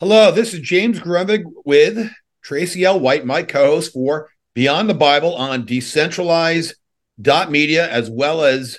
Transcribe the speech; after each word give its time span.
Hello, 0.00 0.30
this 0.30 0.54
is 0.54 0.60
James 0.60 1.00
Grundvig 1.00 1.42
with 1.64 2.08
Traci 2.46 2.84
L. 2.84 3.00
White, 3.00 3.26
my 3.26 3.42
co-host 3.42 3.92
for 3.92 4.30
Beyond 4.54 4.88
the 4.88 4.94
Bible 4.94 5.34
on 5.34 5.66
decentralized.media, 5.66 7.90
as 7.90 8.08
well 8.08 8.44
as 8.44 8.78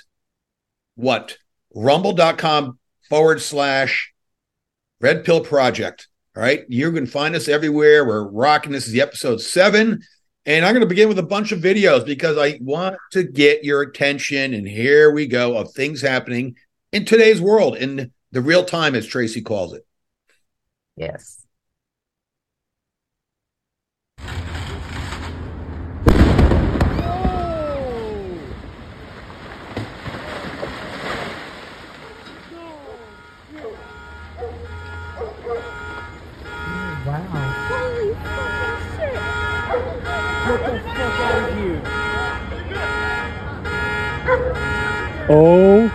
what? 0.94 1.36
Rumble.com 1.74 2.78
forward 3.10 3.42
slash 3.42 4.14
Red 5.02 5.26
Pill 5.26 5.42
Project. 5.42 6.08
All 6.34 6.42
right. 6.42 6.64
You 6.70 6.90
can 6.90 7.04
find 7.04 7.36
us 7.36 7.48
everywhere. 7.48 8.06
We're 8.06 8.26
rocking. 8.26 8.72
This 8.72 8.86
is 8.86 8.94
the 8.94 9.02
episode 9.02 9.42
seven. 9.42 10.00
And 10.46 10.64
I'm 10.64 10.72
going 10.72 10.80
to 10.80 10.86
begin 10.86 11.08
with 11.08 11.18
a 11.18 11.22
bunch 11.22 11.52
of 11.52 11.60
videos 11.60 12.06
because 12.06 12.38
I 12.38 12.58
want 12.62 12.96
to 13.12 13.24
get 13.24 13.62
your 13.62 13.82
attention. 13.82 14.54
And 14.54 14.66
here 14.66 15.10
we 15.10 15.26
go 15.26 15.58
of 15.58 15.72
things 15.72 16.00
happening 16.00 16.56
in 16.92 17.04
today's 17.04 17.42
world, 17.42 17.76
in 17.76 18.10
the 18.32 18.40
real 18.40 18.64
time, 18.64 18.94
as 18.94 19.06
Traci 19.06 19.44
calls 19.44 19.74
it. 19.74 19.84
Yes. 21.00 21.46
Wow. 37.06 37.24
Holy 37.70 38.12
fucking 38.12 38.76
shit! 38.92 39.16
Get 40.44 40.60
the 40.66 40.74
fuck 40.84 41.16
out 41.16 41.48
of 41.48 41.56
here. 41.56 41.80
Oh, 45.30 45.90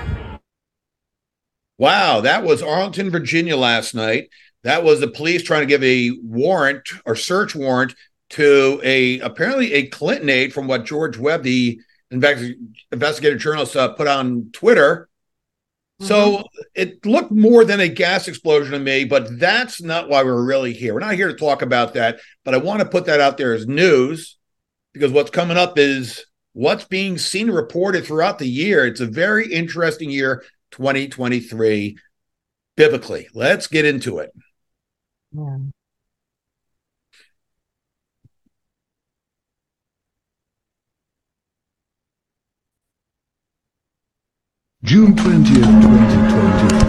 Wow, 1.77 2.21
that 2.21 2.43
was 2.43 2.61
Arlington, 2.63 3.09
Virginia 3.11 3.57
last 3.57 3.93
night. 3.93 4.29
That 4.65 4.83
was 4.83 4.99
the 4.99 5.07
police 5.07 5.43
trying 5.43 5.61
to 5.61 5.67
give 5.67 5.83
a 5.83 6.09
warrant 6.23 6.89
or 7.05 7.15
search 7.15 7.53
warrant 7.53 7.93
to 8.31 8.81
a 8.83 9.19
apparently 9.19 9.71
a 9.73 9.85
Clinton 9.85 10.27
aide 10.27 10.53
from 10.53 10.65
what 10.65 10.85
George 10.85 11.19
Webb, 11.19 11.43
the 11.43 11.79
investi- 12.11 12.55
investigative 12.91 13.39
journalist, 13.39 13.75
uh, 13.75 13.93
put 13.93 14.07
on 14.07 14.49
Twitter. 14.53 15.07
So 15.99 16.43
it 16.73 17.05
looked 17.05 17.31
more 17.31 17.63
than 17.63 17.79
a 17.79 17.87
gas 17.87 18.27
explosion 18.27 18.71
to 18.71 18.79
me, 18.79 19.05
but 19.05 19.39
that's 19.39 19.83
not 19.83 20.09
why 20.09 20.23
we're 20.23 20.43
really 20.43 20.73
here. 20.73 20.95
We're 20.95 20.99
not 20.99 21.13
here 21.13 21.27
to 21.27 21.37
talk 21.37 21.61
about 21.61 21.93
that, 21.93 22.19
but 22.43 22.55
I 22.55 22.57
want 22.57 22.79
to 22.79 22.89
put 22.89 23.05
that 23.05 23.21
out 23.21 23.37
there 23.37 23.53
as 23.53 23.67
news 23.67 24.35
because 24.93 25.11
what's 25.11 25.29
coming 25.29 25.57
up 25.57 25.77
is 25.77 26.25
what's 26.53 26.85
being 26.85 27.19
seen 27.19 27.51
reported 27.51 28.03
throughout 28.03 28.39
the 28.39 28.49
year. 28.49 28.85
It's 28.85 28.99
a 28.99 29.05
very 29.05 29.53
interesting 29.53 30.09
year, 30.09 30.43
2023, 30.71 31.97
biblically. 32.75 33.27
Let's 33.33 33.67
get 33.67 33.85
into 33.85 34.17
it. 34.17 34.33
Yeah. 35.35 35.57
June 44.83 45.13
20th, 45.13 45.81
2020. 45.81 46.85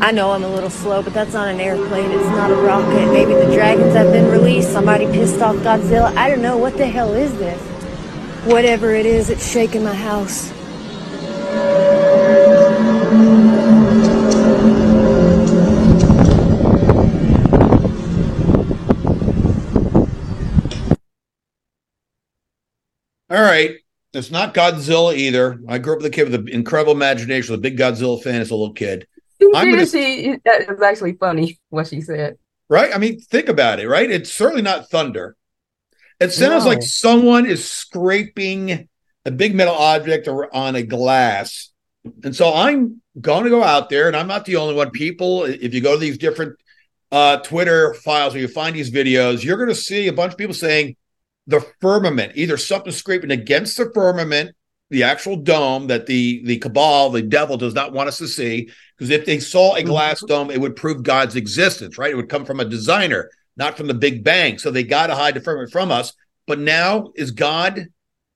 I 0.00 0.10
know 0.10 0.32
I'm 0.32 0.44
a 0.44 0.48
little 0.48 0.68
slow, 0.68 1.02
but 1.02 1.14
that's 1.14 1.32
not 1.32 1.48
an 1.48 1.60
airplane. 1.60 2.10
It's 2.10 2.26
not 2.26 2.50
a 2.50 2.56
rocket. 2.56 3.10
Maybe 3.10 3.32
the 3.32 3.50
dragons 3.54 3.94
have 3.94 4.12
been 4.12 4.30
released. 4.30 4.70
Somebody 4.70 5.06
pissed 5.06 5.40
off 5.40 5.56
Godzilla. 5.56 6.14
I 6.14 6.28
don't 6.28 6.42
know. 6.42 6.58
What 6.58 6.76
the 6.76 6.86
hell 6.86 7.14
is 7.14 7.32
this? 7.38 7.58
Whatever 8.44 8.92
it 8.94 9.06
is, 9.06 9.30
it's 9.30 9.50
shaking 9.50 9.82
my 9.82 9.94
house. 9.94 10.53
It's 24.14 24.30
not 24.30 24.54
Godzilla 24.54 25.14
either. 25.16 25.58
I 25.68 25.78
grew 25.78 25.94
up 25.94 25.98
with 25.98 26.06
a 26.06 26.10
kid 26.10 26.30
with 26.30 26.34
an 26.34 26.48
incredible 26.48 26.92
imagination, 26.92 27.52
was 27.52 27.58
a 27.58 27.62
big 27.62 27.76
Godzilla 27.76 28.22
fan 28.22 28.40
as 28.40 28.50
a 28.50 28.54
little 28.54 28.74
kid. 28.74 29.06
I'm 29.54 29.70
gonna- 29.70 29.86
She 29.86 30.36
that 30.44 30.68
was 30.68 30.80
actually 30.82 31.14
funny 31.14 31.58
what 31.70 31.88
she 31.88 32.00
said. 32.00 32.38
Right? 32.68 32.94
I 32.94 32.98
mean, 32.98 33.20
think 33.20 33.48
about 33.48 33.80
it, 33.80 33.88
right? 33.88 34.10
It's 34.10 34.32
certainly 34.32 34.62
not 34.62 34.88
thunder. 34.88 35.36
It 36.20 36.30
sounds 36.32 36.64
No. 36.64 36.70
like 36.70 36.82
someone 36.82 37.44
is 37.44 37.68
scraping 37.70 38.88
a 39.24 39.30
big 39.30 39.54
metal 39.54 39.74
object 39.74 40.28
or 40.28 40.54
on 40.54 40.74
a 40.76 40.82
glass. 40.82 41.70
And 42.22 42.34
so 42.36 42.52
I'm 42.54 43.02
going 43.20 43.44
to 43.44 43.50
go 43.50 43.62
out 43.62 43.88
there, 43.90 44.06
and 44.06 44.16
I'm 44.16 44.26
not 44.28 44.44
the 44.44 44.56
only 44.56 44.74
one. 44.74 44.90
People, 44.90 45.44
if 45.44 45.74
you 45.74 45.80
go 45.80 45.94
to 45.94 45.98
these 46.00 46.18
different 46.18 46.56
uh, 47.10 47.38
Twitter 47.38 47.94
files 47.94 48.32
where 48.34 48.40
you 48.42 48.48
find 48.48 48.74
these 48.76 48.90
videos, 48.90 49.42
you're 49.42 49.56
going 49.56 49.68
to 49.68 49.74
see 49.74 50.08
a 50.08 50.12
bunch 50.12 50.32
of 50.32 50.38
people 50.38 50.54
saying 50.54 50.96
the 51.46 51.60
firmament, 51.80 52.32
either 52.36 52.56
something 52.56 52.92
scraping 52.92 53.30
against 53.30 53.76
the 53.76 53.90
firmament, 53.92 54.54
the 54.90 55.02
actual 55.02 55.36
dome 55.36 55.88
that 55.88 56.06
the 56.06 56.42
the 56.44 56.58
cabal, 56.58 57.10
the 57.10 57.22
devil, 57.22 57.56
does 57.56 57.74
not 57.74 57.92
want 57.92 58.08
us 58.08 58.18
to 58.18 58.28
see. 58.28 58.68
Because 58.96 59.10
if 59.10 59.26
they 59.26 59.40
saw 59.40 59.74
a 59.74 59.82
glass 59.82 60.18
mm-hmm. 60.18 60.26
dome, 60.26 60.50
it 60.50 60.60
would 60.60 60.76
prove 60.76 61.02
God's 61.02 61.36
existence, 61.36 61.98
right? 61.98 62.10
It 62.10 62.16
would 62.16 62.28
come 62.28 62.44
from 62.44 62.60
a 62.60 62.64
designer, 62.64 63.30
not 63.56 63.76
from 63.76 63.88
the 63.88 63.94
Big 63.94 64.24
Bang. 64.24 64.58
So 64.58 64.70
they 64.70 64.84
got 64.84 65.08
to 65.08 65.14
hide 65.14 65.34
the 65.34 65.40
firmament 65.40 65.72
from 65.72 65.90
us. 65.90 66.12
But 66.46 66.58
now 66.58 67.12
is 67.14 67.30
God 67.30 67.86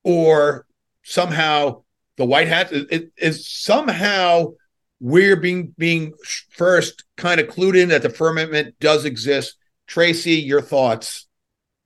or 0.02 0.66
somehow 1.02 1.82
the 2.16 2.24
white 2.24 2.48
hat 2.48 2.72
is 2.72 3.48
somehow 3.48 4.52
we're 5.00 5.36
being 5.36 5.74
being 5.78 6.12
first 6.50 7.04
kind 7.16 7.40
of 7.40 7.48
clued 7.48 7.80
in 7.80 7.90
that 7.90 8.02
the 8.02 8.10
firmament 8.10 8.74
does 8.80 9.04
exist. 9.04 9.56
Traci, 9.88 10.44
your 10.44 10.60
thoughts 10.60 11.26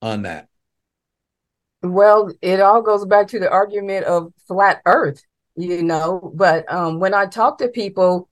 on 0.00 0.22
that? 0.22 0.48
Well, 1.82 2.32
it 2.40 2.60
all 2.60 2.82
goes 2.82 3.04
back 3.04 3.28
to 3.28 3.40
the 3.40 3.50
argument 3.50 4.06
of 4.06 4.32
flat 4.46 4.82
earth, 4.86 5.22
you 5.56 5.82
know. 5.82 6.32
But 6.34 6.72
um, 6.72 7.00
when 7.00 7.12
I 7.12 7.26
talk 7.26 7.58
to 7.58 7.68
people, 7.68 8.28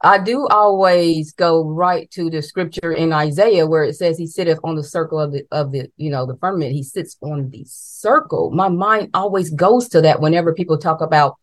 I 0.00 0.18
do 0.18 0.46
always 0.48 1.32
go 1.32 1.64
right 1.64 2.10
to 2.12 2.30
the 2.30 2.42
scripture 2.42 2.92
in 2.92 3.12
Isaiah 3.12 3.66
where 3.66 3.82
it 3.82 3.96
says 3.96 4.18
he 4.18 4.26
sitteth 4.26 4.60
on 4.62 4.76
the 4.76 4.84
circle 4.84 5.18
of 5.18 5.32
the 5.32 5.46
of 5.50 5.72
the 5.72 5.90
you 5.96 6.10
know 6.10 6.26
the 6.26 6.36
firmament. 6.36 6.72
He 6.72 6.82
sits 6.82 7.16
on 7.20 7.50
the 7.50 7.64
circle. 7.66 8.50
My 8.50 8.68
mind 8.68 9.10
always 9.14 9.50
goes 9.50 9.88
to 9.90 10.02
that 10.02 10.20
whenever 10.20 10.54
people 10.54 10.78
talk 10.78 11.00
about 11.00 11.36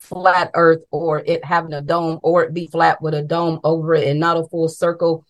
flat 0.00 0.50
earth 0.54 0.80
or 0.90 1.20
it 1.20 1.44
having 1.44 1.72
a 1.72 1.82
dome 1.82 2.18
or 2.22 2.42
it 2.44 2.54
be 2.54 2.66
flat 2.66 3.00
with 3.02 3.14
a 3.14 3.22
dome 3.22 3.60
over 3.64 3.94
it 3.94 4.08
and 4.08 4.18
not 4.18 4.36
a 4.36 4.44
full 4.48 4.68
circle. 4.68 5.24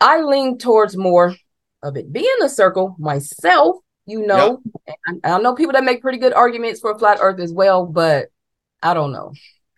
I 0.00 0.20
lean 0.22 0.58
towards 0.58 0.96
more 0.96 1.34
of 1.82 1.96
it 1.96 2.12
being 2.12 2.38
a 2.42 2.48
circle 2.48 2.94
myself, 2.98 3.76
you 4.06 4.26
know. 4.26 4.62
And 5.06 5.20
I, 5.24 5.32
I 5.32 5.40
know 5.40 5.54
people 5.54 5.72
that 5.74 5.84
make 5.84 6.02
pretty 6.02 6.18
good 6.18 6.32
arguments 6.32 6.80
for 6.80 6.92
a 6.92 6.98
flat 6.98 7.18
earth 7.20 7.40
as 7.40 7.52
well, 7.52 7.86
but 7.86 8.28
I 8.82 8.94
don't 8.94 9.12
know. 9.12 9.32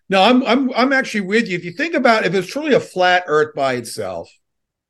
No, 0.08 0.22
I'm 0.22 0.44
I'm 0.44 0.72
I'm 0.74 0.92
actually 0.92 1.22
with 1.22 1.48
you. 1.48 1.56
If 1.56 1.64
you 1.64 1.72
think 1.72 1.94
about 1.94 2.26
if 2.26 2.34
it's 2.34 2.48
truly 2.48 2.74
a 2.74 2.80
flat 2.80 3.24
Earth 3.26 3.54
by 3.54 3.74
itself, 3.74 4.30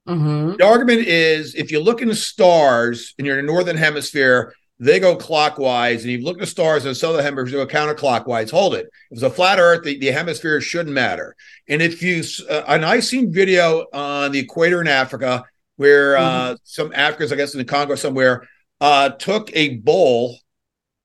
hmm 0.07 0.55
the 0.59 0.65
argument 0.65 1.07
is 1.07 1.55
if 1.55 1.71
you 1.71 1.81
look 1.81 2.03
in 2.03 2.09
the 2.09 2.15
stars 2.15 3.15
and 3.19 3.27
you're 3.27 3.39
in 3.39 3.47
the 3.47 3.53
northern 3.53 3.77
hemisphere, 3.77 4.53
they 4.81 4.99
go 5.01 5.17
clockwise, 5.17 6.03
and 6.03 6.13
you 6.13 6.25
look 6.25 6.37
at 6.37 6.41
the 6.41 6.47
stars 6.47 6.85
in 6.85 6.91
the 6.91 6.95
southern 6.95 7.23
hemisphere, 7.23 7.59
they 7.59 7.65
go 7.65 7.73
counterclockwise. 7.73 8.51
Hold 8.51 8.75
it. 8.75 8.87
If 9.11 9.19
it's 9.19 9.23
a 9.23 9.31
flat 9.31 9.59
Earth, 9.59 9.85
the, 9.85 9.99
the 9.99 10.11
hemisphere 10.11 10.61
shouldn't 10.61 10.95
matter. 10.95 11.37
And 11.69 11.81
if 11.81 12.03
you 12.03 12.23
uh, 12.51 12.65
and 12.69 12.85
I 12.85 13.01
seen 13.01 13.33
video 13.33 13.87
on 13.93 14.33
the 14.33 14.41
equator 14.41 14.81
in 14.81 14.89
Africa 14.89 15.45
where 15.77 16.17
uh, 16.17 16.57
some 16.65 16.93
Africans, 16.95 17.33
I 17.33 17.37
guess 17.37 17.55
in 17.55 17.59
the 17.59 17.65
Congo 17.65 17.95
somewhere, 17.95 18.49
uh, 18.85 19.09
took 19.09 19.51
a 19.57 19.77
bowl 19.77 20.39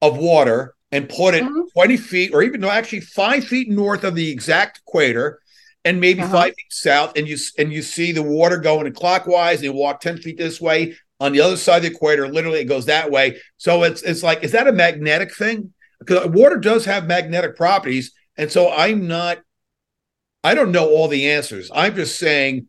of 0.02 0.18
water 0.18 0.76
and 0.92 1.08
put 1.08 1.34
it 1.34 1.44
Mhm. 1.44 1.72
20 1.72 1.96
feet 1.96 2.34
or 2.34 2.44
even 2.44 2.60
no, 2.60 2.70
actually 2.70 3.00
five 3.00 3.44
feet 3.46 3.70
north 3.70 4.04
of 4.04 4.16
the 4.16 4.30
exact 4.30 4.80
equator 4.86 5.40
and 5.86 6.02
maybe 6.02 6.22
Uh-huh. 6.22 6.32
five 6.40 6.54
feet 6.58 6.72
south. 6.72 7.14
And 7.18 7.26
you 7.26 7.38
and 7.58 7.72
you 7.72 7.82
see 7.82 8.12
the 8.12 8.22
water 8.38 8.58
going 8.58 8.92
clockwise. 8.92 9.60
And 9.60 9.64
you 9.66 9.72
walk 9.74 10.02
10 10.02 10.18
feet 10.18 10.38
this 10.38 10.60
way. 10.60 10.80
On 11.22 11.32
the 11.32 11.40
other 11.42 11.56
side 11.58 11.78
of 11.78 11.84
the 11.84 11.96
equator 11.96 12.28
literally 12.28 12.60
it 12.60 12.66
goes 12.66 12.86
that 12.88 13.12
way. 13.12 13.40
So 13.56 13.84
it's 13.84 14.02
it's 14.02 14.24
like 14.24 14.44
is 14.44 14.52
that 14.52 14.68
a 14.68 14.74
magnetic 14.74 15.34
thing? 15.34 15.74
Because 16.00 16.28
water 16.28 16.58
does 16.58 16.84
have 16.86 17.08
magnetic 17.08 17.56
properties. 17.56 18.12
And 18.38 18.52
so 18.52 18.62
i'm 18.72 19.08
not 19.08 19.38
i 20.44 20.54
don't 20.56 20.72
know 20.74 20.88
all 20.90 21.08
the 21.08 21.30
answers. 21.32 21.72
I'm 21.74 21.96
just 21.96 22.20
saying 22.20 22.68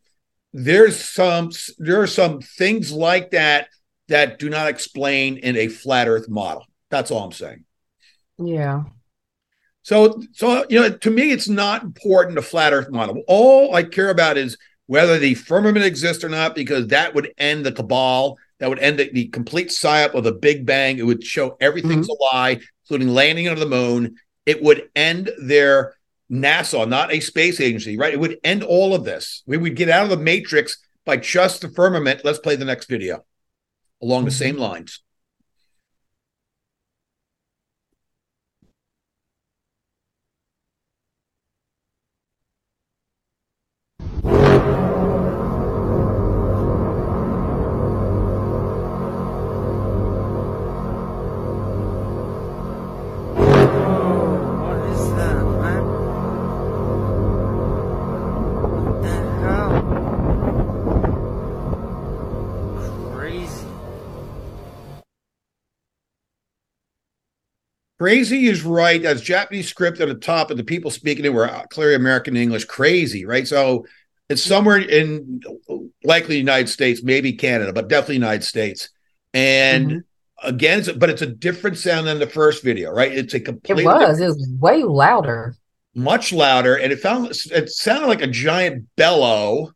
there's 0.53 0.97
some 1.19 1.51
there 1.79 2.01
are 2.01 2.07
some 2.21 2.41
things 2.41 2.93
like 2.93 3.31
that 3.33 3.69
that 4.11 4.39
do 4.39 4.51
not 4.51 4.69
explain 4.69 5.39
in 5.39 5.57
a 5.57 5.69
flat 5.69 6.07
earth 6.07 6.29
model 6.29 6.67
that's 6.91 7.11
all 7.11 7.25
i'm 7.25 7.33
saying 7.33 7.65
Yeah. 8.39 8.85
so, 9.83 10.23
so 10.33 10.65
you 10.71 10.81
know, 10.81 10.91
to 10.91 11.11
me, 11.11 11.31
it's 11.31 11.49
not 11.49 11.83
important 11.83 12.37
the 12.37 12.43
flat 12.43 12.73
Earth 12.73 12.91
model. 12.91 13.23
All 13.29 13.75
I 13.75 13.83
care 13.83 14.09
about 14.11 14.39
is 14.39 14.57
whether 14.87 15.19
the 15.19 15.35
firmament 15.35 15.85
exists 15.85 16.25
or 16.25 16.29
not, 16.31 16.55
because 16.55 16.89
that 16.89 17.15
would 17.15 17.33
end 17.37 17.65
the 17.67 17.73
cabal. 17.73 18.39
That 18.59 18.69
would 18.69 18.79
end 18.79 18.99
the, 18.99 19.11
the 19.13 19.29
complete 19.29 19.69
psyop 19.69 20.15
of 20.15 20.25
the 20.25 20.33
Big 20.33 20.67
Bang. 20.67 20.99
It 20.99 21.07
would 21.07 21.23
show 21.23 21.57
everything's 21.61 22.09
mm-hmm. 22.09 22.35
a 22.35 22.37
lie, 22.37 22.61
including 22.85 23.09
landing 23.15 23.49
on 23.49 23.59
the 23.59 23.67
moon. 23.67 24.17
it 24.47 24.63
would 24.63 24.89
end 24.97 25.31
their 25.43 25.95
NASA, 26.31 26.89
not 26.89 27.13
a 27.13 27.21
space 27.21 27.61
agency, 27.61 27.97
right? 27.97 28.15
It 28.15 28.21
would 28.21 28.39
end 28.43 28.63
all 28.63 28.95
of 28.95 29.05
this. 29.05 29.43
We 29.47 29.59
would 29.59 29.77
get 29.77 29.89
out 29.91 30.05
of 30.05 30.11
the 30.11 30.17
matrix 30.17 30.79
by 31.05 31.19
just 31.19 31.61
the 31.61 31.69
firmament. 31.69 32.23
Let's 32.25 32.39
play 32.39 32.57
the 32.57 32.65
next 32.65 32.89
video 32.89 33.25
along 34.03 34.25
the 34.25 34.31
mm-hmm. 34.31 34.39
same 34.39 34.57
lines. 34.57 35.01
Crazy 68.01 68.47
is 68.47 68.63
right. 68.63 69.03
That's 69.03 69.21
Japanese 69.21 69.69
script 69.69 70.01
at 70.01 70.09
the 70.09 70.15
top, 70.15 70.51
and 70.51 70.59
the 70.59 70.65
people 70.65 70.91
speaking 70.91 71.27
it 71.27 71.35
were 71.35 71.51
clearly 71.69 71.95
American 71.95 72.35
English. 72.35 72.65
Crazy, 72.65 73.27
right? 73.27 73.47
So 73.47 73.85
it's 74.31 74.43
somewhere 74.43 74.79
in 74.79 75.43
likely 76.03 76.39
United 76.39 76.69
States, 76.71 77.03
maybe 77.03 77.35
Canada, 77.35 77.75
but 77.75 77.89
definitely 77.89 78.15
United 78.15 78.45
States. 78.45 78.89
And 79.35 79.91
Mhm. 79.91 80.05
again, 80.43 80.79
it's, 80.79 80.91
but 80.93 81.11
it's 81.11 81.21
a 81.21 81.27
different 81.27 81.77
sound 81.77 82.07
than 82.07 82.19
the 82.19 82.27
first 82.27 82.65
video, 82.65 82.91
right? 82.91 83.13
It's 83.13 83.35
a 83.35 83.37
It 83.37 83.45
completely 83.45 83.85
was. 83.85 84.19
It 84.19 84.29
was 84.29 84.49
way 84.59 84.83
louder. 84.83 85.57
much 85.95 86.33
louder, 86.33 86.77
and 86.77 86.93
it 86.93 87.01
found 87.01 87.31
it 87.53 87.69
sounded 87.69 88.07
like 88.07 88.23
a 88.23 88.27
giant 88.27 88.87
bellow 88.97 89.73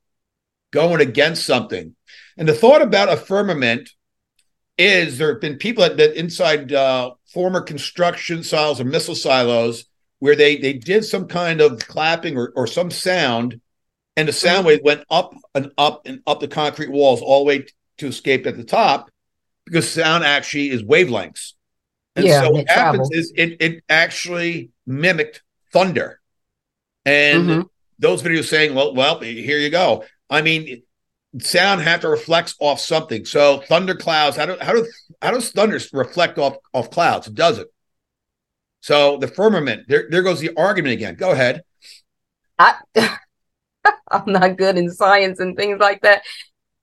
going 0.73 1.03
against 1.03 1.45
something. 1.45 1.95
And 2.39 2.49
the 2.49 2.55
thought 2.55 2.81
about 2.81 3.13
a 3.13 3.19
firmament 3.19 3.91
is 4.79 5.19
there 5.19 5.33
have 5.33 5.41
been 5.41 5.57
people 5.59 5.85
that, 5.85 5.97
that 5.99 6.19
inside 6.19 6.73
uh, 6.73 7.11
former 7.35 7.61
construction 7.61 8.43
silos 8.43 8.81
or 8.81 8.85
missile 8.85 9.15
silos 9.17 9.87
where 10.21 10.37
they 10.37 10.57
they 10.57 10.73
did 10.73 11.05
some 11.05 11.29
kind 11.29 11.61
of 11.61 11.79
clapping 11.87 12.39
or, 12.39 12.53
or 12.57 12.67
some 12.67 12.91
sound, 12.91 13.61
and 14.17 14.29
the 14.29 14.33
sound 14.33 14.67
wave 14.67 14.81
went 14.83 15.05
up 15.11 15.35
and 15.55 15.73
up 15.77 16.07
and 16.07 16.21
up 16.27 16.41
the 16.41 16.49
concrete 16.49 16.91
walls 16.91 17.21
all 17.21 17.41
the 17.41 17.49
way 17.49 17.67
to 17.99 18.07
escape 18.07 18.47
at 18.47 18.57
the 18.57 18.65
top 18.65 19.11
because 19.67 19.89
sound 19.89 20.25
actually 20.25 20.71
is 20.71 20.83
wavelengths. 20.83 21.53
And 22.17 22.25
Yeah, 22.27 22.43
so 22.43 22.51
what 22.51 22.69
happens 22.69 23.11
travels. 23.11 23.11
is 23.11 23.33
it 23.37 23.57
it 23.61 23.85
actually 23.89 24.71
mimicked 24.87 25.43
thunder. 25.73 26.21
And 27.05 27.49
Mhm. 27.49 27.69
those 27.99 28.23
videos 28.23 28.49
saying, 28.49 28.75
well, 28.75 28.95
well, 28.95 29.21
here 29.21 29.59
you 29.59 29.71
go. 29.71 30.05
I 30.31 30.43
mean, 30.43 30.83
sound 31.39 31.81
had 31.81 32.01
to 32.03 32.09
reflect 32.09 32.55
off 32.61 32.81
something. 32.81 33.25
So 33.25 33.61
thunder 33.61 33.95
clouds, 33.95 34.37
how 34.37 34.47
do 34.47 34.57
how 34.61 34.73
do 34.73 34.87
how 35.21 35.33
does 35.33 35.51
thunder 35.51 35.79
reflect 35.93 36.39
off 36.39 36.57
off 36.73 36.91
clouds? 36.91 37.27
It 37.27 37.35
doesn't. 37.35 37.69
So 38.81 39.17
the 39.17 39.29
firmament, 39.29 39.89
there, 39.89 40.07
there 40.11 40.23
goes 40.23 40.41
the 40.41 40.55
argument 40.57 40.93
again. 40.93 41.15
Go 41.15 41.31
ahead. 41.31 41.63
I 42.59 42.75
I'm 44.11 44.25
not 44.27 44.57
good 44.57 44.77
in 44.77 44.91
science 44.91 45.41
and 45.41 45.57
things 45.57 45.79
like 45.81 46.03
that. 46.03 46.23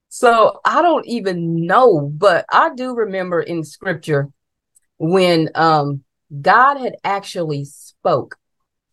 So 0.08 0.60
I 0.64 0.82
don't 0.82 1.06
even 1.06 1.66
know, 1.66 2.00
but 2.00 2.44
I 2.50 2.74
do 2.74 2.94
remember 2.94 3.40
in 3.40 3.64
scripture 3.64 4.28
when 4.98 5.48
um 5.54 6.04
God 6.40 6.78
had 6.78 6.96
actually 7.04 7.64
spoke 7.64 8.36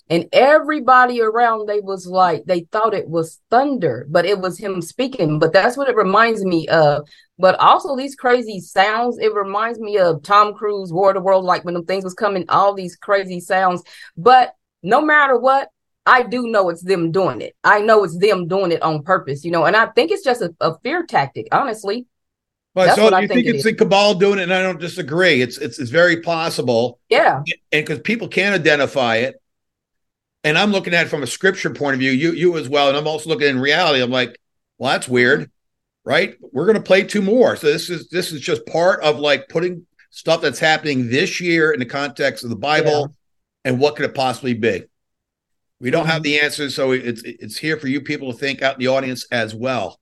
and 0.09 0.27
everybody 0.33 1.21
around 1.21 1.67
they 1.67 1.79
was 1.81 2.07
like 2.07 2.44
they 2.45 2.61
thought 2.71 2.94
it 2.94 3.07
was 3.09 3.39
thunder, 3.50 4.07
but 4.09 4.25
it 4.25 4.39
was 4.39 4.57
him 4.57 4.81
speaking. 4.81 5.39
But 5.39 5.53
that's 5.53 5.77
what 5.77 5.89
it 5.89 5.95
reminds 5.95 6.44
me 6.44 6.67
of. 6.67 7.07
But 7.38 7.56
also 7.59 7.95
these 7.95 8.15
crazy 8.15 8.59
sounds, 8.59 9.17
it 9.19 9.33
reminds 9.33 9.79
me 9.79 9.97
of 9.97 10.23
Tom 10.23 10.53
Cruise, 10.53 10.91
War 10.91 11.09
of 11.09 11.15
the 11.15 11.21
World, 11.21 11.45
like 11.45 11.63
when 11.63 11.73
them 11.75 11.85
things 11.85 12.03
was 12.03 12.13
coming, 12.13 12.45
all 12.50 12.73
these 12.73 12.95
crazy 12.95 13.39
sounds. 13.39 13.83
But 14.17 14.53
no 14.83 15.01
matter 15.01 15.38
what, 15.38 15.69
I 16.06 16.23
do 16.23 16.47
know 16.47 16.69
it's 16.69 16.83
them 16.83 17.11
doing 17.11 17.41
it. 17.41 17.56
I 17.63 17.81
know 17.81 18.03
it's 18.03 18.17
them 18.17 18.47
doing 18.47 18.71
it 18.71 18.81
on 18.81 19.03
purpose, 19.03 19.45
you 19.45 19.51
know, 19.51 19.65
and 19.65 19.75
I 19.75 19.88
think 19.88 20.11
it's 20.11 20.23
just 20.23 20.41
a, 20.41 20.53
a 20.59 20.77
fear 20.79 21.06
tactic, 21.06 21.47
honestly. 21.51 22.07
Well, 22.75 22.85
That's 22.88 22.97
so 22.97 23.03
what 23.06 23.13
I 23.13 23.21
you 23.21 23.27
think 23.27 23.45
think 23.45 23.47
it 23.47 23.56
it's 23.56 23.63
the 23.63 23.73
cabal 23.73 24.15
doing 24.15 24.39
it, 24.39 24.44
and 24.44 24.53
I 24.53 24.61
don't 24.61 24.79
disagree. 24.79 25.41
It's 25.41 25.57
it's 25.57 25.79
it's 25.79 25.89
very 25.89 26.21
possible, 26.21 27.00
Yeah. 27.09 27.44
and 27.71 27.85
because 27.85 28.00
people 28.00 28.27
can't 28.27 28.53
identify 28.56 29.17
it, 29.17 29.41
and 30.49 30.57
I'm 30.57 30.71
looking 30.71 30.95
at 30.95 31.05
it 31.05 31.09
from 31.09 31.21
a 31.21 31.27
scripture 31.27 31.69
point 31.69 31.93
of 31.93 31.99
view, 31.99 32.09
you 32.09 32.31
you 32.31 32.57
as 32.57 32.67
well, 32.67 32.89
and 32.89 32.97
I'm 32.97 33.07
also 33.07 33.29
looking 33.29 33.47
in 33.47 33.59
reality. 33.59 34.01
I'm 34.01 34.09
like, 34.09 34.35
well, 34.79 34.91
that's 34.91 35.07
weird, 35.07 35.51
right? 36.03 36.35
We're 36.41 36.65
gonna 36.65 36.81
play 36.81 37.03
two 37.03 37.21
more, 37.21 37.55
so 37.55 37.67
this 37.67 37.89
is 37.91 38.09
this 38.09 38.31
is 38.31 38.41
just 38.41 38.65
part 38.65 39.01
of 39.01 39.19
like 39.19 39.47
putting 39.47 39.85
stuff 40.09 40.41
that's 40.41 40.59
happening 40.59 41.07
this 41.07 41.39
year 41.39 41.71
in 41.71 41.79
the 41.79 41.85
context 41.85 42.43
of 42.43 42.49
the 42.49 42.55
Bible, 42.55 43.13
and 43.63 43.79
what 43.79 43.95
could 43.95 44.05
it 44.05 44.15
possibly 44.15 44.55
be? 44.55 44.85
We 45.79 45.91
don't 45.91 46.07
have 46.07 46.23
mm-hmm. 46.23 46.23
the 46.23 46.39
answers, 46.41 46.73
so 46.73 46.93
it's 46.93 47.21
it's 47.23 47.57
here 47.57 47.77
for 47.77 47.87
you 47.87 48.01
people 48.01 48.31
to 48.31 48.37
think 48.37 48.63
out 48.63 48.73
in 48.73 48.79
the 48.79 48.87
audience 48.87 49.27
as 49.31 49.53
well. 49.53 49.99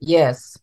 Yes. 0.00 0.58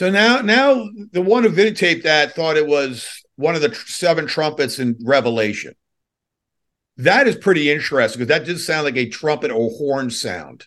So 0.00 0.08
now, 0.08 0.40
now 0.40 0.88
the 1.12 1.20
one 1.20 1.42
who 1.42 1.50
videotaped 1.50 2.04
that 2.04 2.34
thought 2.34 2.56
it 2.56 2.66
was 2.66 3.22
one 3.36 3.54
of 3.54 3.60
the 3.60 3.68
tr- 3.68 3.86
seven 3.86 4.26
trumpets 4.26 4.78
in 4.78 4.96
Revelation. 5.04 5.74
That 6.96 7.28
is 7.28 7.36
pretty 7.36 7.70
interesting 7.70 8.18
because 8.18 8.28
that 8.28 8.46
did 8.46 8.58
sound 8.60 8.86
like 8.86 8.96
a 8.96 9.10
trumpet 9.10 9.50
or 9.50 9.68
horn 9.68 10.08
sound. 10.08 10.64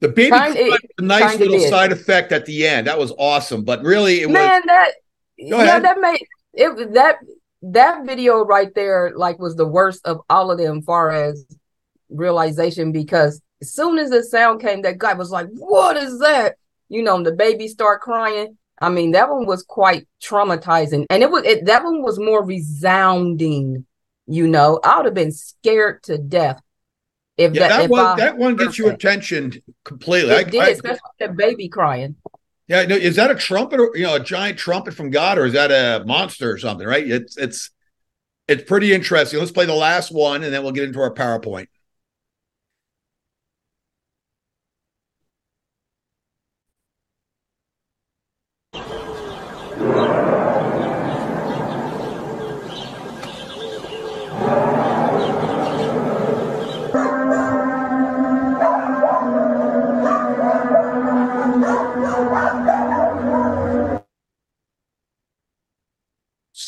The 0.00 0.10
baby 0.10 0.28
cry 0.28 0.50
was 0.50 0.78
a 0.98 1.02
nice 1.02 1.38
little 1.38 1.58
side 1.58 1.90
effect 1.90 2.32
at 2.32 2.44
the 2.44 2.66
end. 2.66 2.86
That 2.86 2.98
was 2.98 3.14
awesome, 3.18 3.64
but 3.64 3.82
really, 3.82 4.20
it 4.20 4.26
was 4.26 4.34
Man, 4.34 4.60
that 4.66 4.90
Go 5.38 5.64
yeah, 5.64 5.78
that 5.78 6.00
made 6.02 6.26
it 6.52 6.92
that 6.92 7.16
that 7.62 8.04
video 8.04 8.44
right 8.44 8.74
there 8.74 9.12
like 9.16 9.38
was 9.38 9.56
the 9.56 9.66
worst 9.66 10.06
of 10.06 10.20
all 10.28 10.50
of 10.50 10.58
them 10.58 10.82
far 10.82 11.12
as 11.12 11.46
realization 12.10 12.92
because 12.92 13.40
as 13.62 13.72
soon 13.72 13.96
as 13.96 14.10
the 14.10 14.22
sound 14.22 14.60
came, 14.60 14.82
that 14.82 14.98
guy 14.98 15.14
was 15.14 15.30
like, 15.30 15.46
What 15.54 15.96
is 15.96 16.18
that? 16.18 16.56
You 16.90 17.02
know, 17.02 17.22
the 17.22 17.32
baby 17.32 17.68
start 17.68 18.02
crying. 18.02 18.58
I 18.82 18.88
mean, 18.90 19.12
that 19.12 19.30
one 19.30 19.46
was 19.46 19.62
quite 19.62 20.06
traumatizing. 20.22 21.06
And 21.08 21.22
it 21.22 21.30
was 21.30 21.44
it 21.44 21.64
that 21.66 21.84
one 21.84 22.02
was 22.02 22.18
more 22.18 22.44
resounding, 22.44 23.86
you 24.26 24.46
know. 24.48 24.80
I 24.84 24.96
would 24.96 25.06
have 25.06 25.14
been 25.14 25.32
scared 25.32 26.02
to 26.04 26.18
death 26.18 26.60
if 27.38 27.54
yeah. 27.54 27.68
that, 27.68 27.76
That 27.76 27.84
if 27.84 27.90
one, 27.90 28.06
I 28.06 28.16
that 28.16 28.36
one 28.36 28.56
gets 28.56 28.76
you 28.78 28.88
attention 28.90 29.62
completely. 29.84 30.32
It 30.32 30.46
I- 30.46 30.50
did, 30.50 30.60
I- 30.60 30.68
especially 30.70 31.00
the 31.18 31.28
baby 31.28 31.68
crying. 31.68 32.16
yeah, 32.68 32.84
no, 32.84 32.96
is 32.96 33.16
that 33.16 33.30
a 33.30 33.34
trumpet 33.34 33.80
or 33.80 33.92
you 33.94 34.02
know 34.04 34.16
a 34.16 34.20
giant 34.20 34.58
trumpet 34.58 34.94
from 34.94 35.10
God 35.10 35.38
or 35.38 35.46
is 35.46 35.52
that 35.52 35.70
a 35.70 36.04
monster 36.04 36.50
or 36.50 36.58
something? 36.58 36.86
Right? 36.86 37.08
It's 37.08 37.36
it's 37.36 37.70
it's 38.48 38.64
pretty 38.64 38.92
interesting. 38.92 39.38
Let's 39.38 39.52
play 39.52 39.66
the 39.66 39.74
last 39.74 40.10
one 40.10 40.42
and 40.42 40.52
then 40.52 40.62
we'll 40.64 40.72
get 40.72 40.84
into 40.84 41.00
our 41.00 41.14
PowerPoint. 41.14 41.68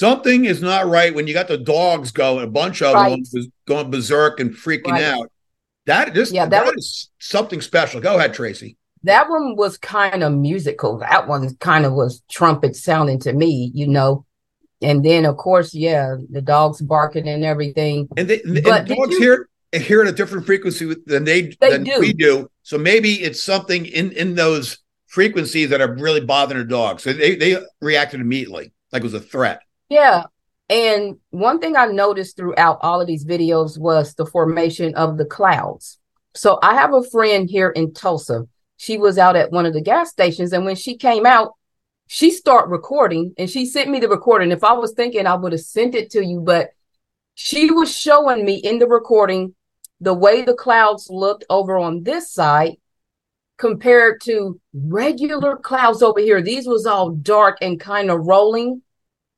Something 0.02 0.46
is 0.46 0.60
not 0.60 0.88
right 0.88 1.14
when 1.14 1.28
you 1.28 1.32
got 1.32 1.46
the 1.46 1.56
dogs 1.56 2.10
going, 2.10 2.42
a 2.44 2.48
bunch 2.50 2.82
of 2.82 2.92
Right. 2.94 3.10
them 3.10 3.20
was 3.32 3.46
going 3.68 3.88
berserk 3.88 4.40
and 4.40 4.50
freaking 4.52 4.90
Right. 4.90 5.04
out. 5.04 5.30
That 5.86 6.12
just 6.12 6.32
Yeah, 6.32 6.46
that 6.46 6.64
that 6.64 6.74
is 6.76 7.08
something 7.20 7.60
special. 7.60 8.00
Go 8.00 8.16
ahead, 8.18 8.34
Traci. 8.34 8.74
That 9.04 9.30
one 9.30 9.54
was 9.54 9.78
kind 9.78 10.24
of 10.24 10.32
musical. 10.32 10.98
That 10.98 11.28
one 11.28 11.54
kind 11.60 11.86
of 11.86 11.92
was 11.92 12.20
trumpet 12.28 12.74
sounding 12.74 13.20
to 13.20 13.32
me, 13.32 13.70
you 13.74 13.86
know. 13.86 14.24
And 14.80 15.04
then, 15.04 15.24
of 15.24 15.36
course, 15.36 15.72
yeah, 15.72 16.16
the 16.28 16.42
dogs 16.42 16.82
barking 16.82 17.28
and 17.28 17.44
everything. 17.44 18.08
And, 18.16 18.26
they, 18.26 18.40
and 18.42 18.56
did 18.56 18.64
dogs 18.64 19.12
you- 19.14 19.20
hear 19.20 19.48
hear 19.72 20.02
at 20.02 20.08
a 20.08 20.12
different 20.12 20.46
frequency 20.46 20.96
than 21.06 21.22
they, 21.22 21.42
They 21.60 21.70
than 21.70 21.84
do. 21.84 22.00
we 22.00 22.12
do. 22.12 22.48
So 22.64 22.76
maybe 22.76 23.22
it's 23.22 23.40
something 23.40 23.86
in 23.86 24.10
in 24.10 24.34
those 24.34 24.78
frequencies 25.06 25.70
that 25.70 25.80
are 25.80 25.94
really 25.94 26.20
bothering 26.22 26.58
the 26.58 26.64
dogs. 26.68 27.04
So 27.04 27.12
they 27.12 27.36
they 27.36 27.56
reacted 27.80 28.20
immediately, 28.20 28.72
like 28.92 29.02
it 29.02 29.04
was 29.04 29.14
a 29.14 29.20
threat. 29.20 29.60
Yeah. 29.92 30.24
And 30.70 31.18
one 31.28 31.60
thing 31.60 31.76
I 31.76 31.84
noticed 31.84 32.38
throughout 32.38 32.78
all 32.80 33.02
of 33.02 33.06
these 33.06 33.26
videos 33.26 33.78
was 33.78 34.14
the 34.14 34.24
formation 34.24 34.94
of 34.94 35.18
the 35.18 35.26
clouds. 35.26 35.98
So 36.34 36.58
I 36.62 36.76
have 36.76 36.94
a 36.94 37.02
friend 37.02 37.46
here 37.48 37.68
in 37.68 37.92
Tulsa. 37.92 38.48
She 38.78 38.96
was 38.96 39.18
out 39.18 39.36
at 39.36 39.52
one 39.52 39.66
of 39.66 39.74
the 39.74 39.82
gas 39.82 40.08
stations, 40.10 40.54
and 40.54 40.64
when 40.64 40.76
she 40.76 40.96
came 40.96 41.26
out, 41.26 41.52
she 42.06 42.30
started 42.30 42.70
recording 42.70 43.34
and 43.36 43.50
she 43.50 43.66
sent 43.66 43.90
me 43.90 44.00
the 44.00 44.08
recording. 44.08 44.50
If 44.50 44.64
I 44.64 44.72
was 44.72 44.94
thinking, 44.94 45.26
I 45.26 45.34
would 45.34 45.52
have 45.52 45.60
sent 45.60 45.94
it 45.94 46.10
to 46.12 46.24
you, 46.24 46.40
but 46.40 46.70
she 47.34 47.70
was 47.70 47.94
showing 47.94 48.42
me 48.42 48.54
in 48.54 48.78
the 48.78 48.86
recording 48.86 49.54
the 50.00 50.14
way 50.14 50.40
the 50.40 50.54
clouds 50.54 51.08
looked 51.10 51.44
over 51.50 51.76
on 51.76 52.02
this 52.02 52.32
side 52.32 52.76
compared 53.58 54.22
to 54.22 54.58
regular 54.72 55.56
clouds 55.56 56.02
over 56.02 56.18
here. 56.18 56.40
These 56.40 56.66
was 56.66 56.86
all 56.86 57.10
dark 57.10 57.58
and 57.60 57.78
kind 57.78 58.10
of 58.10 58.26
rolling. 58.26 58.80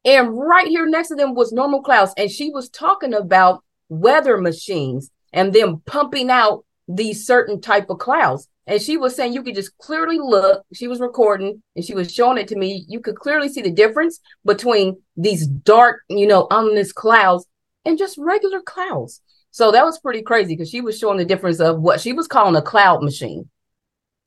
And 0.05 0.37
right 0.39 0.67
here 0.67 0.87
next 0.87 1.09
to 1.09 1.15
them 1.15 1.35
was 1.35 1.53
normal 1.53 1.83
clouds. 1.83 2.13
And 2.17 2.31
she 2.31 2.51
was 2.51 2.69
talking 2.69 3.15
about 3.15 3.65
weather 3.89 4.37
machines 4.39 5.11
and 5.33 5.53
them 5.53 5.83
pumping 5.87 6.31
out 6.31 6.65
these 6.89 7.27
certain 7.27 7.61
type 7.61 7.91
of 7.91 7.99
clouds. 7.99 8.49
And 8.67 8.81
she 8.81 8.97
was 8.97 9.15
saying 9.15 9.33
you 9.33 9.43
could 9.43 9.55
just 9.55 9.77
clearly 9.79 10.19
look. 10.19 10.65
She 10.73 10.89
was 10.89 11.01
recording 11.01 11.63
and 11.77 11.85
she 11.85 11.95
was 11.95 12.13
showing 12.13 12.39
it 12.39 12.49
to 12.49 12.57
me. 12.57 12.85
You 12.89 13.01
could 13.01 13.17
clearly 13.17 13.49
see 13.49 13.63
the 13.63 13.71
difference 13.71 14.21
between 14.45 14.97
these 15.17 15.47
dark, 15.47 16.01
you 16.09 16.27
know, 16.27 16.47
ominous 16.51 16.93
clouds 16.93 17.47
and 17.85 17.99
just 17.99 18.17
regular 18.19 18.61
clouds. 18.63 19.21
So 19.51 19.71
that 19.71 19.85
was 19.85 19.99
pretty 19.99 20.23
crazy 20.23 20.55
because 20.55 20.71
she 20.71 20.81
was 20.81 20.99
showing 20.99 21.19
the 21.19 21.25
difference 21.25 21.61
of 21.61 21.81
what 21.81 22.01
she 22.01 22.13
was 22.13 22.27
calling 22.27 22.57
a 22.57 22.63
cloud 22.63 23.03
machine. 23.03 23.49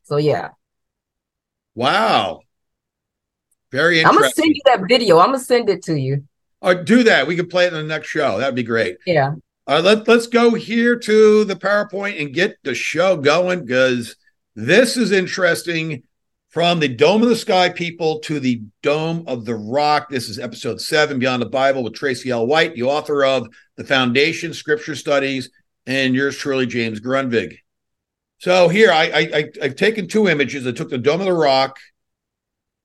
So 0.03 0.17
yeah, 0.17 0.49
Wow. 1.77 2.41
Very 3.71 3.99
interesting. 3.99 4.17
I'm 4.17 4.21
gonna 4.21 4.33
send 4.33 4.55
you 4.55 4.61
that 4.65 4.81
video. 4.87 5.19
I'm 5.19 5.27
gonna 5.27 5.39
send 5.39 5.69
it 5.69 5.83
to 5.83 5.95
you. 5.99 6.23
Or 6.61 6.75
do 6.75 7.03
that. 7.03 7.27
We 7.27 7.35
could 7.35 7.49
play 7.49 7.65
it 7.65 7.73
in 7.73 7.79
the 7.79 7.83
next 7.83 8.07
show. 8.07 8.37
That'd 8.37 8.55
be 8.55 8.63
great. 8.63 8.97
Yeah. 9.05 9.33
Uh, 9.67 9.81
let, 9.83 10.07
let's 10.07 10.27
go 10.27 10.53
here 10.53 10.97
to 10.97 11.43
the 11.43 11.55
PowerPoint 11.55 12.21
and 12.21 12.33
get 12.33 12.57
the 12.63 12.73
show 12.73 13.17
going 13.17 13.65
because 13.65 14.15
this 14.55 14.95
is 14.95 15.11
interesting 15.11 16.03
from 16.49 16.79
the 16.79 16.87
Dome 16.87 17.21
of 17.21 17.29
the 17.29 17.35
Sky 17.35 17.69
people 17.69 18.19
to 18.19 18.39
the 18.39 18.61
Dome 18.81 19.25
of 19.27 19.45
the 19.45 19.55
Rock. 19.55 20.09
This 20.09 20.29
is 20.29 20.39
episode 20.39 20.79
seven, 20.79 21.19
Beyond 21.19 21.41
the 21.41 21.47
Bible, 21.47 21.83
with 21.83 21.93
Traci 21.93 22.31
L. 22.31 22.47
White, 22.47 22.73
the 22.73 22.83
author 22.83 23.25
of 23.25 23.47
The 23.75 23.83
Foundation 23.83 24.53
Scripture 24.53 24.95
Studies, 24.95 25.51
and 25.85 26.15
yours 26.15 26.37
truly, 26.37 26.65
James 26.65 27.01
Grundvig. 27.01 27.57
So 28.39 28.69
here, 28.69 28.91
I, 28.91 29.03
I, 29.03 29.19
I, 29.19 29.49
I've 29.61 29.75
taken 29.75 30.07
two 30.07 30.27
images. 30.29 30.65
I 30.65 30.71
took 30.71 30.89
the 30.89 30.97
Dome 30.97 31.19
of 31.19 31.25
the 31.27 31.33
Rock 31.33 31.77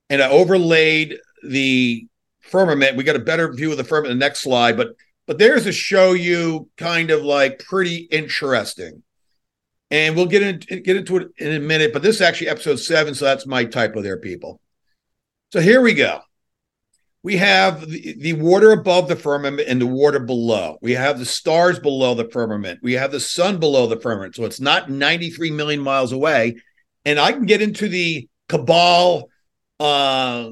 and 0.09 0.21
I 0.21 0.29
overlaid 0.29 1.17
the 1.43 2.07
firmament. 2.41 2.97
We 2.97 3.03
got 3.03 3.15
a 3.15 3.19
better 3.19 3.51
view 3.51 3.71
of 3.71 3.77
the 3.77 3.83
firmament 3.83 4.11
in 4.11 4.19
the 4.19 4.25
next 4.25 4.41
slide, 4.41 4.77
but 4.77 4.95
but 5.25 5.37
there's 5.37 5.63
to 5.63 5.71
show 5.71 6.13
you 6.13 6.69
kind 6.77 7.09
of 7.09 7.23
like 7.23 7.59
pretty 7.59 7.97
interesting. 8.11 9.03
And 9.89 10.15
we'll 10.15 10.25
get 10.25 10.41
into 10.41 10.79
get 10.79 10.97
into 10.97 11.17
it 11.17 11.27
in 11.37 11.53
a 11.53 11.59
minute, 11.59 11.93
but 11.93 12.01
this 12.01 12.17
is 12.17 12.21
actually 12.21 12.49
episode 12.49 12.77
seven, 12.77 13.13
so 13.13 13.25
that's 13.25 13.45
my 13.45 13.65
typo 13.65 14.01
there, 14.01 14.17
people. 14.17 14.59
So 15.51 15.61
here 15.61 15.81
we 15.81 15.93
go. 15.93 16.19
We 17.21 17.37
have 17.37 17.87
the, 17.87 18.15
the 18.19 18.33
water 18.33 18.71
above 18.71 19.07
the 19.07 19.15
firmament 19.15 19.69
and 19.69 19.79
the 19.79 19.87
water 19.87 20.19
below. 20.19 20.77
We 20.81 20.91
have 20.93 21.19
the 21.19 21.25
stars 21.25 21.79
below 21.79 22.15
the 22.15 22.27
firmament. 22.29 22.79
We 22.83 22.93
have 22.93 23.11
the 23.11 23.19
sun 23.19 23.59
below 23.59 23.87
the 23.87 23.99
firmament. 23.99 24.35
So 24.35 24.43
it's 24.43 24.59
not 24.59 24.89
93 24.89 25.51
million 25.51 25.79
miles 25.79 26.11
away. 26.11 26.57
And 27.05 27.19
I 27.19 27.31
can 27.31 27.45
get 27.45 27.61
into 27.61 27.87
the 27.87 28.27
cabal 28.49 29.29
uh, 29.79 30.49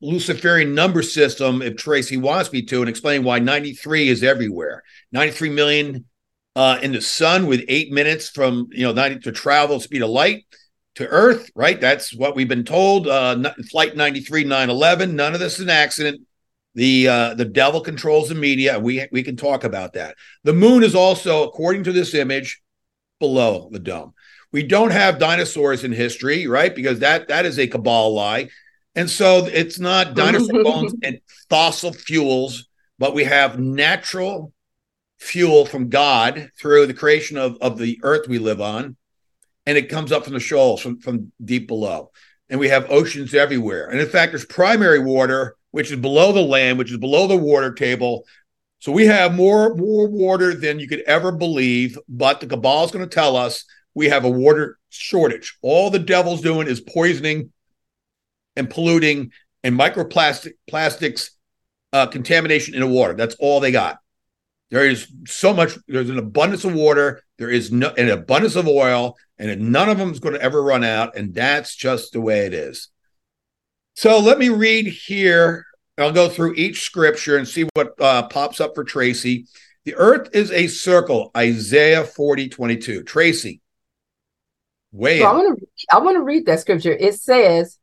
Luciferian 0.00 0.74
number 0.74 1.02
system 1.02 1.62
if 1.62 1.74
Traci 1.74 2.20
wants 2.20 2.52
me 2.52 2.62
to 2.62 2.80
and 2.80 2.88
explain 2.88 3.24
why 3.24 3.38
93 3.38 4.08
is 4.08 4.22
everywhere. 4.22 4.82
93 5.12 5.50
million 5.50 6.04
uh, 6.56 6.78
in 6.82 6.92
the 6.92 7.00
sun 7.00 7.46
with 7.46 7.64
eight 7.68 7.92
minutes 7.92 8.28
from 8.28 8.68
you 8.72 8.84
know 8.84 8.92
90 8.92 9.20
to 9.20 9.32
travel 9.32 9.80
speed 9.80 10.02
of 10.02 10.10
light 10.10 10.44
to 10.96 11.06
Earth, 11.06 11.50
right? 11.54 11.80
That's 11.80 12.14
what 12.14 12.36
we've 12.36 12.48
been 12.48 12.64
told. 12.64 13.08
Uh, 13.08 13.52
flight 13.70 13.96
93, 13.96 14.44
911. 14.44 15.16
None 15.16 15.34
of 15.34 15.40
this 15.40 15.54
is 15.54 15.60
an 15.60 15.70
accident. 15.70 16.20
The 16.74 17.08
uh, 17.08 17.34
the 17.34 17.44
devil 17.44 17.80
controls 17.80 18.28
the 18.28 18.34
media. 18.34 18.78
We 18.78 19.06
we 19.12 19.22
can 19.22 19.36
talk 19.36 19.64
about 19.64 19.92
that. 19.92 20.16
The 20.44 20.54
moon 20.54 20.82
is 20.82 20.94
also, 20.94 21.44
according 21.44 21.84
to 21.84 21.92
this 21.92 22.14
image, 22.14 22.62
below 23.20 23.68
the 23.70 23.78
dome. 23.78 24.14
We 24.52 24.62
don't 24.62 24.90
have 24.92 25.18
dinosaurs 25.18 25.82
in 25.82 25.92
history, 25.92 26.46
right? 26.46 26.74
Because 26.74 26.98
that 27.00 27.28
that 27.28 27.46
is 27.46 27.58
a 27.58 27.66
cabal 27.66 28.14
lie. 28.14 28.50
And 28.94 29.08
so 29.08 29.46
it's 29.46 29.78
not 29.78 30.14
dinosaur 30.14 30.60
mm-hmm. 30.60 30.62
bones 30.62 30.94
and 31.02 31.20
fossil 31.48 31.92
fuels, 31.92 32.68
but 32.98 33.14
we 33.14 33.24
have 33.24 33.58
natural 33.58 34.52
fuel 35.18 35.64
from 35.64 35.88
God 35.88 36.50
through 36.60 36.86
the 36.86 36.94
creation 36.94 37.38
of, 37.38 37.56
of 37.60 37.78
the 37.78 37.98
earth 38.02 38.28
we 38.28 38.38
live 38.38 38.60
on. 38.60 38.96
And 39.64 39.78
it 39.78 39.88
comes 39.88 40.12
up 40.12 40.24
from 40.24 40.34
the 40.34 40.40
shoals 40.40 40.80
from, 40.80 40.98
from 40.98 41.32
deep 41.42 41.68
below. 41.68 42.10
And 42.50 42.60
we 42.60 42.68
have 42.68 42.90
oceans 42.90 43.32
everywhere. 43.32 43.88
And 43.88 44.00
in 44.00 44.08
fact, 44.08 44.32
there's 44.32 44.44
primary 44.44 44.98
water, 44.98 45.56
which 45.70 45.90
is 45.90 45.98
below 45.98 46.32
the 46.32 46.42
land, 46.42 46.76
which 46.76 46.90
is 46.90 46.98
below 46.98 47.26
the 47.26 47.36
water 47.36 47.72
table. 47.72 48.26
So 48.80 48.92
we 48.92 49.06
have 49.06 49.34
more, 49.34 49.74
more 49.76 50.08
water 50.08 50.52
than 50.52 50.80
you 50.80 50.88
could 50.88 51.00
ever 51.06 51.32
believe. 51.32 51.96
But 52.08 52.40
the 52.40 52.46
cabal 52.46 52.84
is 52.84 52.90
going 52.90 53.08
to 53.08 53.14
tell 53.14 53.36
us 53.36 53.64
we 53.94 54.08
have 54.08 54.24
a 54.24 54.30
water 54.30 54.78
shortage. 54.90 55.56
All 55.62 55.90
the 55.90 55.98
devil's 55.98 56.40
doing 56.40 56.68
is 56.68 56.80
poisoning 56.80 57.52
and 58.56 58.68
polluting 58.68 59.32
and 59.62 59.78
microplastic 59.78 60.52
plastics 60.68 61.32
uh, 61.92 62.06
contamination 62.06 62.74
in 62.74 62.80
the 62.80 62.86
water. 62.86 63.14
That's 63.14 63.36
all 63.38 63.60
they 63.60 63.72
got. 63.72 63.98
There 64.70 64.86
is 64.86 65.12
so 65.26 65.52
much. 65.52 65.76
There's 65.86 66.08
an 66.08 66.18
abundance 66.18 66.64
of 66.64 66.74
water. 66.74 67.22
There 67.38 67.50
is 67.50 67.70
no 67.70 67.90
an 67.90 68.08
abundance 68.08 68.56
of 68.56 68.66
oil, 68.66 69.16
and 69.38 69.70
none 69.70 69.90
of 69.90 69.98
them 69.98 70.10
is 70.10 70.18
going 70.18 70.34
to 70.34 70.40
ever 70.40 70.62
run 70.62 70.82
out. 70.82 71.16
And 71.16 71.34
that's 71.34 71.76
just 71.76 72.12
the 72.12 72.22
way 72.22 72.46
it 72.46 72.54
is. 72.54 72.88
So 73.94 74.18
let 74.18 74.38
me 74.38 74.48
read 74.48 74.86
here. 74.86 75.66
I'll 75.98 76.12
go 76.12 76.30
through 76.30 76.54
each 76.54 76.82
scripture 76.82 77.36
and 77.36 77.46
see 77.46 77.68
what 77.74 78.00
uh, 78.00 78.28
pops 78.28 78.60
up 78.60 78.74
for 78.74 78.82
Traci. 78.82 79.46
The 79.84 79.94
earth 79.96 80.30
is 80.32 80.50
a 80.50 80.68
circle. 80.68 81.30
Isaiah 81.36 82.04
40, 82.04 82.48
22. 82.48 83.04
Traci. 83.04 83.60
Way 84.92 85.20
So 85.20 85.26
I 85.26 85.32
want 85.32 85.58
to 85.58 85.66
I 85.90 85.98
want 85.98 86.16
to 86.16 86.22
read 86.22 86.46
that 86.46 86.60
scripture. 86.60 86.92
It 86.92 87.14
says, 87.14 87.78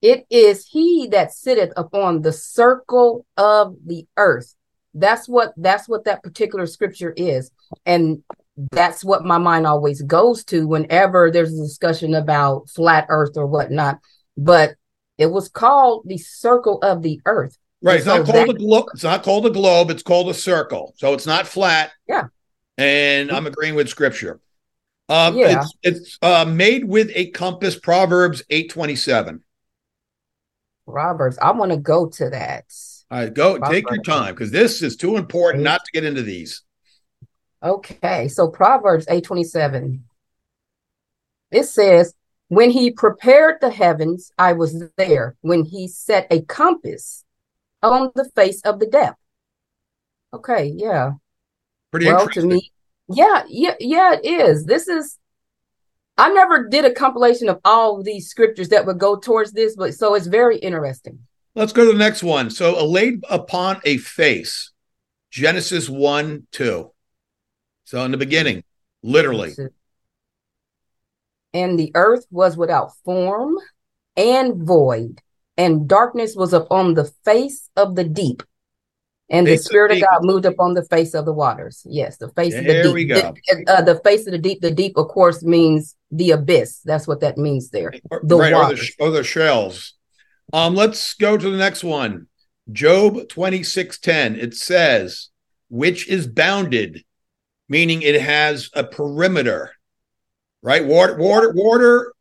"It 0.00 0.26
is 0.30 0.66
he 0.66 1.08
that 1.08 1.32
sitteth 1.32 1.72
upon 1.76 2.22
the 2.22 2.32
circle 2.32 3.26
of 3.36 3.76
the 3.84 4.06
earth." 4.16 4.54
That's 4.94 5.28
what 5.28 5.52
that's 5.56 5.88
what 5.88 6.04
that 6.04 6.22
particular 6.22 6.66
scripture 6.66 7.12
is, 7.16 7.50
and 7.84 8.22
that's 8.70 9.04
what 9.04 9.24
my 9.24 9.38
mind 9.38 9.66
always 9.66 10.00
goes 10.02 10.44
to 10.44 10.66
whenever 10.66 11.30
there's 11.30 11.52
a 11.52 11.62
discussion 11.62 12.14
about 12.14 12.70
flat 12.70 13.06
Earth 13.08 13.36
or 13.36 13.46
whatnot. 13.46 13.98
But 14.36 14.74
it 15.18 15.26
was 15.26 15.48
called 15.48 16.04
the 16.06 16.18
circle 16.18 16.78
of 16.82 17.02
the 17.02 17.20
earth. 17.26 17.56
Right. 17.82 17.96
It's 17.96 18.04
So 18.04 18.18
not 18.18 18.26
called 18.26 18.48
that- 18.48 18.54
a 18.54 18.58
globe. 18.58 18.86
It's 18.94 19.04
not 19.04 19.22
called 19.22 19.46
a 19.46 19.50
globe. 19.50 19.90
It's 19.90 20.02
called 20.02 20.28
a 20.30 20.34
circle. 20.34 20.94
So 20.96 21.12
it's 21.12 21.26
not 21.26 21.46
flat. 21.46 21.92
Yeah. 22.08 22.28
And 22.78 23.28
mm-hmm. 23.28 23.36
I'm 23.36 23.46
agreeing 23.46 23.74
with 23.74 23.88
scripture. 23.88 24.40
Um, 25.08 25.36
Yeah. 25.36 25.60
It's, 25.60 25.74
it's 25.82 26.18
uh, 26.22 26.44
made 26.44 26.84
with 26.84 27.10
a 27.14 27.30
compass. 27.30 27.78
Proverbs 27.78 28.42
eight 28.50 28.70
twenty 28.70 28.96
seven. 28.96 29.42
Roberts, 30.86 31.38
I 31.40 31.52
want 31.52 31.72
to 31.72 31.78
go 31.78 32.08
to 32.08 32.30
that. 32.30 32.64
All 33.10 33.18
right, 33.18 33.32
go 33.32 33.58
Proverbs. 33.58 33.70
take 33.70 33.90
your 33.90 34.02
time 34.02 34.34
because 34.34 34.50
this 34.50 34.82
is 34.82 34.96
too 34.96 35.16
important 35.16 35.62
not 35.62 35.84
to 35.84 35.92
get 35.92 36.04
into 36.04 36.22
these. 36.22 36.62
Okay, 37.62 38.28
so 38.28 38.48
Proverbs 38.48 39.06
8:27. 39.06 40.00
It 41.50 41.64
says, 41.64 42.14
"When 42.48 42.70
he 42.70 42.90
prepared 42.90 43.60
the 43.60 43.70
heavens, 43.70 44.32
I 44.36 44.52
was 44.52 44.84
there. 44.96 45.36
When 45.40 45.64
he 45.64 45.88
set 45.88 46.26
a 46.30 46.42
compass 46.42 47.24
on 47.82 48.10
the 48.14 48.28
face 48.36 48.60
of 48.62 48.80
the 48.80 48.86
depth." 48.86 49.18
Okay, 50.34 50.66
yeah. 50.66 51.12
Pretty 51.90 52.06
well, 52.06 52.28
to 52.28 52.44
me, 52.44 52.72
yeah, 53.08 53.44
yeah, 53.48 53.74
yeah, 53.80 54.14
it 54.14 54.26
is. 54.26 54.64
This 54.64 54.88
is 54.88 55.18
I 56.16 56.32
never 56.32 56.68
did 56.68 56.84
a 56.84 56.92
compilation 56.92 57.48
of 57.48 57.60
all 57.64 58.02
these 58.02 58.28
scriptures 58.28 58.68
that 58.68 58.86
would 58.86 58.98
go 58.98 59.16
towards 59.16 59.52
this, 59.52 59.74
but 59.74 59.94
so 59.94 60.14
it's 60.14 60.26
very 60.26 60.58
interesting. 60.58 61.18
Let's 61.56 61.72
go 61.72 61.84
to 61.84 61.92
the 61.92 61.98
next 61.98 62.22
one. 62.22 62.50
So, 62.50 62.80
a 62.80 62.84
laid 62.84 63.22
upon 63.30 63.80
a 63.84 63.98
face, 63.98 64.72
Genesis 65.30 65.88
1 65.88 66.46
2. 66.50 66.90
So, 67.84 68.04
in 68.04 68.10
the 68.10 68.16
beginning, 68.16 68.64
literally. 69.02 69.54
And 71.52 71.78
the 71.78 71.92
earth 71.94 72.26
was 72.30 72.56
without 72.56 72.90
form 73.04 73.56
and 74.16 74.64
void, 74.64 75.20
and 75.56 75.88
darkness 75.88 76.34
was 76.34 76.52
upon 76.52 76.94
the 76.94 77.12
face 77.24 77.70
of 77.76 77.94
the 77.94 78.04
deep. 78.04 78.42
And 79.30 79.46
the 79.46 79.56
spirit 79.56 79.92
of. 79.92 80.00
God 80.00 80.24
moved 80.24 80.44
upon 80.44 80.74
the 80.74 80.84
face 80.84 81.14
of 81.14 81.24
the 81.24 81.32
waters. 81.32 81.82
Yes, 81.88 82.18
the 82.18 82.28
face 82.30 82.54
of 82.54 82.64
the 82.64 82.72
There 82.72 82.82
deep. 82.84 82.94
we 82.94 83.04
go. 83.06 83.34
The, 83.46 83.64
uh, 83.66 83.82
the 83.82 84.00
face 84.00 84.26
of 84.26 84.32
the 84.32 84.38
deep. 84.38 84.60
The 84.60 84.70
deep, 84.70 84.96
of 84.96 85.08
course, 85.08 85.42
means 85.42 85.96
the 86.10 86.32
abyss. 86.32 86.80
That's 86.84 87.08
what 87.08 87.20
that 87.20 87.38
means 87.38 87.70
there. 87.70 87.92
The 88.22 88.36
right, 88.36 88.52
or 88.52 88.74
the, 88.74 88.92
or 89.00 89.10
the 89.10 89.24
shells. 89.24 89.94
Um, 90.52 90.74
let's 90.74 91.14
go 91.14 91.36
to 91.38 91.50
the 91.50 91.56
next 91.56 91.82
one. 91.82 92.26
Job 92.70 93.28
26:10. 93.28 94.36
It 94.36 94.54
says, 94.54 95.30
which 95.68 96.06
is 96.08 96.26
bounded, 96.26 97.04
meaning 97.68 98.02
it 98.02 98.20
has 98.20 98.70
a 98.74 98.84
perimeter. 98.84 99.72
Right? 100.62 100.84
Water, 100.84 101.16
water, 101.16 101.52
water 101.54 102.12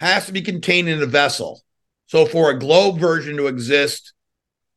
has 0.00 0.26
to 0.26 0.32
be 0.32 0.42
contained 0.42 0.88
in 0.88 1.02
a 1.02 1.06
vessel. 1.06 1.62
So 2.06 2.26
for 2.26 2.50
a 2.50 2.58
globe 2.58 2.98
version 2.98 3.36
to 3.36 3.46
exist, 3.46 4.13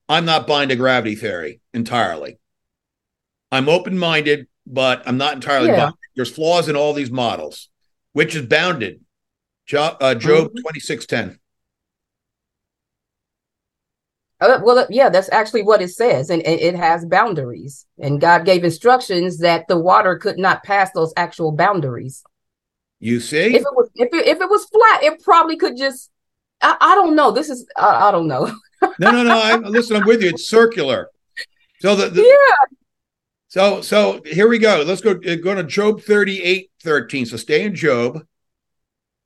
I'm 0.10 0.26
not 0.26 0.48
buying 0.48 0.70
the 0.70 0.76
gravity 0.76 1.16
theory 1.16 1.60
entirely. 1.74 2.40
I'm 3.52 3.70
open-minded, 3.70 4.48
but 4.66 5.04
I'm 5.06 5.18
not 5.18 5.34
entirely 5.36 5.70
Yeah. 5.70 5.92
There's 6.16 6.32
flaws 6.32 6.68
in 6.68 6.76
all 6.76 6.94
these 6.94 7.12
models. 7.12 7.70
Which 8.14 8.36
is 8.36 8.46
bounded. 8.48 9.02
Jo- 9.68 9.98
uh, 10.02 10.16
Job 10.16 10.52
Mhm. 10.54 10.62
26:10. 10.64 11.40
Uh, 14.40 14.60
well, 14.64 14.80
uh, 14.80 14.86
yeah, 14.90 15.10
that's 15.10 15.30
actually 15.32 15.64
what 15.64 15.82
it 15.82 15.90
says, 15.90 16.30
and, 16.30 16.42
and 16.44 16.60
it 16.60 16.76
has 16.76 17.06
boundaries. 17.06 17.86
And 18.00 18.22
God 18.22 18.46
gave 18.46 18.64
instructions 18.64 19.40
that 19.40 19.68
the 19.68 19.78
water 19.78 20.16
could 20.18 20.38
not 20.38 20.64
pass 20.64 20.92
those 20.94 21.12
actual 21.18 21.52
boundaries. 21.52 22.24
You 23.00 23.20
see? 23.20 23.56
If 23.56 23.62
it 23.62 23.76
was, 23.76 23.90
if 23.96 24.10
it, 24.14 24.28
if 24.28 24.40
it 24.42 24.50
was 24.50 24.66
flat, 24.66 25.04
it 25.04 25.24
probably 25.24 25.58
could 25.58 25.78
just. 25.78 26.12
I, 26.62 26.76
I 26.80 26.96
don't 26.96 27.16
know. 27.16 27.32
This 27.32 27.50
is 27.50 27.68
I, 27.76 28.08
I 28.10 28.12
don't 28.12 28.28
know. 28.28 28.52
No, 29.00 29.12
no, 29.12 29.24
no. 29.24 29.38
I, 29.38 29.56
listen, 29.58 29.96
I'm 29.98 30.06
with 30.08 30.22
you. 30.22 30.30
It's 30.30 30.48
circular. 30.50 31.10
So 31.80 31.96
the, 31.96 32.10
the 32.10 32.22
Yeah. 32.22 32.78
so 33.48 33.82
so 33.82 34.22
here 34.26 34.48
we 34.48 34.58
go. 34.60 34.84
Let's 34.86 35.02
go 35.02 35.12
uh, 35.12 35.36
go 35.36 35.56
to 35.56 35.64
Job 35.64 36.02
38, 36.02 36.70
13. 36.84 37.26
So 37.26 37.38
stay 37.38 37.64
in 37.64 37.76
Job. 37.76 38.26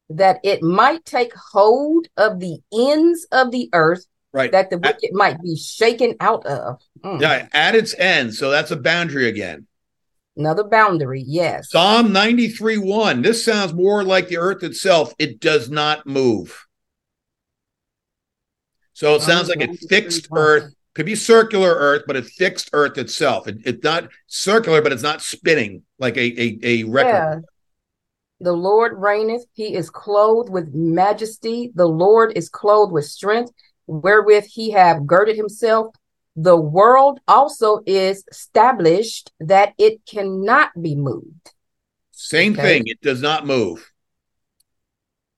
That 0.10 0.40
it 0.44 0.62
might 0.62 1.06
take 1.06 1.34
hold 1.34 2.08
of 2.18 2.40
the 2.40 2.60
ends 2.74 3.26
of 3.32 3.52
the 3.52 3.70
earth, 3.74 4.06
Right. 4.34 4.52
that 4.52 4.70
the 4.70 4.78
wicked 4.78 5.12
might 5.14 5.42
be 5.42 5.56
shaken 5.56 6.16
out 6.20 6.46
of. 6.46 6.82
Mm. 7.02 7.22
Yeah, 7.22 7.48
at 7.54 7.76
its 7.76 7.94
end. 7.98 8.34
So 8.34 8.52
that's 8.52 8.72
a 8.72 8.76
boundary 8.78 9.28
again. 9.30 9.68
Another 10.38 10.64
boundary, 10.64 11.24
yes. 11.26 11.70
Psalm 11.72 12.12
93, 12.14 12.78
1. 12.78 13.22
This 13.22 13.44
sounds 13.44 13.74
more 13.74 14.04
like 14.04 14.28
the 14.30 14.38
earth 14.38 14.64
itself. 14.64 15.14
It 15.20 15.40
does 15.42 15.70
not 15.70 16.06
move. 16.06 16.68
So 19.02 19.16
it 19.16 19.24
sounds 19.24 19.50
like 19.50 19.68
a 19.68 19.74
fixed 19.88 20.28
earth. 20.32 20.76
Could 20.94 21.08
be 21.08 21.16
circular 21.16 21.74
earth, 21.74 22.04
but 22.06 22.16
a 22.16 22.22
fixed 22.22 22.70
earth 22.72 23.00
itself. 23.00 23.48
It, 23.48 23.58
it's 23.66 23.84
not 23.84 24.10
circular, 24.28 24.80
but 24.80 24.92
it's 24.92 25.02
not 25.02 25.24
spinning 25.24 25.82
like 25.98 26.18
a 26.18 26.40
a, 26.40 26.60
a 26.62 26.84
record. 26.84 27.08
Yeah. 27.08 27.40
The 28.42 28.54
Lord 28.54 28.94
reigneth, 28.96 29.46
he 29.54 29.74
is 29.74 29.90
clothed 29.90 30.52
with 30.52 30.76
majesty. 30.76 31.72
The 31.74 31.88
Lord 31.88 32.34
is 32.36 32.48
clothed 32.48 32.92
with 32.92 33.06
strength, 33.06 33.52
wherewith 33.88 34.46
he 34.46 34.70
have 34.70 35.08
girded 35.08 35.36
himself. 35.36 35.96
The 36.36 36.58
world 36.58 37.22
also 37.28 37.80
is 37.88 38.24
established 38.30 39.32
that 39.40 39.74
it 39.80 40.06
cannot 40.06 40.80
be 40.80 40.94
moved. 40.94 41.54
Same 42.12 42.54
Okay. 42.54 42.62
thing. 42.62 42.84
It 42.86 43.02
does 43.02 43.20
not 43.20 43.48
move. 43.48 43.92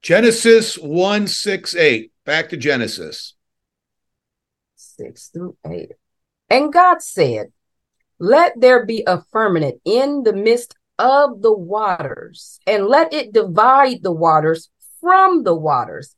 Genesis 0.02 0.78
1 0.78 1.28
6 1.28 1.76
8. 1.78 2.12
Back 2.26 2.50
to 2.50 2.58
Genesis. 2.58 3.36
Six 4.96 5.30
through 5.30 5.58
eight. 5.66 5.94
And 6.50 6.72
God 6.72 7.02
said, 7.02 7.48
Let 8.20 8.60
there 8.60 8.86
be 8.86 9.04
a 9.08 9.24
firmament 9.32 9.82
in 9.86 10.24
the 10.24 10.34
midst 10.34 10.76
of 11.00 11.42
the 11.42 11.54
waters, 11.54 12.60
and 12.68 12.88
let 12.88 13.14
it 13.14 13.34
divide 13.34 14.04
the 14.04 14.12
waters 14.12 14.70
from 15.02 15.44
the 15.44 15.56
waters. 15.56 16.16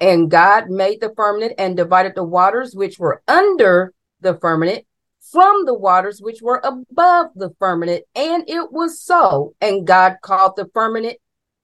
And 0.00 0.30
God 0.30 0.68
made 0.68 1.00
the 1.00 1.12
firmament 1.16 1.54
and 1.58 1.76
divided 1.76 2.14
the 2.14 2.24
waters 2.24 2.74
which 2.74 2.98
were 2.98 3.22
under 3.26 3.92
the 4.20 4.34
firmament 4.34 4.84
from 5.20 5.64
the 5.64 5.74
waters 5.74 6.20
which 6.20 6.40
were 6.40 6.60
above 6.64 7.28
the 7.34 7.50
firmament. 7.58 8.04
And 8.14 8.48
it 8.48 8.72
was 8.72 9.00
so. 9.00 9.54
And 9.60 9.86
God 9.86 10.16
called 10.22 10.56
the 10.56 10.68
firmament 10.72 11.18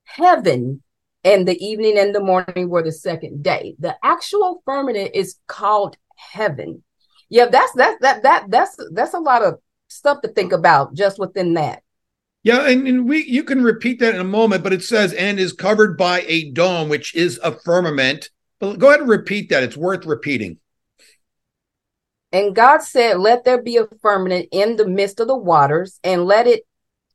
heaven. 0.04 0.82
And 1.22 1.48
the 1.48 1.56
evening 1.64 1.96
and 1.96 2.14
the 2.14 2.20
morning 2.20 2.68
were 2.68 2.82
the 2.82 2.92
second 2.92 3.42
day. 3.42 3.76
The 3.78 3.96
actual 4.02 4.62
firmament 4.64 5.12
is 5.14 5.36
called 5.46 5.96
heaven. 6.16 6.82
Yeah, 7.28 7.46
that's 7.46 7.72
that's 7.72 8.00
that 8.00 8.22
that 8.22 8.50
that's 8.50 8.76
that's 8.92 9.14
a 9.14 9.18
lot 9.18 9.42
of 9.42 9.58
stuff 9.88 10.20
to 10.22 10.28
think 10.28 10.52
about 10.52 10.94
just 10.94 11.18
within 11.18 11.54
that. 11.54 11.82
Yeah, 12.42 12.68
and, 12.68 12.86
and 12.86 13.08
we 13.08 13.24
you 13.24 13.42
can 13.42 13.62
repeat 13.62 14.00
that 14.00 14.14
in 14.14 14.20
a 14.20 14.24
moment, 14.24 14.62
but 14.62 14.72
it 14.72 14.82
says 14.82 15.12
and 15.14 15.40
is 15.40 15.52
covered 15.52 15.96
by 15.96 16.24
a 16.26 16.50
dome, 16.50 16.88
which 16.88 17.14
is 17.14 17.40
a 17.42 17.52
firmament. 17.52 18.30
But 18.60 18.78
go 18.78 18.88
ahead 18.88 19.00
and 19.00 19.08
repeat 19.08 19.48
that. 19.48 19.62
It's 19.62 19.76
worth 19.76 20.04
repeating. 20.04 20.58
And 22.32 22.54
God 22.54 22.82
said, 22.82 23.18
Let 23.18 23.44
there 23.44 23.62
be 23.62 23.76
a 23.76 23.86
firmament 24.02 24.48
in 24.52 24.76
the 24.76 24.86
midst 24.86 25.20
of 25.20 25.28
the 25.28 25.36
waters, 25.36 26.00
and 26.04 26.26
let 26.26 26.46
it 26.46 26.66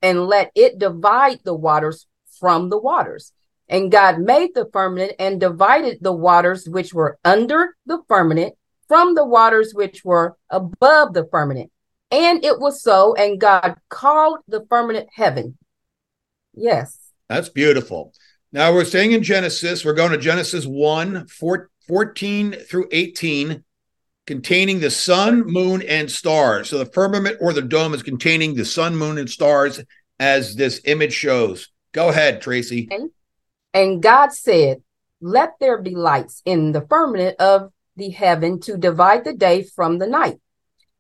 and 0.01 0.25
let 0.27 0.51
it 0.55 0.79
divide 0.79 1.39
the 1.43 1.53
waters 1.53 2.07
from 2.39 2.69
the 2.69 2.79
waters. 2.79 3.33
And 3.67 3.91
God 3.91 4.19
made 4.19 4.55
the 4.55 4.69
firmament 4.73 5.13
and 5.19 5.39
divided 5.39 5.99
the 6.01 6.13
waters 6.13 6.67
which 6.67 6.93
were 6.93 7.19
under 7.23 7.75
the 7.85 8.01
firmament 8.07 8.55
from 8.89 9.15
the 9.15 9.23
waters 9.23 9.73
which 9.73 10.03
were 10.03 10.35
above 10.49 11.13
the 11.13 11.25
firmament. 11.31 11.71
And 12.11 12.43
it 12.43 12.59
was 12.59 12.81
so, 12.81 13.13
and 13.15 13.39
God 13.39 13.75
called 13.87 14.39
the 14.47 14.65
firmament 14.67 15.07
heaven. 15.13 15.57
Yes. 16.53 16.97
That's 17.29 17.49
beautiful. 17.49 18.13
Now 18.51 18.73
we're 18.73 18.83
staying 18.83 19.11
in 19.11 19.21
Genesis. 19.21 19.85
We're 19.85 19.93
going 19.93 20.11
to 20.11 20.17
Genesis 20.17 20.65
1 20.65 21.27
4, 21.27 21.69
14 21.87 22.53
through 22.53 22.87
18, 22.91 23.63
containing 24.25 24.79
the 24.79 24.89
sun, 24.89 25.45
moon, 25.45 25.83
and 25.83 26.09
stars. 26.09 26.69
So 26.69 26.79
the 26.79 26.85
firmament 26.87 27.37
or 27.39 27.53
the 27.53 27.61
dome 27.61 27.93
is 27.93 28.01
containing 28.01 28.55
the 28.55 28.65
sun, 28.65 28.95
moon, 28.95 29.19
and 29.19 29.29
stars, 29.29 29.79
as 30.19 30.55
this 30.55 30.81
image 30.85 31.13
shows. 31.13 31.69
Go 31.91 32.09
ahead, 32.09 32.41
Traci. 32.41 32.89
And 33.73 34.01
God 34.01 34.33
said, 34.33 34.81
Let 35.21 35.53
there 35.59 35.79
be 35.79 35.95
lights 35.95 36.41
in 36.43 36.71
the 36.71 36.81
firmament 36.81 37.39
of 37.39 37.71
the 37.99 38.09
heaven 38.09 38.59
to 38.61 38.77
divide 38.77 39.23
the 39.23 39.33
day 39.33 39.61
from 39.63 39.99
the 39.99 40.07
night, 40.07 40.39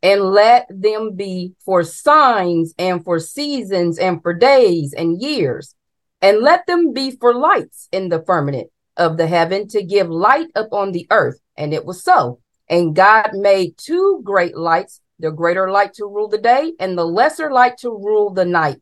and 0.03 0.21
let 0.21 0.67
them 0.69 1.15
be 1.15 1.53
for 1.65 1.83
signs 1.83 2.75
and 2.77 3.03
for 3.03 3.19
seasons 3.19 3.97
and 3.97 4.21
for 4.21 4.33
days 4.33 4.93
and 4.93 5.21
years, 5.21 5.73
and 6.21 6.41
let 6.41 6.67
them 6.67 6.93
be 6.93 7.11
for 7.11 7.33
lights 7.33 7.87
in 7.91 8.09
the 8.09 8.21
firmament 8.21 8.69
of 8.95 9.17
the 9.17 9.27
heaven 9.27 9.67
to 9.69 9.81
give 9.81 10.09
light 10.09 10.47
upon 10.55 10.91
the 10.91 11.07
earth. 11.09 11.39
And 11.57 11.73
it 11.73 11.85
was 11.85 12.03
so. 12.03 12.39
And 12.67 12.95
God 12.95 13.31
made 13.33 13.77
two 13.77 14.21
great 14.23 14.55
lights, 14.55 15.01
the 15.17 15.31
greater 15.31 15.71
light 15.71 15.93
to 15.95 16.05
rule 16.05 16.27
the 16.27 16.37
day, 16.37 16.73
and 16.79 16.97
the 16.97 17.05
lesser 17.05 17.51
light 17.51 17.77
to 17.79 17.89
rule 17.89 18.31
the 18.31 18.45
night. 18.45 18.81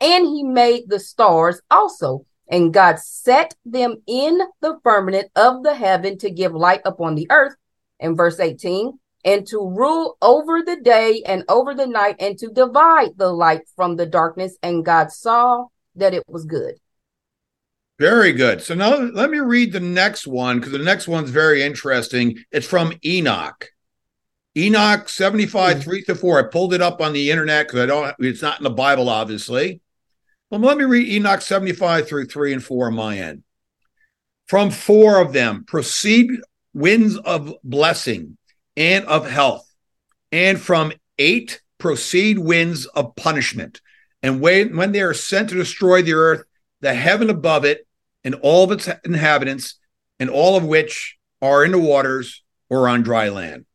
And 0.00 0.24
he 0.26 0.44
made 0.44 0.84
the 0.86 1.00
stars 1.00 1.60
also. 1.70 2.24
And 2.50 2.72
God 2.72 2.98
set 2.98 3.54
them 3.64 3.96
in 4.06 4.38
the 4.60 4.78
firmament 4.82 5.30
of 5.36 5.62
the 5.62 5.74
heaven 5.74 6.16
to 6.18 6.30
give 6.30 6.52
light 6.54 6.80
upon 6.84 7.14
the 7.14 7.26
earth. 7.30 7.54
In 8.00 8.14
verse 8.14 8.38
18, 8.38 8.96
and 9.24 9.44
to 9.48 9.58
rule 9.58 10.16
over 10.22 10.62
the 10.62 10.76
day 10.76 11.22
and 11.26 11.42
over 11.48 11.74
the 11.74 11.86
night, 11.86 12.14
and 12.20 12.38
to 12.38 12.48
divide 12.48 13.10
the 13.16 13.28
light 13.28 13.62
from 13.74 13.96
the 13.96 14.06
darkness. 14.06 14.56
And 14.62 14.84
God 14.84 15.10
saw 15.10 15.66
that 15.96 16.14
it 16.14 16.22
was 16.28 16.44
good. 16.44 16.76
Very 17.98 18.32
good. 18.32 18.62
So 18.62 18.74
now 18.74 18.96
let 18.96 19.30
me 19.30 19.40
read 19.40 19.72
the 19.72 19.80
next 19.80 20.26
one 20.28 20.58
because 20.58 20.72
the 20.72 20.78
next 20.78 21.08
one's 21.08 21.30
very 21.30 21.62
interesting. 21.62 22.38
It's 22.52 22.66
from 22.66 22.92
Enoch. 23.04 23.70
Enoch 24.56 25.08
75, 25.08 25.78
Hmm. 25.78 25.82
3 25.82 26.02
to 26.04 26.14
4. 26.14 26.38
I 26.38 26.42
pulled 26.48 26.72
it 26.72 26.80
up 26.80 27.00
on 27.00 27.12
the 27.12 27.30
internet 27.30 27.66
because 27.66 27.80
I 27.80 27.86
don't 27.86 28.14
it's 28.20 28.42
not 28.42 28.60
in 28.60 28.64
the 28.64 28.70
Bible, 28.70 29.08
obviously. 29.08 29.80
Well, 30.50 30.60
let 30.60 30.78
me 30.78 30.84
read 30.84 31.08
Enoch 31.08 31.42
75 31.42 32.08
through 32.08 32.26
3 32.26 32.54
and 32.54 32.64
4 32.64 32.86
on 32.86 32.94
my 32.94 33.18
end. 33.18 33.42
From 34.46 34.70
four 34.70 35.20
of 35.20 35.34
them 35.34 35.64
proceed 35.64 36.30
winds 36.72 37.18
of 37.18 37.52
blessing 37.62 38.38
and 38.78 39.04
of 39.04 39.28
health, 39.28 39.70
and 40.32 40.58
from 40.58 40.92
eight 41.18 41.60
proceed 41.76 42.38
winds 42.38 42.86
of 42.86 43.14
punishment. 43.14 43.82
And 44.22 44.40
when, 44.40 44.74
when 44.74 44.92
they 44.92 45.02
are 45.02 45.12
sent 45.12 45.50
to 45.50 45.54
destroy 45.54 46.00
the 46.00 46.14
earth, 46.14 46.44
the 46.80 46.94
heaven 46.94 47.28
above 47.28 47.66
it, 47.66 47.86
and 48.24 48.34
all 48.36 48.64
of 48.64 48.72
its 48.72 48.88
inhabitants, 49.04 49.78
and 50.18 50.30
all 50.30 50.56
of 50.56 50.64
which 50.64 51.18
are 51.42 51.62
in 51.62 51.72
the 51.72 51.78
waters 51.78 52.42
or 52.70 52.88
on 52.88 53.02
dry 53.02 53.28
land. 53.28 53.66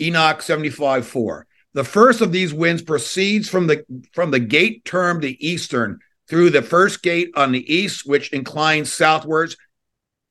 Enoch 0.00 0.42
75 0.42 1.06
4. 1.06 1.46
The 1.74 1.84
first 1.84 2.20
of 2.20 2.30
these 2.30 2.54
winds 2.54 2.82
proceeds 2.82 3.48
from 3.48 3.66
the 3.66 3.84
from 4.12 4.30
the 4.30 4.38
gate 4.38 4.84
termed 4.84 5.22
the 5.22 5.46
eastern 5.46 5.98
through 6.28 6.50
the 6.50 6.62
first 6.62 7.02
gate 7.02 7.30
on 7.34 7.52
the 7.52 7.74
east, 7.74 8.06
which 8.06 8.32
inclines 8.32 8.92
southwards. 8.92 9.56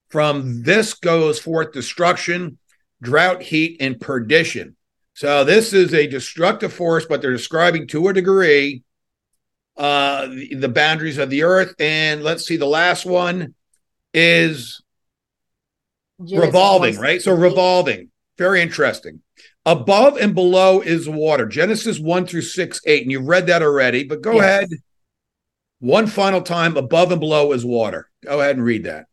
From 0.09 0.63
this 0.63 0.93
goes 0.93 1.39
forth 1.39 1.73
destruction, 1.73 2.57
drought, 3.01 3.41
heat, 3.41 3.77
and 3.79 3.99
perdition. 3.99 4.75
So 5.15 5.43
this 5.43 5.73
is 5.73 5.93
a 5.93 6.07
destructive 6.07 6.71
force, 6.71 7.05
but 7.05 7.21
they're 7.21 7.31
describing 7.31 7.87
to 7.87 8.07
a 8.07 8.13
degree 8.13 8.83
uh 9.75 10.27
the, 10.27 10.55
the 10.55 10.69
boundaries 10.69 11.17
of 11.17 11.29
the 11.29 11.43
earth. 11.43 11.73
And 11.79 12.23
let's 12.23 12.45
see, 12.45 12.57
the 12.57 12.65
last 12.65 13.05
one 13.05 13.55
is 14.13 14.81
revolving, 16.19 16.97
right? 16.97 17.21
So 17.21 17.33
revolving. 17.33 18.09
Very 18.37 18.61
interesting. 18.61 19.22
Above 19.65 20.17
and 20.17 20.35
below 20.35 20.81
is 20.81 21.07
water. 21.07 21.45
Genesis 21.45 21.99
1 21.99 22.27
through 22.27 22.41
6, 22.41 22.81
8. 22.85 23.03
And 23.03 23.11
you've 23.11 23.27
read 23.27 23.47
that 23.47 23.61
already, 23.61 24.03
but 24.03 24.21
go 24.21 24.35
Yes. 24.35 24.43
ahead. 24.43 24.69
One 25.79 26.07
final 26.07 26.41
time, 26.41 26.77
above 26.77 27.11
and 27.11 27.19
below 27.19 27.51
is 27.53 27.65
water. 27.65 28.09
Go 28.25 28.39
ahead 28.39 28.55
and 28.55 28.65
read 28.65 28.85
that. 28.85 29.05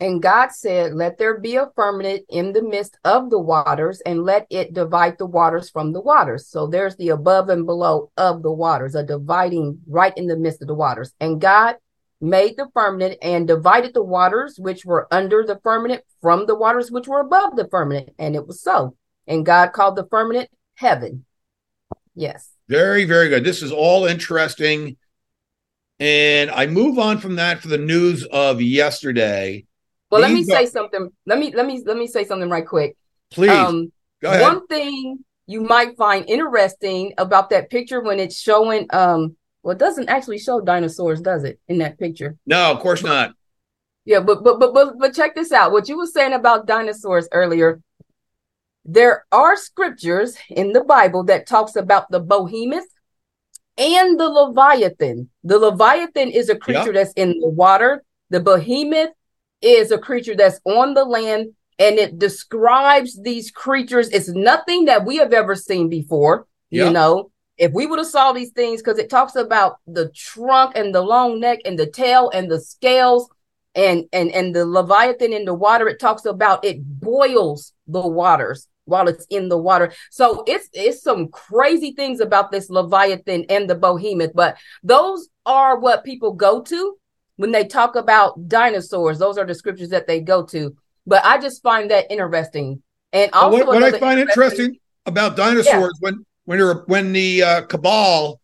And 0.00 0.20
God 0.20 0.50
said, 0.50 0.94
Let 0.94 1.16
there 1.18 1.38
be 1.38 1.54
a 1.54 1.70
firmament 1.76 2.24
in 2.28 2.52
the 2.52 2.62
midst 2.62 2.96
of 3.04 3.30
the 3.30 3.38
waters, 3.38 4.00
and 4.04 4.24
let 4.24 4.48
it 4.50 4.74
divide 4.74 5.16
the 5.16 5.26
waters 5.26 5.70
from 5.70 5.92
the 5.92 6.00
waters. 6.00 6.48
So 6.48 6.66
there's 6.66 6.96
the 6.96 7.10
above 7.10 7.48
and 7.50 7.66
below 7.66 8.10
of 8.16 8.42
the 8.42 8.50
waters, 8.50 8.96
a 8.96 9.04
dividing 9.04 9.78
right 9.86 10.12
in 10.16 10.26
the 10.26 10.36
midst 10.36 10.60
of 10.60 10.66
the 10.66 10.74
waters. 10.74 11.12
And 11.20 11.40
God 11.40 11.76
made 12.22 12.56
the 12.56 12.68
firmament 12.72 13.18
and 13.20 13.48
divided 13.48 13.92
the 13.92 14.02
waters 14.02 14.56
which 14.58 14.84
were 14.84 15.08
under 15.10 15.44
the 15.44 15.58
firmament 15.62 16.02
from 16.22 16.46
the 16.46 16.54
waters 16.54 16.90
which 16.90 17.08
were 17.08 17.20
above 17.20 17.56
the 17.56 17.68
firmament. 17.68 18.10
And 18.18 18.36
it 18.36 18.46
was 18.46 18.62
so. 18.62 18.96
And 19.26 19.44
God 19.44 19.72
called 19.72 19.96
the 19.96 20.06
firmament 20.06 20.48
heaven. 20.76 21.24
Yes. 22.14 22.50
Very, 22.68 23.04
very 23.04 23.28
good. 23.28 23.44
This 23.44 23.60
is 23.60 23.72
all 23.72 24.06
interesting. 24.06 24.96
And 25.98 26.50
I 26.50 26.66
move 26.66 26.98
on 26.98 27.18
from 27.18 27.36
that 27.36 27.60
for 27.60 27.68
the 27.68 27.78
news 27.78 28.24
of 28.24 28.62
yesterday. 28.62 29.66
Well, 30.10 30.20
let 30.20 30.32
me 30.32 30.42
are- 30.42 30.44
say 30.44 30.66
something. 30.66 31.10
Let 31.26 31.38
me 31.38 31.52
let 31.54 31.66
me 31.66 31.82
let 31.84 31.96
me 31.96 32.06
say 32.06 32.24
something 32.24 32.50
right 32.50 32.66
quick. 32.66 32.96
Please 33.30 33.50
Um, 33.50 33.92
go 34.20 34.30
ahead. 34.30 34.42
One 34.42 34.66
thing 34.66 35.24
you 35.46 35.62
might 35.62 35.96
find 35.96 36.28
interesting 36.28 37.14
about 37.18 37.50
that 37.50 37.70
picture 37.70 38.00
when 38.00 38.20
it's 38.20 38.38
showing 38.38 38.86
um 38.90 39.36
well 39.62 39.72
it 39.72 39.78
doesn't 39.78 40.08
actually 40.08 40.38
show 40.38 40.60
dinosaurs, 40.60 41.20
does 41.20 41.44
it, 41.44 41.60
in 41.68 41.78
that 41.78 41.98
picture? 41.98 42.36
no, 42.46 42.70
of 42.72 42.80
course 42.80 43.02
not. 43.02 43.34
Yeah, 44.04 44.20
but 44.20 44.42
but 44.42 44.58
but 44.58 44.74
but 44.74 44.98
but 44.98 45.14
check 45.14 45.34
this 45.34 45.52
out. 45.52 45.72
What 45.72 45.88
you 45.88 45.96
were 45.96 46.06
saying 46.06 46.32
about 46.32 46.66
dinosaurs 46.66 47.28
earlier. 47.32 47.80
There 48.84 49.24
are 49.30 49.56
scriptures 49.56 50.36
in 50.50 50.72
the 50.72 50.82
Bible 50.82 51.22
that 51.24 51.46
talks 51.46 51.76
about 51.76 52.10
the 52.10 52.18
behemoth 52.18 52.88
and 53.78 54.18
the 54.18 54.28
leviathan. 54.28 55.30
The 55.44 55.58
leviathan 55.58 56.30
is 56.30 56.48
a 56.48 56.56
creature 56.56 56.92
that's 56.92 57.12
in 57.12 57.38
the 57.38 57.48
water. 57.48 58.02
The 58.30 58.40
behemoth 58.40 59.10
is 59.60 59.92
a 59.92 59.98
creature 59.98 60.34
that's 60.34 60.60
on 60.64 60.94
the 60.94 61.04
land 61.04 61.54
and 61.78 61.98
it 61.98 62.18
describes 62.18 63.20
these 63.22 63.50
creatures. 63.50 64.08
It's 64.08 64.28
nothing 64.28 64.86
that 64.86 65.04
we 65.04 65.16
have 65.16 65.32
ever 65.32 65.54
seen 65.54 65.88
before. 65.88 66.46
Yeah. 66.70 66.86
You 66.86 66.90
know, 66.92 67.30
if 67.62 67.70
we 67.72 67.86
would 67.86 68.00
have 68.00 68.08
saw 68.08 68.32
these 68.32 68.50
things, 68.50 68.82
because 68.82 68.98
it 68.98 69.08
talks 69.08 69.36
about 69.36 69.78
the 69.86 70.10
trunk 70.10 70.72
and 70.74 70.92
the 70.92 71.00
long 71.00 71.38
neck 71.38 71.60
and 71.64 71.78
the 71.78 71.86
tail 71.86 72.28
and 72.34 72.50
the 72.50 72.60
scales 72.60 73.28
and 73.76 74.04
and 74.12 74.32
and 74.32 74.52
the 74.52 74.66
leviathan 74.66 75.32
in 75.32 75.44
the 75.44 75.54
water, 75.54 75.86
it 75.86 76.00
talks 76.00 76.24
about 76.24 76.64
it 76.64 76.82
boils 76.82 77.72
the 77.86 78.00
waters 78.00 78.66
while 78.86 79.06
it's 79.06 79.26
in 79.30 79.48
the 79.48 79.56
water. 79.56 79.92
So 80.10 80.42
it's 80.48 80.68
it's 80.72 81.04
some 81.04 81.28
crazy 81.28 81.92
things 81.92 82.18
about 82.18 82.50
this 82.50 82.68
leviathan 82.68 83.44
and 83.48 83.70
the 83.70 83.76
behemoth, 83.76 84.32
but 84.34 84.56
those 84.82 85.28
are 85.46 85.78
what 85.78 86.02
people 86.02 86.32
go 86.32 86.62
to 86.62 86.96
when 87.36 87.52
they 87.52 87.64
talk 87.64 87.94
about 87.94 88.48
dinosaurs. 88.48 89.20
Those 89.20 89.38
are 89.38 89.46
the 89.46 89.54
scriptures 89.54 89.90
that 89.90 90.08
they 90.08 90.18
go 90.18 90.42
to. 90.46 90.76
But 91.06 91.24
I 91.24 91.38
just 91.38 91.62
find 91.62 91.92
that 91.92 92.10
interesting. 92.10 92.82
And 93.12 93.30
also 93.32 93.58
what, 93.58 93.80
what 93.80 93.94
I 93.94 93.98
find 94.00 94.18
interesting 94.18 94.78
about 95.06 95.36
dinosaurs 95.36 95.96
when 96.00 96.24
when 96.44 96.58
you're, 96.58 96.84
when 96.86 97.12
the 97.12 97.42
uh, 97.42 97.62
cabal, 97.62 98.40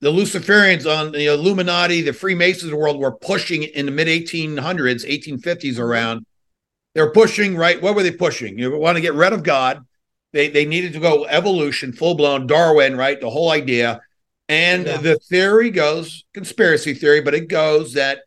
the 0.00 0.10
Luciferians 0.10 0.86
on 0.86 1.12
the 1.12 1.26
Illuminati, 1.26 2.02
the 2.02 2.12
Freemasons 2.12 2.64
of 2.64 2.70
the 2.70 2.76
world 2.76 2.98
were 2.98 3.16
pushing 3.16 3.62
in 3.62 3.86
the 3.86 3.92
mid 3.92 4.08
1800s, 4.08 5.04
1850s 5.04 5.78
around. 5.78 6.26
They 6.94 7.02
were 7.02 7.12
pushing 7.12 7.56
right. 7.56 7.80
What 7.80 7.94
were 7.94 8.02
they 8.02 8.12
pushing? 8.12 8.58
You 8.58 8.76
want 8.78 8.96
to 8.96 9.02
get 9.02 9.14
rid 9.14 9.32
of 9.32 9.42
God. 9.42 9.84
They 10.32 10.48
they 10.48 10.64
needed 10.64 10.92
to 10.94 11.00
go 11.00 11.24
evolution, 11.26 11.92
full 11.92 12.14
blown 12.14 12.46
Darwin, 12.46 12.96
right? 12.96 13.20
The 13.20 13.30
whole 13.30 13.50
idea. 13.50 14.00
And 14.48 14.86
Yeah. 14.86 14.96
the 14.98 15.18
theory 15.18 15.70
goes 15.70 16.24
conspiracy 16.34 16.94
theory, 16.94 17.20
but 17.20 17.34
it 17.34 17.48
goes 17.48 17.94
that 17.94 18.20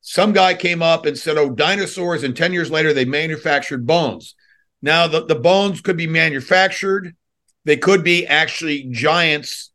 some 0.00 0.32
guy 0.32 0.54
came 0.54 0.82
up 0.82 1.06
and 1.06 1.18
said, 1.18 1.36
"Oh, 1.36 1.50
dinosaurs," 1.50 2.22
and 2.22 2.36
ten 2.36 2.52
years 2.52 2.70
later 2.70 2.92
they 2.92 3.04
manufactured 3.04 3.86
bones. 3.86 4.34
Now 4.80 5.06
the, 5.06 5.24
the 5.26 5.34
bones 5.34 5.80
could 5.80 5.96
be 5.96 6.06
manufactured. 6.06 7.14
They 7.64 7.76
could 7.76 8.02
be 8.02 8.26
actually 8.26 8.84
giants 8.90 9.70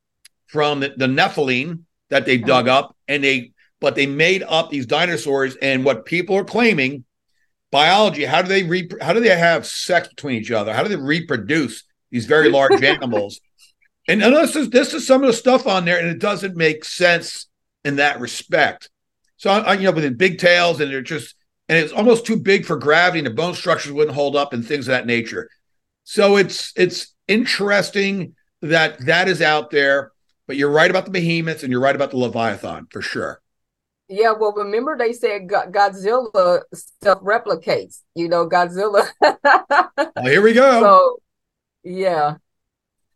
from 0.48 0.80
the, 0.80 0.94
the 0.96 1.08
Nephilim 1.08 1.82
that 2.10 2.26
they 2.26 2.38
dug 2.38 2.68
up, 2.68 2.96
and 3.08 3.24
they 3.24 3.52
but 3.82 3.96
they 3.96 4.08
made 4.08 4.44
up 4.48 4.70
these 4.70 4.86
dinosaurs. 4.86 5.56
And 5.58 5.84
what 5.84 6.06
people 6.06 6.36
are 6.38 6.46
claiming, 6.46 7.04
biology, 7.72 8.26
how 8.26 8.42
do 8.42 8.48
they 8.48 8.64
re, 8.64 8.90
how 9.02 9.14
do 9.14 9.20
they 9.20 9.36
have 9.36 9.66
sex 9.66 10.08
between 10.08 10.42
each 10.42 10.52
other? 10.52 10.74
How 10.74 10.84
do 10.84 10.90
they 10.90 10.96
reproduce 10.96 11.84
these 12.10 12.26
very 12.26 12.50
large 12.58 12.82
animals? 12.84 13.40
And, 14.08 14.22
and 14.24 14.36
this 14.36 14.56
is 14.56 14.70
this 14.70 14.94
is 14.94 15.06
some 15.06 15.24
of 15.24 15.28
the 15.28 15.34
stuff 15.34 15.68
on 15.68 15.86
there, 15.86 16.00
and 16.00 16.08
it 16.08 16.20
doesn't 16.20 16.56
make 16.56 16.86
sense 16.86 17.48
in 17.84 17.98
that 17.98 18.20
respect. 18.20 18.90
So 19.38 19.50
I, 19.50 19.74
you 19.74 19.84
know, 19.84 19.92
with 19.92 20.04
the 20.04 20.12
big 20.12 20.40
tails, 20.40 20.80
and 20.80 20.92
they're 20.92 21.02
just 21.02 21.36
and 21.68 21.78
it's 21.78 21.94
almost 21.94 22.26
too 22.26 22.38
big 22.38 22.66
for 22.66 22.78
gravity, 22.78 23.20
and 23.20 23.28
the 23.28 23.34
bone 23.34 23.56
structures 23.56 23.92
wouldn't 23.92 24.16
hold 24.16 24.36
up, 24.36 24.54
and 24.54 24.66
things 24.66 24.88
of 24.88 24.92
that 24.92 25.08
nature. 25.08 25.50
So 26.04 26.38
it's 26.38 26.72
it's 26.76 27.15
interesting 27.28 28.36
that 28.62 29.06
that 29.06 29.28
is 29.28 29.42
out 29.42 29.72
there. 29.72 30.12
But 30.48 30.58
you're 30.58 30.70
right 30.72 30.90
about 30.92 31.06
the 31.06 31.12
behemoths, 31.12 31.64
and 31.64 31.72
you're 31.72 31.82
right 31.82 31.96
about 31.96 32.12
the 32.12 32.18
leviathan 32.18 32.88
for 32.92 33.02
sure. 33.02 33.42
Yeah, 34.08 34.34
well, 34.40 34.54
remember 34.54 34.96
they 34.98 35.14
said 35.14 35.48
Godzilla 35.48 36.62
self 37.04 37.22
replicates. 37.24 38.02
You 38.14 38.30
know, 38.30 38.48
Godzilla. 38.48 39.08
Well, 40.16 40.26
here 40.32 40.42
we 40.42 40.54
go. 40.54 40.82
so, 40.82 41.18
yeah. 41.84 42.36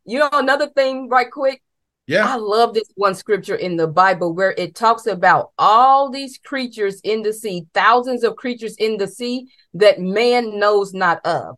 You 0.06 0.20
know, 0.20 0.30
another 0.34 0.68
thing, 0.70 1.08
right 1.08 1.30
quick. 1.32 1.62
yeah, 2.08 2.26
I 2.28 2.36
love 2.38 2.74
this 2.74 2.92
one 2.96 3.16
scripture 3.16 3.56
in 3.56 3.78
the 3.78 3.88
Bible 3.88 4.34
where 4.34 4.54
it 4.58 4.76
talks 4.76 5.06
about 5.06 5.52
all 5.58 6.10
these 6.10 6.38
creatures 6.38 7.00
in 7.04 7.22
the 7.22 7.32
sea, 7.34 7.68
thousands 7.74 8.24
of 8.24 8.36
creatures 8.36 8.76
in 8.78 8.98
the 8.98 9.08
sea 9.08 9.48
that 9.76 10.00
man 10.00 10.60
knows 10.60 10.94
not 10.94 11.24
of. 11.26 11.58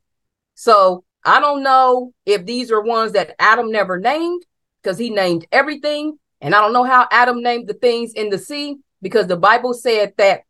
So 0.55 1.05
I 1.23 1.39
don't 1.39 1.63
know 1.63 2.13
if 2.25 2.45
these 2.45 2.71
are 2.71 2.81
ones 2.81 3.13
that 3.13 3.35
Adam 3.39 3.71
never 3.71 3.99
named 3.99 4.45
because 4.81 4.97
he 4.97 5.09
named 5.09 5.45
everything. 5.51 6.17
And 6.39 6.55
I 6.55 6.61
don't 6.61 6.73
know 6.73 6.83
how 6.83 7.07
Adam 7.11 7.43
named 7.43 7.67
the 7.67 7.75
things 7.75 8.13
in 8.13 8.29
the 8.29 8.37
sea 8.37 8.77
because 9.01 9.27
the 9.27 9.37
Bible 9.37 9.73
said 9.73 10.13
that 10.17 10.41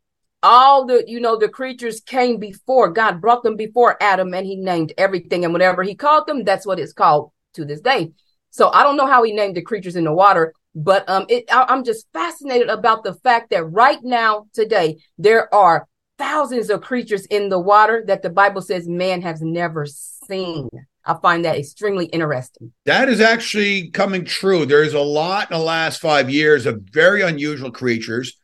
all 0.44 0.86
the, 0.86 1.04
you 1.06 1.20
know, 1.20 1.38
the 1.38 1.50
creatures 1.50 2.00
came 2.00 2.38
before 2.38 2.90
God 2.90 3.22
brought 3.22 3.44
them 3.44 3.56
before 3.56 4.02
Adam 4.02 4.34
and 4.34 4.46
he 4.46 4.56
named 4.56 4.94
everything. 4.98 5.44
And 5.44 5.54
whatever 5.54 5.84
he 5.84 5.96
called 5.96 6.28
them, 6.28 6.44
that's 6.44 6.66
what 6.66 6.80
it's 6.80 6.94
called 6.94 7.32
to 7.54 7.66
this 7.66 7.82
day. 7.82 8.12
So 8.50 8.70
I 8.70 8.84
don't 8.84 8.98
know 8.98 9.08
how 9.08 9.24
he 9.24 9.34
named 9.34 9.56
the 9.56 9.62
creatures 9.62 9.96
in 9.96 10.06
the 10.06 10.14
water, 10.14 10.54
but 10.74 11.08
um, 11.10 11.26
it, 11.30 11.46
I, 11.52 11.66
I'm 11.70 11.84
just 11.84 12.08
fascinated 12.14 12.70
about 12.70 13.04
the 13.04 13.14
fact 13.14 13.52
that 13.52 13.64
right 13.66 14.00
now, 14.02 14.48
today, 14.54 15.00
there 15.18 15.54
are 15.54 15.88
thousands 16.26 16.70
of 16.70 16.82
creatures 16.82 17.26
in 17.28 17.50
the 17.50 17.60
water 17.60 18.04
that 18.08 18.22
the 18.22 18.30
Bible 18.30 18.62
says 18.62 18.88
man 18.88 19.22
has 19.24 19.42
never 19.42 19.86
seen. 19.88 20.70
I 21.04 21.16
find 21.16 21.44
that 21.46 21.58
extremely 21.58 22.06
interesting. 22.08 22.72
that 22.86 23.10
is 23.10 23.20
actually 23.22 23.90
coming 23.90 24.24
true. 24.24 24.66
There's 24.68 24.94
a 24.94 25.00
lot 25.02 25.50
in 25.50 25.58
the 25.58 25.64
last 25.64 26.00
five 26.00 26.30
years 26.30 26.68
of 26.68 26.84
very 26.92 27.22
unusual 27.24 27.72
creatures. 27.72 28.38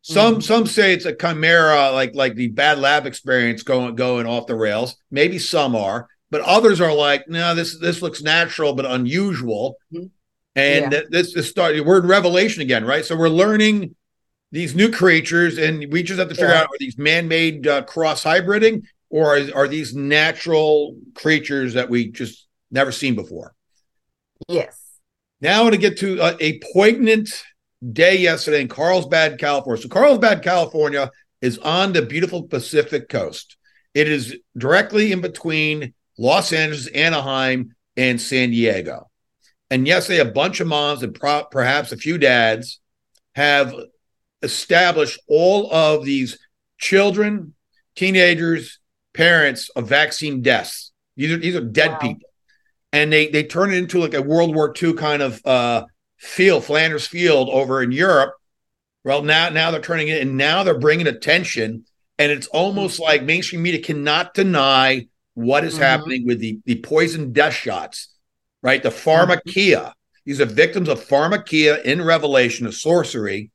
Some 0.00 0.36
Mhm. 0.36 0.42
some 0.42 0.66
say 0.66 0.94
it's 0.94 1.04
a 1.04 1.12
chimera, 1.14 1.90
like 1.92 2.14
like 2.14 2.34
the 2.34 2.48
bad 2.48 2.78
lab 2.78 3.04
experience 3.04 3.62
going 3.62 3.94
going 3.94 4.26
off 4.26 4.46
the 4.46 4.54
rails. 4.54 4.96
Maybe 5.10 5.38
some 5.38 5.76
are, 5.76 6.08
but 6.30 6.40
others 6.40 6.80
are 6.80 6.94
like, 6.94 7.28
no, 7.28 7.54
this 7.54 7.78
this 7.78 8.00
looks 8.00 8.22
natural 8.22 8.72
but 8.72 8.86
unusual. 8.86 9.76
Mhm. 9.92 10.10
And 10.56 10.92
Yeah. 10.92 11.02
this 11.10 11.36
is 11.36 11.46
start. 11.48 11.76
We're 11.84 12.00
in 12.00 12.06
Revelation 12.06 12.62
again, 12.62 12.86
right? 12.86 13.04
So 13.04 13.16
we're 13.16 13.28
learning 13.28 13.94
these 14.50 14.74
new 14.74 14.90
creatures, 14.90 15.58
and 15.58 15.86
we 15.92 16.02
just 16.02 16.18
have 16.18 16.28
to 16.28 16.34
figure 16.34 16.50
Yeah. 16.50 16.60
out 16.62 16.66
are 16.66 16.78
these 16.78 16.98
man-made 16.98 17.66
uh, 17.66 17.82
cross 17.82 18.24
hybriding, 18.24 18.82
or 19.10 19.36
is, 19.36 19.50
are 19.50 19.68
these 19.68 19.94
natural 19.94 20.96
creatures 21.14 21.74
that 21.74 21.90
we 21.90 22.08
just 22.10 22.46
never 22.70 22.92
seen 22.92 23.14
before? 23.14 23.54
Yes. 24.48 24.78
Now 25.40 25.60
I 25.60 25.62
want 25.62 25.74
to 25.74 25.80
get 25.80 25.98
to 25.98 26.20
uh, 26.20 26.36
a 26.40 26.60
poignant 26.72 27.30
day 27.92 28.16
yesterday 28.18 28.60
in 28.60 28.68
Carlsbad, 28.68 29.38
California. 29.38 29.82
So 29.82 29.88
Carlsbad, 29.88 30.42
California 30.42 31.10
is 31.40 31.58
on 31.58 31.92
the 31.92 32.02
beautiful 32.02 32.42
Pacific 32.44 33.08
coast. 33.08 33.56
It 33.94 34.08
is 34.08 34.36
directly 34.56 35.12
in 35.12 35.20
between 35.20 35.94
Los 36.18 36.52
Angeles, 36.52 36.88
Anaheim, 36.88 37.74
and 37.96 38.20
San 38.20 38.50
Diego. 38.50 39.08
And 39.70 39.86
yesterday, 39.86 40.20
a 40.20 40.24
bunch 40.24 40.60
of 40.60 40.66
moms 40.66 41.02
and 41.02 41.14
pro- 41.14 41.44
perhaps 41.44 41.92
a 41.92 41.96
few 41.96 42.18
dads 42.18 42.80
have 43.34 43.74
established 44.42 45.18
all 45.28 45.72
of 45.72 46.04
these 46.04 46.38
children, 46.78 47.54
teenagers, 47.96 48.78
parents 49.14 49.68
of 49.70 49.88
vaccine 49.88 50.42
deaths. 50.42 50.92
These 51.16 51.32
are, 51.32 51.36
these 51.38 51.56
are 51.56 51.60
dead 51.64 51.92
Wow. 51.92 51.98
people. 51.98 52.28
and 52.92 53.12
they 53.12 53.28
they 53.28 53.42
turn 53.44 53.70
it 53.72 53.76
into 53.76 53.98
like 53.98 54.14
a 54.14 54.22
World 54.22 54.54
War 54.54 54.72
II 54.80 54.94
kind 54.94 55.20
of 55.22 55.44
uh, 55.44 55.84
field, 56.16 56.64
Flanders 56.64 57.06
Field 57.06 57.48
over 57.50 57.82
in 57.82 57.92
Europe. 57.92 58.32
Well, 59.04 59.22
now 59.22 59.48
now 59.50 59.70
they're 59.70 59.80
turning 59.80 60.08
it, 60.08 60.22
and 60.22 60.36
now 60.36 60.62
they're 60.62 60.78
bringing 60.78 61.06
attention, 61.06 61.84
and 62.18 62.32
it's 62.32 62.46
almost 62.48 62.98
like 63.00 63.22
mainstream 63.24 63.62
media 63.62 63.82
cannot 63.82 64.32
deny 64.34 65.06
what 65.34 65.64
is 65.64 65.74
Mhm. 65.74 65.78
happening 65.82 66.26
with 66.26 66.38
the 66.40 66.58
the 66.64 66.76
poison 66.80 67.32
death 67.32 67.54
shots, 67.54 68.08
right? 68.62 68.82
The 68.82 68.90
pharmakia. 68.90 69.92
These 70.24 70.40
are 70.40 70.46
victims 70.46 70.88
of 70.88 71.04
pharmakia 71.04 71.82
in 71.84 72.00
Revelation 72.02 72.66
of 72.66 72.74
sorcery, 72.74 73.50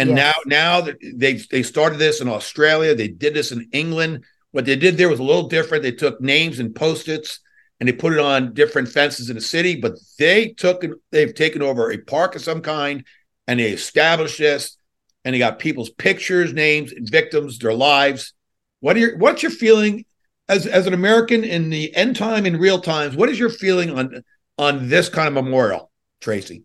and 0.00 0.10
Yes. 0.10 0.34
now 0.46 0.80
now 0.80 0.92
they 1.14 1.34
they 1.50 1.62
started 1.62 1.98
this 1.98 2.20
in 2.20 2.28
Australia. 2.28 2.94
They 2.94 3.08
did 3.08 3.34
this 3.34 3.52
in 3.52 3.68
England. 3.72 4.24
What 4.52 4.64
they 4.64 4.76
did 4.76 4.96
there 4.96 5.08
was 5.08 5.20
a 5.20 5.24
little 5.24 5.48
different. 5.48 5.82
They 5.82 5.92
took 5.92 6.20
names 6.20 6.58
and 6.58 6.74
post-its 6.74 7.40
and 7.78 7.88
they 7.88 7.92
put 7.92 8.12
it 8.14 8.18
on 8.18 8.54
different 8.54 8.88
fences 8.88 9.30
in 9.30 9.36
the 9.36 9.42
city, 9.42 9.76
but 9.80 9.94
they 10.18 10.48
took 10.48 10.84
they've 11.12 11.34
taken 11.34 11.62
over 11.62 11.90
a 11.90 11.98
park 11.98 12.34
of 12.34 12.42
some 12.42 12.62
kind 12.62 13.04
and 13.46 13.60
they 13.60 13.70
established 13.70 14.38
this 14.38 14.76
and 15.24 15.34
they 15.34 15.38
got 15.38 15.58
people's 15.58 15.90
pictures, 15.90 16.52
names, 16.52 16.92
victims, 16.96 17.58
their 17.58 17.74
lives. 17.74 18.32
What 18.80 18.96
are 18.96 19.00
your 19.00 19.18
what's 19.18 19.42
your 19.42 19.52
feeling 19.52 20.04
as 20.48 20.66
as 20.66 20.86
an 20.86 20.94
American 20.94 21.44
in 21.44 21.68
the 21.68 21.94
end 21.94 22.16
time 22.16 22.46
in 22.46 22.58
real 22.58 22.80
times? 22.80 23.16
What 23.16 23.28
is 23.28 23.38
your 23.38 23.50
feeling 23.50 23.90
on 23.90 24.22
on 24.56 24.88
this 24.88 25.10
kind 25.10 25.28
of 25.28 25.34
memorial, 25.34 25.90
Traci? 26.22 26.62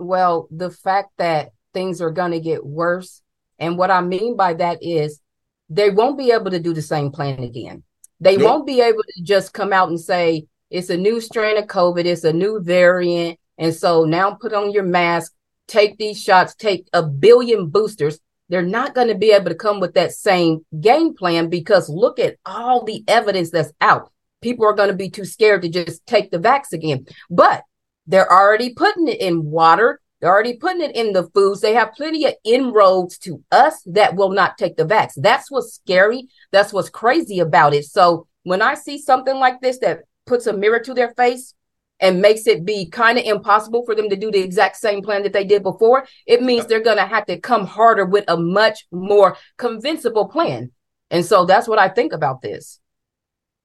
Well, 0.00 0.48
the 0.50 0.70
fact 0.70 1.10
that 1.18 1.50
things 1.74 2.00
are 2.00 2.10
going 2.10 2.32
to 2.32 2.40
get 2.40 2.64
worse. 2.64 3.22
And 3.58 3.76
what 3.76 3.90
I 3.90 4.00
mean 4.00 4.36
by 4.36 4.54
that 4.54 4.78
is 4.82 5.20
they 5.68 5.90
won't 5.90 6.18
be 6.18 6.32
able 6.32 6.50
to 6.50 6.58
do 6.58 6.72
the 6.72 6.82
same 6.82 7.10
plan 7.10 7.42
again. 7.42 7.84
They 8.20 8.36
Nope. 8.36 8.44
won't 8.46 8.66
be 8.66 8.80
able 8.80 9.02
to 9.02 9.22
just 9.22 9.52
come 9.52 9.72
out 9.72 9.88
and 9.88 10.00
say, 10.00 10.46
it's 10.70 10.90
a 10.90 10.96
new 10.96 11.20
strain 11.20 11.56
of 11.58 11.66
COVID, 11.66 12.04
it's 12.04 12.24
a 12.24 12.32
new 12.32 12.60
variant. 12.60 13.38
And 13.58 13.74
so 13.74 14.04
now 14.04 14.32
put 14.32 14.52
on 14.54 14.72
your 14.72 14.84
mask, 14.84 15.32
take 15.68 15.98
these 15.98 16.20
shots, 16.20 16.54
take 16.54 16.86
a 16.92 17.02
billion 17.02 17.68
boosters. 17.68 18.18
They're 18.48 18.62
not 18.62 18.94
going 18.94 19.08
to 19.08 19.14
be 19.14 19.32
able 19.32 19.50
to 19.50 19.54
come 19.54 19.80
with 19.80 19.94
that 19.94 20.12
same 20.12 20.64
game 20.80 21.14
plan 21.14 21.48
because 21.50 21.88
look 21.88 22.18
at 22.18 22.36
all 22.44 22.84
the 22.84 23.04
evidence 23.06 23.50
that's 23.50 23.72
out. 23.80 24.10
People 24.40 24.64
are 24.66 24.72
going 24.74 24.88
to 24.88 24.96
be 24.96 25.10
too 25.10 25.24
scared 25.24 25.62
to 25.62 25.68
just 25.68 26.04
take 26.06 26.30
the 26.30 26.38
vax 26.38 26.72
again. 26.72 27.06
But 27.28 27.62
they're 28.10 28.30
already 28.30 28.74
putting 28.74 29.06
it 29.06 29.20
in 29.20 29.44
water. 29.50 30.00
They're 30.20 30.30
already 30.30 30.56
putting 30.56 30.82
it 30.82 30.96
in 30.96 31.12
the 31.12 31.30
foods. 31.32 31.60
They 31.60 31.74
have 31.74 31.92
plenty 31.96 32.26
of 32.26 32.34
inroads 32.44 33.16
to 33.18 33.42
us 33.52 33.80
that 33.86 34.16
will 34.16 34.30
not 34.30 34.58
take 34.58 34.76
the 34.76 34.84
vax. 34.84 35.12
That's 35.16 35.50
what's 35.50 35.74
scary. 35.74 36.26
That's 36.50 36.72
what's 36.72 36.90
crazy 36.90 37.38
about 37.38 37.72
it. 37.72 37.84
So 37.84 38.26
when 38.42 38.62
I 38.62 38.74
see 38.74 38.98
something 38.98 39.36
like 39.36 39.60
this 39.60 39.78
that 39.78 40.00
puts 40.26 40.46
a 40.46 40.52
mirror 40.52 40.80
to 40.80 40.92
their 40.92 41.14
face 41.14 41.54
and 42.00 42.20
makes 42.20 42.46
it 42.46 42.64
be 42.64 42.90
kind 42.90 43.16
of 43.16 43.24
impossible 43.24 43.84
for 43.84 43.94
them 43.94 44.10
to 44.10 44.16
do 44.16 44.30
the 44.32 44.42
exact 44.42 44.76
same 44.76 45.02
plan 45.02 45.22
that 45.22 45.32
they 45.32 45.44
did 45.44 45.62
before, 45.62 46.06
it 46.26 46.42
means 46.42 46.66
they're 46.66 46.80
going 46.80 46.96
to 46.96 47.06
have 47.06 47.26
to 47.26 47.38
come 47.38 47.64
harder 47.64 48.04
with 48.04 48.24
a 48.26 48.36
much 48.36 48.86
more 48.90 49.36
convincible 49.56 50.26
plan. 50.26 50.72
And 51.10 51.24
so 51.24 51.44
that's 51.44 51.68
what 51.68 51.78
I 51.78 51.88
think 51.88 52.12
about 52.12 52.42
this. 52.42 52.80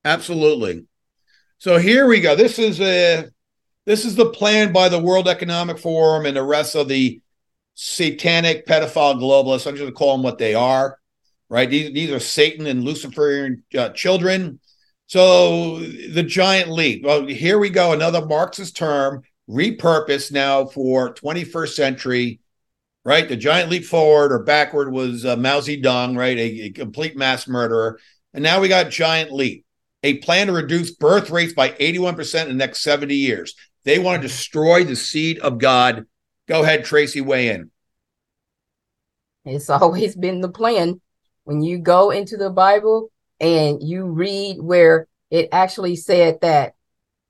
Absolutely. 0.03 0.85
So 1.57 1.77
here 1.79 2.07
we 2.07 2.21
go. 2.21 2.35
This 2.35 2.59
is 2.59 2.79
a 2.79 3.29
this 3.85 4.05
is 4.05 4.15
the 4.15 4.29
plan 4.29 4.73
by 4.73 4.89
the 4.89 4.99
World 4.99 5.27
Economic 5.27 5.77
Forum 5.77 6.25
and 6.25 6.35
the 6.35 6.43
rest 6.43 6.75
of 6.75 6.87
the 6.87 7.21
satanic 7.75 8.65
pedophile 8.65 9.15
globalists. 9.15 9.67
I'm 9.67 9.75
just 9.75 9.81
going 9.81 9.87
to 9.87 9.91
call 9.91 10.13
them 10.13 10.23
what 10.23 10.37
they 10.37 10.55
are, 10.55 10.99
right? 11.49 11.69
These 11.69 11.93
these 11.93 12.11
are 12.11 12.19
Satan 12.19 12.67
and 12.67 12.83
Luciferian 12.83 13.63
uh, 13.77 13.89
children. 13.89 14.59
So 15.07 15.79
the 15.79 16.23
giant 16.23 16.69
leap. 16.69 17.03
Well, 17.03 17.27
here 17.27 17.59
we 17.59 17.69
go. 17.69 17.93
Another 17.93 18.25
Marxist 18.25 18.75
term 18.75 19.21
repurposed 19.47 20.31
now 20.31 20.65
for 20.65 21.13
21st 21.13 21.75
century. 21.75 22.39
Right, 23.03 23.29
the 23.29 23.37
giant 23.37 23.69
leap 23.69 23.85
forward 23.85 24.31
or 24.31 24.41
backward 24.41 24.91
was 24.91 25.25
uh, 25.25 25.35
Mao 25.35 25.59
Zedong, 25.59 26.17
right, 26.17 26.35
a, 26.39 26.61
a 26.63 26.69
complete 26.71 27.15
mass 27.15 27.47
murderer, 27.47 27.99
and 28.33 28.41
now 28.41 28.59
we 28.59 28.67
got 28.67 28.89
giant 28.89 29.31
leap 29.31 29.63
a 30.05 30.19
plan 30.19 30.47
to 30.47 30.53
reduce 30.53 30.91
birth 30.91 31.31
rates 31.31 31.53
by 31.53 31.71
81% 31.71 32.43
in 32.43 32.47
the 32.49 32.53
next 32.53 32.81
70 32.81 33.15
years. 33.15 33.55
They 33.85 33.99
want 33.99 34.21
to 34.21 34.27
destroy 34.27 34.83
the 34.83 34.95
seed 34.95 35.39
of 35.39 35.59
God. 35.59 36.05
Go 36.47 36.63
ahead, 36.63 36.83
Traci, 36.83 37.23
weigh 37.23 37.49
in. 37.49 37.71
It's 39.45 39.69
always 39.69 40.15
been 40.15 40.41
the 40.41 40.49
plan. 40.49 40.99
When 41.43 41.61
you 41.61 41.77
go 41.77 42.09
into 42.09 42.35
the 42.35 42.49
Bible 42.49 43.11
and 43.39 43.81
you 43.81 44.05
read 44.05 44.57
where 44.59 45.07
it 45.29 45.49
actually 45.51 45.95
said 45.95 46.39
that 46.41 46.73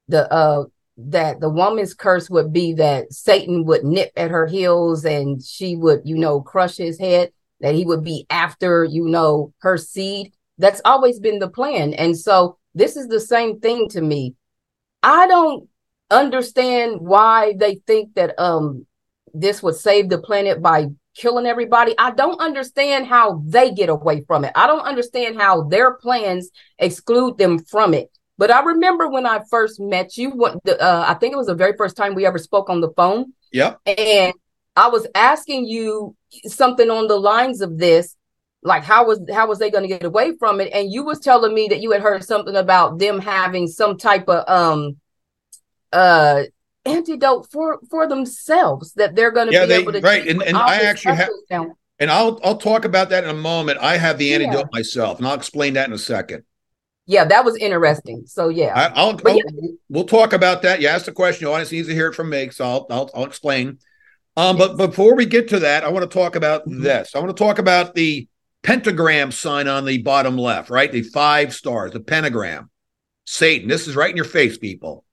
the 0.08 0.32
uh 0.32 0.66
that 0.98 1.42
the 1.42 1.50
woman's 1.50 1.94
curse 1.94 2.30
would 2.30 2.54
be 2.54 2.74
that 2.74 3.12
Satan 3.12 3.66
would 3.66 3.84
nip 3.84 4.12
at 4.16 4.32
her 4.32 4.48
heels 4.48 5.04
and 5.04 5.44
she 5.44 5.76
would, 5.76 6.02
you 6.06 6.18
know, 6.18 6.40
crush 6.40 6.78
his 6.78 6.98
head, 6.98 7.32
that 7.60 7.76
he 7.76 7.84
would 7.84 8.02
be 8.02 8.26
after, 8.30 8.86
you 8.86 9.06
know, 9.06 9.54
her 9.60 9.78
seed. 9.78 10.32
That's 10.58 10.82
always 10.86 11.20
been 11.20 11.40
the 11.40 11.50
plan. 11.50 11.94
And 11.94 12.18
so 12.18 12.58
this 12.74 12.96
is 12.96 13.10
the 13.10 13.20
same 13.20 13.60
thing 13.60 13.90
to 13.90 14.02
me. 14.02 14.36
I 15.04 15.28
don't 15.28 15.68
understand 16.10 16.98
why 17.00 17.54
they 17.58 17.76
think 17.88 18.14
that 18.16 18.40
um 18.40 18.86
this 19.34 19.62
would 19.62 19.76
save 19.76 20.10
the 20.10 20.18
planet 20.18 20.62
by 20.62 20.88
killing 21.16 21.46
everybody. 21.46 21.94
I 21.98 22.12
don't 22.12 22.40
understand 22.40 23.08
how 23.08 23.42
they 23.46 23.72
get 23.72 23.90
away 23.90 24.24
from 24.28 24.46
it. 24.46 24.52
I 24.56 24.68
don't 24.68 24.82
understand 24.82 25.40
how 25.40 25.64
their 25.64 25.96
plans 25.96 26.50
exclude 26.78 27.38
them 27.38 27.60
from 27.60 27.94
it. 27.94 28.10
But 28.38 28.52
I 28.52 28.64
remember 28.64 29.10
when 29.10 29.26
I 29.26 29.42
first 29.50 29.80
met 29.80 30.18
you, 30.18 30.32
what 30.32 30.62
the, 30.66 30.82
uh, 30.82 31.06
I 31.08 31.14
think 31.16 31.34
it 31.34 31.38
was 31.38 31.48
the 31.48 31.56
very 31.56 31.76
first 31.78 31.96
time 31.96 32.16
we 32.16 32.26
ever 32.26 32.38
spoke 32.38 32.70
on 32.70 32.82
the 32.82 32.92
phone, 32.92 33.34
Yep. 33.52 33.80
and 33.86 34.34
I 34.76 34.90
was 34.90 35.08
asking 35.16 35.68
you 35.68 36.16
something 36.46 36.90
on 36.90 37.08
the 37.08 37.16
lines 37.18 37.62
of 37.62 37.78
this, 37.78 38.16
like 38.62 38.84
how 38.84 39.06
was 39.06 39.22
how 39.34 39.48
was 39.48 39.60
they 39.60 39.72
going 39.72 39.84
to 39.84 39.88
get 39.88 40.04
away 40.04 40.34
from 40.38 40.60
it? 40.60 40.72
And 40.74 40.92
you 40.92 41.06
was 41.06 41.20
telling 41.20 41.54
me 41.54 41.68
that 41.70 41.82
you 41.82 41.92
had 41.92 42.02
heard 42.02 42.26
something 42.26 42.56
about 42.56 43.00
them 43.00 43.20
having 43.20 43.68
some 43.68 43.98
type 43.98 44.28
of 44.28 44.44
um 44.50 44.98
uh 45.96 46.44
antidote 46.86 47.48
for 47.52 47.80
for 47.90 48.08
themselves 48.08 48.94
that 48.94 49.16
they're 49.16 49.32
going 49.32 49.48
to 49.48 49.54
Yeah, 49.54 49.62
be 49.66 49.68
they- 49.70 49.78
able 49.82 49.94
to 49.94 50.02
right, 50.02 50.28
and- 50.28 50.44
and 50.44 50.56
I 50.58 50.78
actually 50.78 51.16
have- 51.16 51.30
down. 51.50 51.74
And 51.98 52.12
I'll 52.12 52.40
I'll 52.44 52.58
talk 52.58 52.84
about 52.86 53.10
that 53.10 53.24
in 53.24 53.30
a 53.30 53.34
moment. 53.34 53.80
I 53.82 53.98
have 53.98 54.18
the 54.18 54.26
Yeah. 54.26 54.36
antidote 54.36 54.68
myself, 54.72 55.18
and 55.18 55.28
I'll 55.28 55.36
explain 55.36 55.74
that 55.76 55.88
in 55.88 55.94
a 55.94 55.98
second. 55.98 56.44
Yeah, 57.08 57.24
that 57.26 57.46
was 57.46 57.56
interesting. 57.56 58.24
So 58.28 58.50
yeah, 58.50 58.74
I, 58.76 58.86
I'll, 59.00 59.20
I'll- 59.26 59.36
yeah, 59.38 59.44
we'll 59.90 60.04
talk 60.04 60.34
about 60.34 60.62
that. 60.64 60.82
You 60.82 60.88
asked 60.90 61.06
the 61.06 61.12
question. 61.14 61.48
Audience 61.48 61.72
needs 61.72 61.88
to 61.88 61.94
hear 61.94 62.08
it 62.08 62.14
from 62.16 62.30
me, 62.30 62.50
so 62.52 62.66
I'll 62.66 62.88
I'll, 62.90 63.10
I'll 63.16 63.24
explain. 63.26 63.80
Um, 64.38 64.58
but 64.58 64.76
before 64.76 65.16
we 65.16 65.26
get 65.26 65.48
to 65.50 65.60
that, 65.60 65.86
I 65.86 65.90
want 65.90 66.10
to 66.10 66.14
talk 66.14 66.36
about 66.36 66.68
Mhm. 66.68 66.84
this. 66.84 67.16
I 67.16 67.20
want 67.20 67.36
to 67.36 67.42
talk 67.44 67.58
about 67.58 67.96
the 67.96 68.28
pentagram 68.64 69.32
sign 69.32 69.68
on 69.70 69.86
the 69.86 70.00
bottom 70.00 70.38
left, 70.38 70.70
right? 70.70 70.92
The 70.92 71.04
five 71.04 71.54
stars, 71.54 71.94
the 71.94 72.00
pentagram. 72.02 72.70
Satan. 73.26 73.70
This 73.70 73.88
is 73.88 73.96
right 73.96 74.10
in 74.12 74.18
your 74.18 74.26
face, 74.26 74.58
people. 74.58 75.06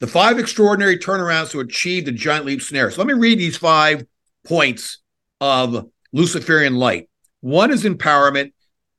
The 0.00 0.06
five 0.06 0.38
extraordinary 0.38 0.98
turnarounds 0.98 1.50
to 1.50 1.60
achieve 1.60 2.06
the 2.06 2.12
giant 2.12 2.46
leap 2.46 2.62
scenario. 2.62 2.90
So 2.90 3.02
let 3.02 3.06
me 3.06 3.14
read 3.14 3.38
these 3.38 3.56
five 3.56 4.04
points 4.46 4.98
of 5.40 5.86
Luciferian 6.12 6.76
light. 6.76 7.08
One 7.40 7.70
is 7.70 7.84
empowerment. 7.84 8.52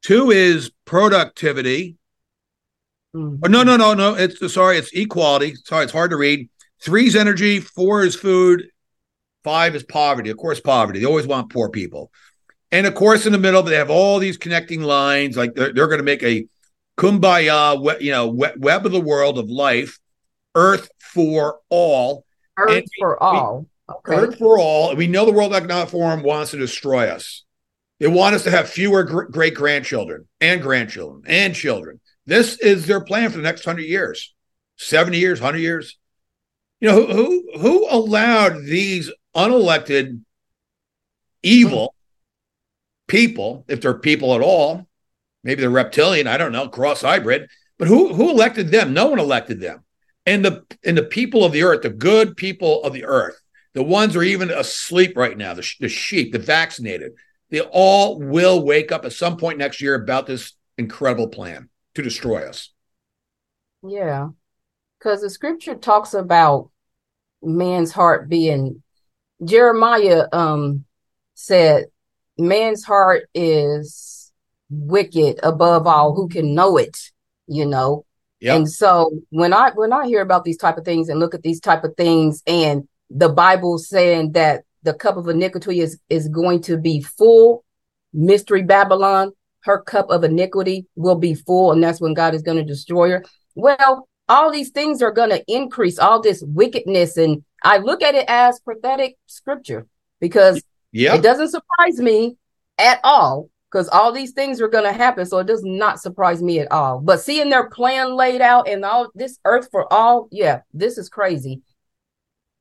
Two 0.03 0.31
is 0.31 0.71
productivity. 0.85 1.97
Mhm. 3.15 3.39
Oh, 3.43 3.47
no, 3.47 3.63
no, 3.63 3.77
no, 3.77 3.93
no. 3.93 4.13
It's 4.15 4.53
sorry, 4.53 4.77
it's 4.77 4.91
equality. 4.93 5.55
Sorry, 5.65 5.83
it's 5.83 5.93
hard 5.93 6.11
to 6.11 6.17
read. 6.17 6.49
Three 6.83 7.07
is 7.07 7.15
energy, 7.15 7.59
four 7.59 8.03
is 8.03 8.15
food, 8.15 8.67
five 9.43 9.75
is 9.75 9.83
poverty. 9.83 10.29
Of 10.29 10.37
course, 10.37 10.59
poverty. 10.59 10.99
They 10.99 11.05
always 11.05 11.27
want 11.27 11.51
poor 11.51 11.69
people. 11.69 12.11
And 12.71 12.87
of 12.87 12.95
course, 12.95 13.25
in 13.25 13.33
the 13.33 13.37
middle, 13.37 13.63
they 13.63 13.75
have 13.75 13.89
all 13.89 14.17
these 14.17 14.37
connecting 14.37 14.81
lines. 14.81 15.35
Like 15.35 15.53
they're, 15.55 15.73
they're 15.73 15.87
going 15.87 15.99
to 15.99 16.03
make 16.03 16.23
a 16.23 16.47
kumbaya, 16.97 18.01
you 18.01 18.11
know, 18.11 18.27
web 18.27 18.85
of 18.85 18.91
the 18.91 19.01
world 19.01 19.37
of 19.37 19.49
life, 19.49 19.99
earth 20.55 20.89
for 20.99 21.59
all, 21.69 22.25
Earth 22.57 22.69
and 22.71 22.83
we- 22.83 22.99
for 22.99 23.21
all. 23.21 23.67
Okay. 23.89 24.15
earth 24.15 24.37
for 24.37 24.57
all. 24.57 24.95
We 24.95 25.07
know 25.07 25.25
the 25.25 25.33
World 25.33 25.53
Economic 25.53 25.89
Forum 25.89 26.23
wants 26.23 26.51
to 26.51 26.57
destroy 26.57 27.07
us. 27.09 27.43
They 27.99 28.07
want 28.07 28.35
us 28.35 28.43
to 28.45 28.51
have 28.51 28.69
fewer 28.69 29.03
gr- 29.03 29.23
great 29.23 29.53
grandchildren 29.53 30.27
and 30.39 30.61
grandchildren 30.61 31.23
and 31.27 31.53
children. 31.53 31.99
This 32.25 32.57
is 32.59 32.87
their 32.87 33.01
plan 33.01 33.29
for 33.31 33.37
the 33.37 33.43
next 33.43 33.65
hundred 33.65 33.83
years, 33.83 34.33
seventy 34.77 35.17
years, 35.19 35.39
hundred 35.39 35.59
years. 35.59 35.97
You 36.79 36.89
know 36.89 37.05
who 37.05 37.13
who, 37.13 37.59
who 37.59 37.87
allowed 37.89 38.63
these 38.63 39.11
unelected 39.35 40.21
evil 41.43 41.93
people, 43.07 43.65
if 43.67 43.81
they're 43.81 43.93
people 43.93 44.33
at 44.35 44.41
all, 44.41 44.87
maybe 45.43 45.61
they're 45.61 45.69
reptilian, 45.69 46.27
I 46.27 46.37
don't 46.37 46.51
know, 46.53 46.69
cross 46.69 47.01
hybrid, 47.01 47.49
but 47.77 47.87
who 47.87 48.13
who 48.13 48.29
elected 48.29 48.69
them? 48.71 48.93
No 48.93 49.07
one 49.07 49.19
elected 49.19 49.59
them. 49.59 49.83
And 50.25 50.45
the 50.45 50.63
and 50.85 50.97
the 50.97 51.03
people 51.03 51.43
of 51.43 51.51
the 51.51 51.63
earth, 51.63 51.81
the 51.81 51.89
good 51.89 52.37
people 52.37 52.83
of 52.83 52.93
the 52.93 53.05
earth, 53.05 53.41
the 53.73 53.83
ones 53.83 54.13
who 54.13 54.19
are 54.19 54.23
even 54.23 54.51
asleep 54.51 55.17
right 55.17 55.37
now, 55.37 55.53
the, 55.53 55.67
the 55.79 55.89
sheep, 55.89 56.31
the 56.31 56.39
vaccinated, 56.39 57.13
they 57.49 57.61
all 57.61 58.19
will 58.19 58.63
wake 58.63 58.91
up 58.91 59.05
at 59.05 59.13
some 59.13 59.37
point 59.37 59.57
next 59.57 59.81
year 59.81 59.95
about 59.95 60.27
this 60.27 60.53
incredible 60.77 61.27
plan 61.27 61.69
to 61.95 62.01
destroy 62.01 62.47
us. 62.47 62.71
Yeah. 63.83 64.29
Because 64.99 65.21
the 65.21 65.29
scripture 65.29 65.75
talks 65.75 66.13
about 66.13 66.69
man's 67.41 67.91
heart 67.91 68.29
being 68.29 68.83
Jeremiah 69.43 70.27
um 70.31 70.85
said 71.33 71.85
man's 72.37 72.83
heart 72.83 73.23
is 73.33 74.31
wicked 74.69 75.39
above 75.43 75.87
all 75.87 76.13
who 76.15 76.27
can 76.27 76.53
know 76.53 76.77
it, 76.77 76.97
you 77.47 77.65
know. 77.65 78.05
Yep. 78.41 78.55
And 78.55 78.69
so 78.69 79.11
when 79.29 79.53
I 79.53 79.71
when 79.75 79.93
I 79.93 80.07
hear 80.07 80.21
about 80.21 80.43
these 80.43 80.57
type 80.57 80.77
of 80.77 80.83
things 80.85 81.09
and 81.09 81.19
look 81.19 81.35
at 81.35 81.43
these 81.43 81.59
type 81.59 81.83
of 81.83 81.95
things 81.95 82.41
and 82.47 82.87
the 83.09 83.29
Bible 83.29 83.77
saying 83.77 84.31
that 84.33 84.63
the 84.83 84.93
cup 84.93 85.15
of 85.15 85.27
iniquity 85.27 85.79
is 85.79 85.99
is 86.09 86.27
going 86.27 86.61
to 86.63 86.77
be 86.77 87.01
full, 87.01 87.63
mystery 88.13 88.63
Babylon, 88.63 89.31
her 89.61 89.79
cup 89.81 90.09
of 90.09 90.23
iniquity 90.23 90.87
will 90.95 91.15
be 91.15 91.35
full, 91.35 91.71
and 91.71 91.83
that's 91.83 92.01
when 92.01 92.15
God 92.15 92.33
is 92.33 92.41
going 92.41 92.57
to 92.57 92.63
destroy 92.63 93.09
her. 93.11 93.23
Well, 93.55 94.07
all 94.27 94.51
these 94.51 94.69
things 94.69 95.01
are 95.01 95.11
going 95.11 95.29
to 95.29 95.43
increase, 95.47 95.99
all 95.99 96.21
this 96.21 96.41
wickedness, 96.45 97.17
and 97.17 97.43
I 97.63 97.77
look 97.77 98.01
at 98.01 98.15
it 98.15 98.25
as 98.27 98.59
prophetic 98.61 99.17
scripture 99.27 99.85
because 100.19 100.63
Yeah. 100.91 101.15
it 101.15 101.21
doesn't 101.21 101.49
surprise 101.49 101.99
me 101.99 102.37
at 102.79 102.99
all 103.03 103.49
because 103.71 103.87
all 103.89 104.11
these 104.11 104.31
things 104.33 104.59
are 104.59 104.67
going 104.67 104.83
to 104.83 104.91
happen. 104.91 105.25
So 105.25 105.37
it 105.39 105.47
does 105.47 105.63
not 105.63 106.01
surprise 106.01 106.41
me 106.41 106.59
at 106.59 106.71
all. 106.71 106.99
But 106.99 107.21
seeing 107.21 107.49
their 107.49 107.69
plan 107.69 108.15
laid 108.15 108.41
out 108.41 108.67
and 108.67 108.83
all 108.83 109.09
this 109.15 109.39
earth 109.45 109.69
for 109.71 109.91
all, 109.91 110.27
yeah, 110.31 110.61
this 110.73 110.97
is 110.97 111.07
crazy. 111.07 111.61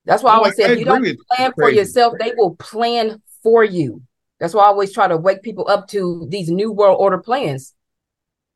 That's 0.05 0.23
why 0.23 0.33
I 0.33 0.37
always 0.37 0.53
I- 0.53 0.57
say 0.57 0.73
if 0.73 0.79
you 0.79 0.85
don't 0.85 1.05
plan 1.29 1.53
for 1.55 1.71
yourself, 1.71 2.15
they 2.19 2.33
will 2.37 2.55
plan 2.57 3.21
for 3.43 3.65
you. 3.65 4.03
That's 4.39 4.55
why 4.55 4.63
I 4.65 4.67
always 4.69 4.93
try 4.93 5.09
to 5.09 5.17
wake 5.17 5.43
people 5.43 5.69
up 5.69 5.89
to 5.89 6.27
these 6.31 6.49
new 6.49 6.73
world 6.73 6.97
order 6.99 7.19
plans. 7.19 7.75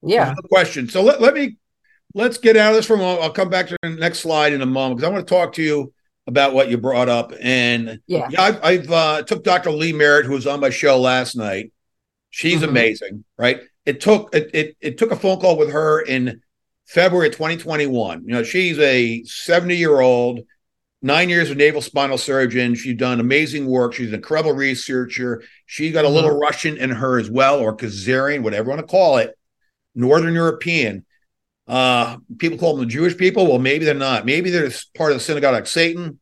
Yeah. 0.03 0.35
No 0.35 0.49
question. 0.49 0.89
So 0.89 1.03
let, 1.03 1.21
let 1.21 1.35
me 1.35 1.57
let's 2.15 2.39
get 2.39 2.57
out 2.57 2.71
of 2.71 2.77
this 2.77 2.87
for 2.87 2.95
a 2.95 2.99
moment. 2.99 3.23
I'll 3.23 3.33
come 3.33 3.51
back 3.51 3.69
to 3.69 3.77
the 3.83 3.91
next 3.91 4.21
slide 4.21 4.53
in 4.53 4.63
a 4.63 4.67
moment 4.67 4.97
because 4.97 5.11
I 5.11 5.13
want 5.13 5.27
to 5.27 5.35
talk 5.35 5.53
to 5.55 5.63
you 5.63 5.93
about 6.27 6.55
what 6.55 6.71
you 6.71 6.79
brought 6.79 7.09
up. 7.11 7.33
And 7.41 8.01
Yeah. 8.07 8.29
yeah, 8.31 8.41
I've, 8.43 8.65
I've 8.65 8.91
uh, 8.91 9.23
took 9.25 9.45
Dr. 9.45 9.71
Lee 9.71 9.93
Merritt, 9.93 10.25
who 10.25 10.33
was 10.33 10.47
on 10.47 10.61
my 10.61 10.71
show 10.71 10.99
last 10.99 11.37
night. 11.37 11.73
She's 12.37 12.63
Mhm. 12.63 12.69
amazing, 12.69 13.25
right? 13.39 13.61
It 13.87 14.01
took 14.01 14.35
it, 14.35 14.51
it 14.53 14.77
it 14.81 14.99
took 14.99 15.13
a 15.13 15.17
phone 15.17 15.39
call 15.39 15.57
with 15.57 15.71
her 15.71 16.01
in 16.01 16.41
February 16.85 17.29
of 17.29 17.37
2021. 17.37 18.25
You 18.27 18.33
know, 18.35 18.43
she's 18.43 18.77
a 18.81 19.23
70 19.23 19.77
year 19.77 20.01
old, 20.01 20.41
nine 21.01 21.29
years 21.29 21.49
of 21.53 21.57
naval 21.57 21.81
spinal 21.81 22.19
surgeon. 22.19 22.75
She's 22.75 22.97
done 22.97 23.21
amazing 23.21 23.67
work. 23.67 23.95
She's 23.95 24.09
an 24.09 24.17
incredible 24.17 24.53
researcher. 24.53 25.45
She's 25.67 25.93
got 25.93 26.05
a 26.05 26.09
little 26.09 26.37
Russian 26.37 26.77
in 26.77 26.91
her 26.91 27.21
as 27.21 27.31
well, 27.31 27.61
or 27.61 27.77
Khazarian, 27.77 28.43
whatever 28.43 28.65
you 28.65 28.77
want 28.77 28.81
to 28.81 28.91
call 28.91 29.19
it, 29.19 29.39
Northern 29.95 30.35
European. 30.35 31.05
Uh, 31.69 32.17
people 32.39 32.59
call 32.59 32.75
them 32.77 32.85
the 32.85 32.91
Jewish 32.93 33.17
people. 33.17 33.47
Well, 33.47 33.61
maybe 33.61 33.85
they're 33.85 33.95
not. 33.95 34.27
Maybe 34.27 34.51
they're 34.51 34.73
part 34.97 35.13
of 35.13 35.19
the 35.19 35.25
synagogue 35.25 35.55
like 35.55 35.69
Satan, 35.69 36.19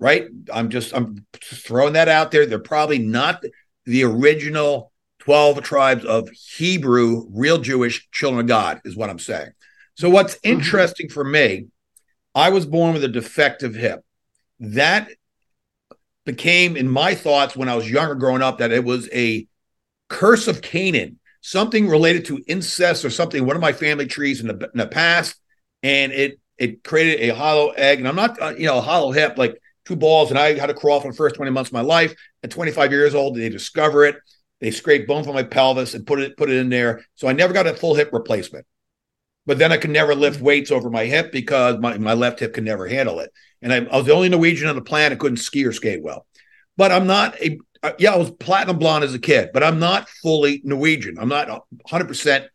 right? 0.00 0.26
I'm 0.52 0.68
just 0.68 0.92
I'm 0.92 1.24
just 1.40 1.64
throwing 1.64 1.92
that 1.92 2.08
out 2.08 2.32
there. 2.32 2.44
They're 2.44 2.58
probably 2.58 2.98
not 2.98 3.40
the 3.86 4.02
original 4.02 4.90
12 5.24 5.62
tribes 5.62 6.04
of 6.04 6.28
Hebrew, 6.30 7.26
real 7.30 7.58
Jewish 7.58 8.08
children 8.10 8.40
of 8.40 8.46
God, 8.46 8.80
is 8.84 8.96
what 8.96 9.10
I'm 9.10 9.18
saying. 9.18 9.50
So, 9.94 10.10
what's 10.10 10.38
interesting 10.42 11.08
for 11.08 11.24
me, 11.24 11.66
I 12.34 12.50
was 12.50 12.66
born 12.66 12.94
with 12.94 13.04
a 13.04 13.08
defective 13.08 13.74
hip. 13.74 14.04
That 14.60 15.08
became 16.26 16.76
in 16.76 16.88
my 16.88 17.14
thoughts 17.14 17.56
when 17.56 17.68
I 17.68 17.76
was 17.76 17.90
younger 17.90 18.14
growing 18.14 18.42
up 18.42 18.58
that 18.58 18.72
it 18.72 18.84
was 18.84 19.08
a 19.12 19.46
curse 20.08 20.48
of 20.48 20.62
Canaan, 20.62 21.18
something 21.40 21.88
related 21.88 22.24
to 22.26 22.42
incest 22.46 23.04
or 23.04 23.10
something, 23.10 23.46
one 23.46 23.56
of 23.56 23.62
my 23.62 23.72
family 23.72 24.06
trees 24.06 24.40
in 24.40 24.48
the, 24.48 24.70
in 24.72 24.78
the 24.78 24.86
past. 24.86 25.36
And 25.82 26.12
it 26.12 26.40
it 26.56 26.84
created 26.84 27.28
a 27.28 27.34
hollow 27.34 27.70
egg. 27.70 27.98
And 27.98 28.08
I'm 28.08 28.16
not, 28.16 28.40
uh, 28.40 28.54
you 28.56 28.66
know, 28.66 28.78
a 28.78 28.82
hollow 28.82 29.12
hip, 29.12 29.36
like 29.38 29.60
two 29.84 29.96
balls. 29.96 30.30
And 30.30 30.38
I 30.38 30.58
had 30.58 30.66
to 30.66 30.74
crawl 30.74 31.00
for 31.00 31.10
the 31.10 31.16
first 31.16 31.34
20 31.34 31.50
months 31.50 31.70
of 31.70 31.74
my 31.74 31.80
life. 31.80 32.14
At 32.42 32.50
25 32.50 32.92
years 32.92 33.14
old, 33.14 33.36
they 33.36 33.48
discover 33.48 34.04
it. 34.04 34.16
They 34.64 34.70
scrape 34.70 35.06
bone 35.06 35.24
from 35.24 35.34
my 35.34 35.42
pelvis 35.42 35.92
and 35.92 36.06
put 36.06 36.20
it 36.20 36.38
put 36.38 36.48
it 36.48 36.56
in 36.56 36.70
there. 36.70 37.04
So 37.16 37.28
I 37.28 37.34
never 37.34 37.52
got 37.52 37.66
a 37.66 37.74
full 37.74 37.94
hip 37.94 38.08
replacement. 38.14 38.64
But 39.44 39.58
then 39.58 39.72
I 39.72 39.76
could 39.76 39.90
never 39.90 40.14
lift 40.14 40.40
weights 40.40 40.70
over 40.70 40.88
my 40.88 41.04
hip 41.04 41.32
because 41.32 41.78
my, 41.80 41.98
my 41.98 42.14
left 42.14 42.40
hip 42.40 42.54
could 42.54 42.64
never 42.64 42.86
handle 42.86 43.20
it. 43.20 43.30
And 43.60 43.74
I, 43.74 43.84
I 43.84 43.98
was 43.98 44.06
the 44.06 44.14
only 44.14 44.30
Norwegian 44.30 44.66
on 44.66 44.74
the 44.74 44.80
planet 44.80 45.18
couldn't 45.18 45.36
ski 45.36 45.66
or 45.66 45.72
skate 45.72 46.02
well. 46.02 46.24
But 46.78 46.92
I'm 46.92 47.06
not 47.06 47.38
a 47.42 47.58
yeah, 47.98 48.14
I 48.14 48.16
was 48.16 48.30
platinum 48.30 48.78
blonde 48.78 49.04
as 49.04 49.12
a 49.12 49.18
kid, 49.18 49.50
but 49.52 49.62
I'm 49.62 49.78
not 49.78 50.08
fully 50.08 50.62
Norwegian. 50.64 51.18
I'm 51.20 51.28
not 51.28 51.66
100% 51.86 52.46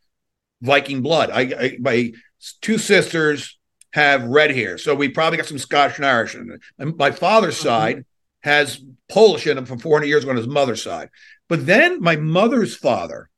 Viking 0.62 1.00
blood. 1.00 1.30
I, 1.30 1.40
I 1.42 1.76
my 1.78 2.12
two 2.60 2.76
sisters 2.76 3.56
have 3.92 4.24
red 4.24 4.50
hair, 4.50 4.78
so 4.78 4.96
we 4.96 5.10
probably 5.10 5.36
got 5.36 5.46
some 5.46 5.58
Scottish 5.58 5.98
and 5.98 6.06
Irish. 6.06 6.34
And 6.34 6.60
my 6.96 7.12
father's 7.12 7.54
mm-hmm. 7.54 7.68
side 7.68 8.04
has 8.40 8.82
Polish 9.08 9.46
in 9.46 9.56
him 9.56 9.66
from 9.66 9.78
400 9.78 10.06
years 10.06 10.24
ago 10.24 10.30
on 10.30 10.36
his 10.36 10.48
mother's 10.48 10.82
side. 10.82 11.10
But 11.50 11.66
then 11.66 12.00
my 12.00 12.14
mother's 12.14 12.76
father, 12.76 13.28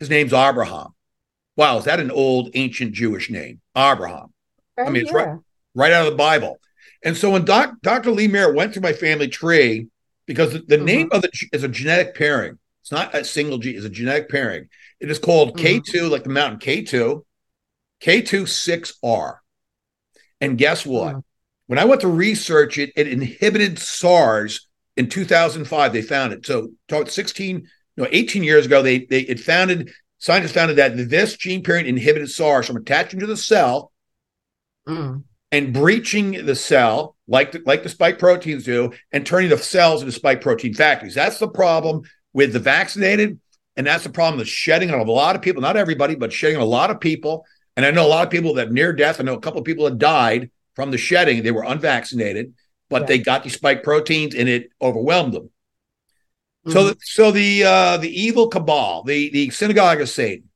his 0.00 0.08
name's 0.10 0.32
Abraham. 0.32 0.88
Wow, 1.56 1.78
is 1.78 1.84
that 1.84 2.00
an 2.00 2.10
old 2.10 2.50
ancient 2.54 2.92
Jewish 2.92 3.30
name? 3.30 3.60
Abraham. 3.76 4.32
I 4.78 4.88
mean, 4.90 5.02
it's 5.02 5.12
right, 5.12 5.38
right 5.74 5.92
out 5.92 6.06
of 6.06 6.12
the 6.12 6.16
Bible. 6.16 6.58
And 7.04 7.16
so 7.16 7.30
when 7.30 7.44
doc, 7.44 7.74
Dr. 7.82 8.10
Lee 8.10 8.28
Merritt 8.28 8.56
went 8.56 8.72
through 8.72 8.82
my 8.82 8.94
family 8.94 9.28
tree, 9.28 9.88
because 10.26 10.54
the, 10.54 10.60
the 10.60 10.78
name 10.78 11.08
mm-hmm. 11.08 11.16
of 11.16 11.22
the 11.22 11.48
is 11.52 11.64
a 11.64 11.68
genetic 11.68 12.14
pairing. 12.14 12.58
It's 12.82 12.90
not 12.90 13.14
a 13.14 13.24
single 13.24 13.58
G, 13.58 13.72
it's 13.72 13.84
a 13.84 13.90
genetic 13.90 14.30
pairing. 14.30 14.68
It 14.98 15.10
is 15.10 15.18
called 15.18 15.58
K2, 15.58 15.82
mm-hmm. 15.82 16.10
like 16.10 16.24
the 16.24 16.30
mountain 16.30 16.60
K2, 16.60 17.22
K26R. 18.02 19.36
And 20.40 20.56
guess 20.56 20.86
what? 20.86 21.16
Mm. 21.16 21.22
When 21.66 21.78
I 21.78 21.84
went 21.84 22.00
to 22.00 22.08
research 22.08 22.78
it, 22.78 22.92
it 22.96 23.06
inhibited 23.06 23.78
SARS 23.78 24.66
in 24.96 25.08
2005. 25.08 25.92
They 25.92 26.02
found 26.02 26.32
it. 26.32 26.46
So, 26.46 26.68
16, 27.06 27.68
no, 27.96 28.06
18 28.10 28.42
years 28.42 28.66
ago, 28.66 28.82
they 28.82 29.00
they 29.06 29.20
it 29.20 29.40
founded 29.40 29.90
scientists 30.18 30.52
founded 30.52 30.76
that 30.76 30.96
this 31.10 31.36
gene 31.36 31.62
pairing 31.62 31.86
inhibited 31.86 32.30
SARS 32.30 32.66
from 32.66 32.76
attaching 32.76 33.20
to 33.20 33.26
the 33.26 33.36
cell 33.36 33.92
Mm. 34.86 35.24
and 35.50 35.72
breaching 35.72 36.44
the 36.44 36.54
cell 36.54 37.16
like 37.26 37.52
the, 37.52 37.62
like 37.64 37.82
the 37.82 37.88
spike 37.88 38.18
proteins 38.18 38.64
do 38.64 38.92
and 39.12 39.24
turning 39.24 39.48
the 39.48 39.56
cells 39.56 40.02
into 40.02 40.12
spike 40.12 40.42
protein 40.42 40.74
factories. 40.74 41.14
That's 41.14 41.38
the 41.38 41.48
problem 41.48 42.02
with 42.34 42.52
the 42.52 42.58
vaccinated. 42.58 43.40
And 43.76 43.86
that's 43.86 44.04
the 44.04 44.10
problem 44.10 44.38
with 44.38 44.48
shedding 44.48 44.90
on 44.90 45.00
a 45.00 45.10
lot 45.10 45.36
of 45.36 45.42
people, 45.42 45.62
not 45.62 45.78
everybody, 45.78 46.14
but 46.16 46.32
shedding 46.34 46.56
on 46.56 46.62
a 46.62 46.66
lot 46.66 46.90
of 46.90 47.00
people. 47.00 47.46
And 47.76 47.84
I 47.86 47.90
know 47.90 48.06
a 48.06 48.08
lot 48.08 48.26
of 48.26 48.30
people 48.30 48.54
that 48.54 48.70
near 48.72 48.92
death. 48.92 49.20
I 49.20 49.24
know 49.24 49.34
a 49.34 49.40
couple 49.40 49.58
of 49.58 49.64
people 49.64 49.86
that 49.86 49.98
died 49.98 50.50
from 50.76 50.90
the 50.90 50.98
shedding. 50.98 51.42
They 51.42 51.50
were 51.50 51.64
unvaccinated, 51.64 52.52
but 52.90 53.02
Yeah. 53.02 53.06
they 53.06 53.18
got 53.18 53.42
these 53.42 53.54
spike 53.54 53.82
proteins 53.82 54.34
and 54.34 54.48
it 54.48 54.70
overwhelmed 54.80 55.32
them. 55.32 55.50
Mm-hmm. 56.66 56.72
So, 56.72 56.84
the, 56.88 56.96
so 57.02 57.30
the 57.30 57.64
uh, 57.64 57.96
the 57.98 58.08
evil 58.22 58.48
cabal, 58.48 59.02
the 59.04 59.30
the 59.30 59.50
synagogue 59.50 60.00
of 60.00 60.08
Satan, 60.08 60.48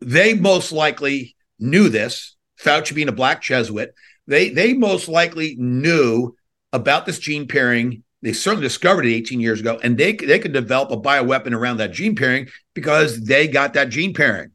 they 0.00 0.34
most 0.34 0.72
likely 0.72 1.36
knew 1.58 1.88
this. 1.88 2.36
Fauci 2.62 2.94
being 2.94 3.08
a 3.08 3.12
black 3.12 3.40
Jesuit, 3.42 3.94
they 4.26 4.48
they 4.50 4.72
most 4.74 5.08
likely 5.08 5.54
knew 5.58 6.34
about 6.72 7.06
this 7.06 7.18
gene 7.18 7.46
pairing. 7.46 8.02
They 8.20 8.32
certainly 8.32 8.66
discovered 8.66 9.06
it 9.06 9.14
18 9.14 9.38
years 9.40 9.60
ago, 9.60 9.78
and 9.82 9.96
they 9.96 10.12
they 10.12 10.40
could 10.40 10.52
develop 10.52 10.90
a 10.90 10.96
bioweapon 10.96 11.52
around 11.54 11.76
that 11.76 11.92
gene 11.92 12.16
pairing 12.16 12.48
because 12.74 13.20
they 13.20 13.46
got 13.46 13.74
that 13.74 13.90
gene 13.90 14.12
pairing. 14.12 14.50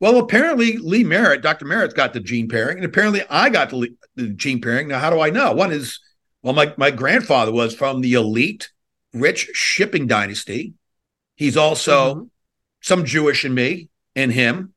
Well, 0.00 0.18
apparently 0.18 0.78
Lee 0.78 1.04
Merritt, 1.04 1.42
Dr. 1.42 1.64
Merritt's 1.64 1.92
got 1.92 2.12
the 2.12 2.20
gene 2.20 2.48
pairing, 2.48 2.76
and 2.78 2.86
apparently 2.86 3.22
I 3.28 3.50
got 3.50 3.68
the, 3.70 3.94
the 4.18 4.28
gene 4.28 4.60
pairing. 4.60 4.88
Now, 4.88 4.98
how 4.98 5.10
do 5.10 5.20
I 5.20 5.30
know? 5.30 5.52
One 5.52 5.72
is, 5.72 6.00
well, 6.42 6.54
my 6.54 6.74
my 6.76 6.90
grandfather 6.90 7.52
was 7.52 7.74
from 7.74 8.00
the 8.00 8.14
elite, 8.14 8.70
rich 9.12 9.50
shipping 9.54 10.06
dynasty. 10.06 10.74
He's 11.36 11.56
also 11.56 12.14
Mhm. 12.14 12.30
some 12.80 13.04
Jewish 13.04 13.44
in 13.44 13.54
me 13.54 13.88
and 14.14 14.32
him. 14.32 14.74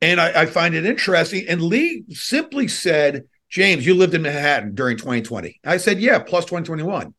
And 0.00 0.20
I, 0.20 0.42
I 0.42 0.46
find 0.46 0.74
it 0.74 0.86
interesting. 0.86 1.46
And 1.48 1.60
Lee 1.62 2.04
simply 2.10 2.68
said, 2.68 3.24
James, 3.50 3.84
you 3.86 3.94
lived 3.94 4.14
in 4.14 4.22
Manhattan 4.22 4.74
during 4.74 4.96
2020. 4.96 5.58
I 5.64 5.78
said, 5.78 6.00
yeah, 6.00 6.18
plus 6.18 6.44
2021. 6.44 7.14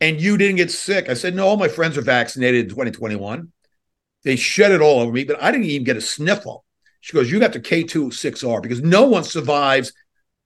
And 0.00 0.20
you 0.20 0.36
didn't 0.36 0.56
get 0.56 0.70
sick. 0.70 1.08
I 1.08 1.14
said, 1.14 1.34
no, 1.34 1.46
all 1.46 1.56
my 1.56 1.68
friends 1.68 1.96
are 1.96 2.02
vaccinated 2.02 2.64
in 2.64 2.68
2021. 2.70 3.52
They 4.24 4.36
shed 4.36 4.72
it 4.72 4.80
all 4.80 5.00
over 5.00 5.12
me, 5.12 5.24
but 5.24 5.40
I 5.42 5.52
didn't 5.52 5.66
even 5.66 5.84
get 5.84 5.96
a 5.96 6.00
sniffle. 6.00 6.64
She 7.00 7.12
goes, 7.12 7.30
you 7.30 7.38
got 7.38 7.52
the 7.52 7.60
K26R 7.60 8.62
because 8.62 8.80
no 8.82 9.04
one 9.04 9.24
survives, 9.24 9.92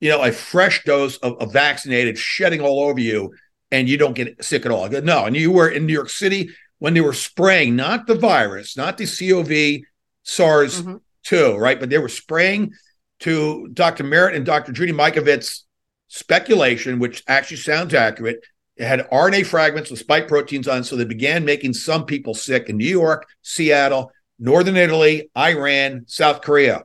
you 0.00 0.08
know, 0.08 0.22
a 0.22 0.32
fresh 0.32 0.84
dose 0.84 1.16
of, 1.18 1.36
of 1.40 1.52
vaccinated 1.52 2.16
shedding 2.18 2.60
all 2.60 2.80
over 2.82 3.00
you 3.00 3.32
and 3.70 3.88
you 3.88 3.96
don't 3.98 4.14
get 4.14 4.42
sick 4.42 4.64
at 4.64 4.72
all. 4.72 4.88
Go, 4.88 5.00
no. 5.00 5.24
And 5.24 5.36
you 5.36 5.50
were 5.52 5.68
in 5.68 5.86
New 5.86 5.92
York 5.92 6.10
City 6.10 6.50
when 6.78 6.94
they 6.94 7.00
were 7.00 7.12
spraying, 7.12 7.76
not 7.76 8.06
the 8.06 8.14
virus, 8.14 8.76
not 8.76 8.96
the 8.96 9.06
COV, 9.06 9.82
SARS 10.22 10.82
Mhm. 10.82 11.00
2, 11.24 11.56
right? 11.56 11.78
But 11.80 11.90
they 11.90 11.98
were 11.98 12.08
spraying 12.08 12.72
to 13.20 13.68
Dr. 13.72 14.04
Merritt 14.04 14.36
and 14.36 14.46
Dr. 14.46 14.72
Judy 14.72 14.92
Mikovits 14.92 15.62
speculation, 16.06 16.98
which 16.98 17.22
actually 17.26 17.56
sounds 17.58 17.94
accurate. 17.94 18.40
It 18.76 18.86
had 18.86 19.08
RNA 19.10 19.42
fragments 19.42 19.90
with 19.90 19.98
spike 19.98 20.28
proteins 20.28 20.68
on, 20.68 20.84
so 20.84 20.94
they 20.94 21.04
began 21.04 21.44
making 21.44 21.74
some 21.74 22.06
people 22.06 22.32
sick 22.32 22.68
in 22.68 22.76
New 22.76 22.86
York, 22.86 23.26
Seattle, 23.42 24.12
Northern 24.38 24.76
Italy, 24.76 25.30
Iran, 25.36 26.04
South 26.06 26.40
Korea. 26.42 26.84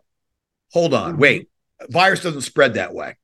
hold 0.71 0.95
on, 0.95 1.13
Mhm. 1.13 1.19
wait, 1.19 1.49
virus 1.89 2.21
doesn't 2.21 2.41
spread 2.41 2.75
that 2.75 2.93
way. 2.93 3.17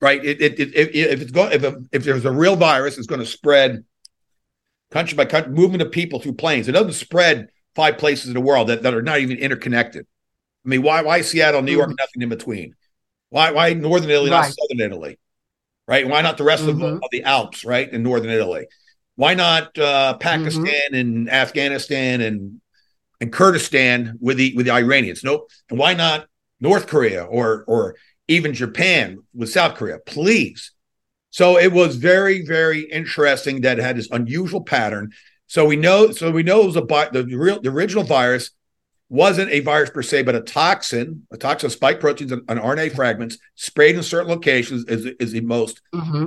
Right? 0.00 0.24
It, 0.24 0.40
it, 0.40 0.60
it, 0.60 0.74
if- 0.74 0.94
if 0.94 1.20
it's 1.22 1.30
going, 1.32 1.52
if, 1.52 1.62
a, 1.64 1.82
if 1.92 2.04
there's 2.04 2.24
a 2.24 2.30
real 2.32 2.56
virus, 2.56 2.98
it's 2.98 3.06
going 3.06 3.20
to 3.20 3.26
spread 3.26 3.84
country 4.90 5.16
by 5.16 5.24
country, 5.24 5.52
movement 5.52 5.82
of 5.82 5.90
people 5.90 6.20
through 6.20 6.34
planes. 6.34 6.68
It 6.68 6.72
doesn't 6.72 6.92
spread 6.92 7.48
five 7.74 7.98
places 7.98 8.28
in 8.28 8.34
the 8.34 8.40
world 8.40 8.68
that, 8.68 8.82
that 8.82 8.94
are 8.94 9.02
not 9.02 9.18
even 9.20 9.38
interconnected. 9.38 10.06
I 10.64 10.68
mean, 10.68 10.82
why, 10.82 11.02
why 11.02 11.20
Seattle, 11.22 11.62
New 11.62 11.72
York, 11.72 11.90
Mhm. 11.90 11.98
nothing 11.98 12.22
in 12.22 12.28
between? 12.28 12.74
Why, 13.30 13.50
why 13.50 13.72
Northern 13.74 14.10
Italy, 14.10 14.30
not 14.30 14.46
Southern 14.46 14.80
Italy? 14.80 15.18
Right? 15.86 16.06
Why 16.08 16.22
not 16.22 16.36
the 16.38 16.44
rest 16.44 16.64
of, 16.64 16.76
Mhm. 16.76 16.96
of 16.96 17.10
the 17.10 17.24
Alps, 17.24 17.64
right? 17.64 17.90
In 17.90 18.02
Northern 18.02 18.30
Italy? 18.30 18.66
Why 19.16 19.34
not 19.34 19.76
uh, 19.78 20.14
Pakistan 20.18 20.94
and 20.94 21.28
Afghanistan 21.28 22.20
and 22.20 22.60
and 23.20 23.32
Kurdistan 23.32 24.16
with 24.20 24.36
the 24.36 24.54
with 24.54 24.66
the 24.66 24.72
Iranians? 24.72 25.24
Nope. 25.24 25.50
And 25.70 25.78
why 25.78 25.94
not 25.94 26.27
North 26.60 26.86
Korea 26.86 27.24
or 27.24 27.64
or 27.66 27.96
even 28.28 28.54
Japan 28.54 29.18
with 29.34 29.50
South 29.50 29.76
Korea? 29.76 29.98
Please. 30.06 30.72
So 31.30 31.58
it 31.58 31.72
was 31.72 31.96
very 31.96 32.44
very 32.44 32.82
interesting 32.90 33.62
that 33.62 33.78
it 33.78 33.82
had 33.82 33.96
this 33.96 34.10
unusual 34.10 34.62
pattern. 34.62 35.12
So 35.46 35.64
we 35.66 35.76
know 35.76 36.10
so 36.12 36.30
we 36.30 36.42
know 36.42 36.62
it 36.62 36.66
was 36.66 36.76
a 36.76 36.82
bi- 36.82 37.10
the 37.10 37.24
real 37.24 37.60
the 37.60 37.70
original 37.70 38.04
virus 38.04 38.50
wasn't 39.10 39.50
a 39.50 39.60
virus 39.60 39.90
per 39.90 40.02
se, 40.02 40.22
but 40.22 40.34
a 40.34 40.40
toxin, 40.40 41.26
a 41.30 41.38
toxin 41.38 41.68
of 41.68 41.72
spike 41.72 42.00
proteins 42.00 42.32
and, 42.32 42.42
and 42.48 42.60
RNA 42.60 42.94
fragments 42.94 43.38
sprayed 43.54 43.96
in 43.96 44.02
certain 44.02 44.28
locations 44.30 44.84
is, 44.84 45.06
is 45.18 45.32
the 45.32 45.40
most 45.40 45.80
hmm 45.94 46.26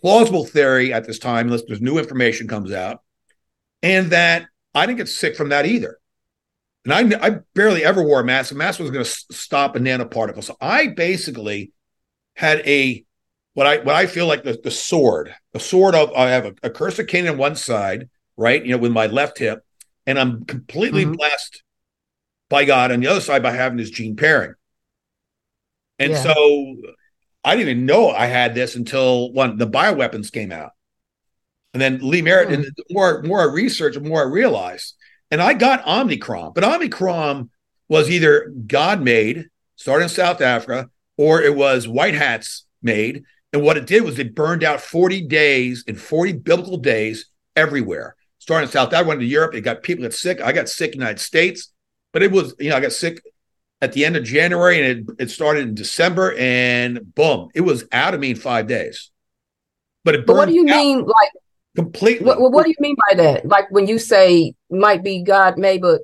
plausible 0.00 0.46
theory 0.46 0.94
at 0.94 1.06
this 1.06 1.18
time, 1.18 1.46
unless 1.46 1.62
there's 1.68 1.82
new 1.82 1.98
information 1.98 2.48
comes 2.48 2.72
out, 2.72 3.02
and 3.82 4.10
that 4.12 4.46
I 4.74 4.86
didn't 4.86 4.98
get 4.98 5.08
sick 5.08 5.36
from 5.36 5.50
that 5.50 5.66
either. 5.66 5.99
And 6.84 7.14
I, 7.14 7.26
I 7.26 7.30
barely 7.54 7.84
ever 7.84 8.02
wore 8.02 8.20
a 8.20 8.24
mask. 8.24 8.52
A 8.52 8.54
mask 8.54 8.80
was 8.80 8.90
going 8.90 9.04
to 9.04 9.10
stop 9.10 9.76
a 9.76 9.78
nanoparticle. 9.78 10.42
So 10.42 10.56
I 10.60 10.88
basically 10.88 11.72
had 12.36 12.60
a 12.60 13.04
what 13.54 13.66
I 13.66 13.78
what 13.78 13.94
I 13.96 14.06
feel 14.06 14.26
like 14.26 14.44
the, 14.44 14.58
the 14.62 14.70
sword, 14.70 15.34
the 15.52 15.60
sword 15.60 15.94
of 15.94 16.12
I 16.14 16.30
have 16.30 16.46
a, 16.46 16.54
a 16.62 16.70
cursor 16.70 17.04
cane 17.04 17.28
on 17.28 17.36
one 17.36 17.56
side, 17.56 18.08
right? 18.36 18.64
You 18.64 18.72
know, 18.72 18.78
with 18.78 18.92
my 18.92 19.06
left 19.06 19.38
hip, 19.38 19.62
and 20.06 20.18
I'm 20.18 20.44
completely 20.44 21.04
Mhm. 21.04 21.16
blessed 21.16 21.62
by 22.48 22.64
God 22.64 22.92
on 22.92 23.00
the 23.00 23.08
other 23.08 23.20
side 23.20 23.42
by 23.42 23.52
having 23.52 23.78
this 23.78 23.90
gene 23.90 24.16
pairing. 24.16 24.54
And 25.98 26.12
Yeah. 26.12 26.22
so 26.22 26.76
I 27.44 27.56
didn't 27.56 27.68
even 27.70 27.86
know 27.86 28.10
I 28.10 28.26
had 28.26 28.54
this 28.54 28.74
until 28.76 29.32
when 29.32 29.58
the 29.58 29.66
bioweapons 29.66 30.32
came 30.32 30.52
out. 30.52 30.72
And 31.74 31.80
then 31.80 31.98
Lee 32.02 32.22
Merritt, 32.22 32.48
Hmm. 32.48 32.54
and 32.54 32.64
the 32.64 32.84
more 32.90 33.22
more 33.22 33.40
I 33.42 33.52
researched, 33.52 34.00
the 34.00 34.08
more 34.08 34.22
I 34.22 34.30
realized. 34.30 34.94
And 35.30 35.40
I 35.40 35.54
got 35.54 35.86
Omicron, 35.86 36.52
but 36.54 36.64
Omicron 36.64 37.50
was 37.88 38.10
either 38.10 38.52
God 38.66 39.02
made, 39.02 39.48
started 39.76 40.04
in 40.04 40.08
South 40.08 40.40
Africa, 40.40 40.90
or 41.16 41.42
it 41.42 41.54
was 41.54 41.86
white 41.86 42.14
hats 42.14 42.64
made. 42.82 43.24
And 43.52 43.62
what 43.62 43.76
it 43.76 43.86
did 43.86 44.04
was 44.04 44.18
it 44.18 44.34
burned 44.34 44.64
out 44.64 44.80
40 44.80 45.26
days 45.26 45.84
in 45.86 45.96
40 45.96 46.34
biblical 46.34 46.78
days 46.78 47.26
everywhere. 47.56 48.16
Starting 48.38 48.68
in 48.68 48.72
South 48.72 48.92
Africa, 48.92 49.08
went 49.08 49.20
to 49.20 49.26
Europe, 49.26 49.54
it 49.54 49.60
got 49.60 49.82
people 49.82 50.04
got 50.04 50.14
sick. 50.14 50.40
I 50.40 50.52
got 50.52 50.68
sick 50.68 50.92
in 50.92 50.98
the 50.98 51.04
United 51.04 51.20
States, 51.20 51.72
but 52.12 52.22
it 52.22 52.32
was, 52.32 52.54
you 52.58 52.70
know, 52.70 52.76
I 52.76 52.80
got 52.80 52.92
sick 52.92 53.22
at 53.80 53.92
the 53.92 54.04
end 54.04 54.16
of 54.16 54.24
January 54.24 54.80
and 54.80 55.10
it, 55.10 55.14
it 55.24 55.30
started 55.30 55.68
in 55.68 55.74
December 55.74 56.34
and 56.38 57.14
boom, 57.14 57.48
it 57.54 57.62
was 57.62 57.84
out 57.92 58.14
of 58.14 58.20
me 58.20 58.30
in 58.30 58.36
five 58.36 58.66
days. 58.66 59.10
But 60.04 60.14
it 60.14 60.26
But 60.26 60.36
what 60.36 60.48
do 60.48 60.54
you 60.54 60.68
out 60.70 60.76
mean, 60.76 61.04
like, 61.04 61.30
completely. 61.76 62.26
what, 62.26 62.40
what 62.40 62.64
do 62.64 62.70
you 62.70 62.76
mean 62.80 62.96
by 63.10 63.16
that? 63.16 63.46
Like 63.46 63.70
when 63.70 63.86
you 63.86 63.98
say 63.98 64.54
might 64.70 65.02
be 65.02 65.22
God 65.22 65.58
made, 65.58 65.80
but 65.82 66.02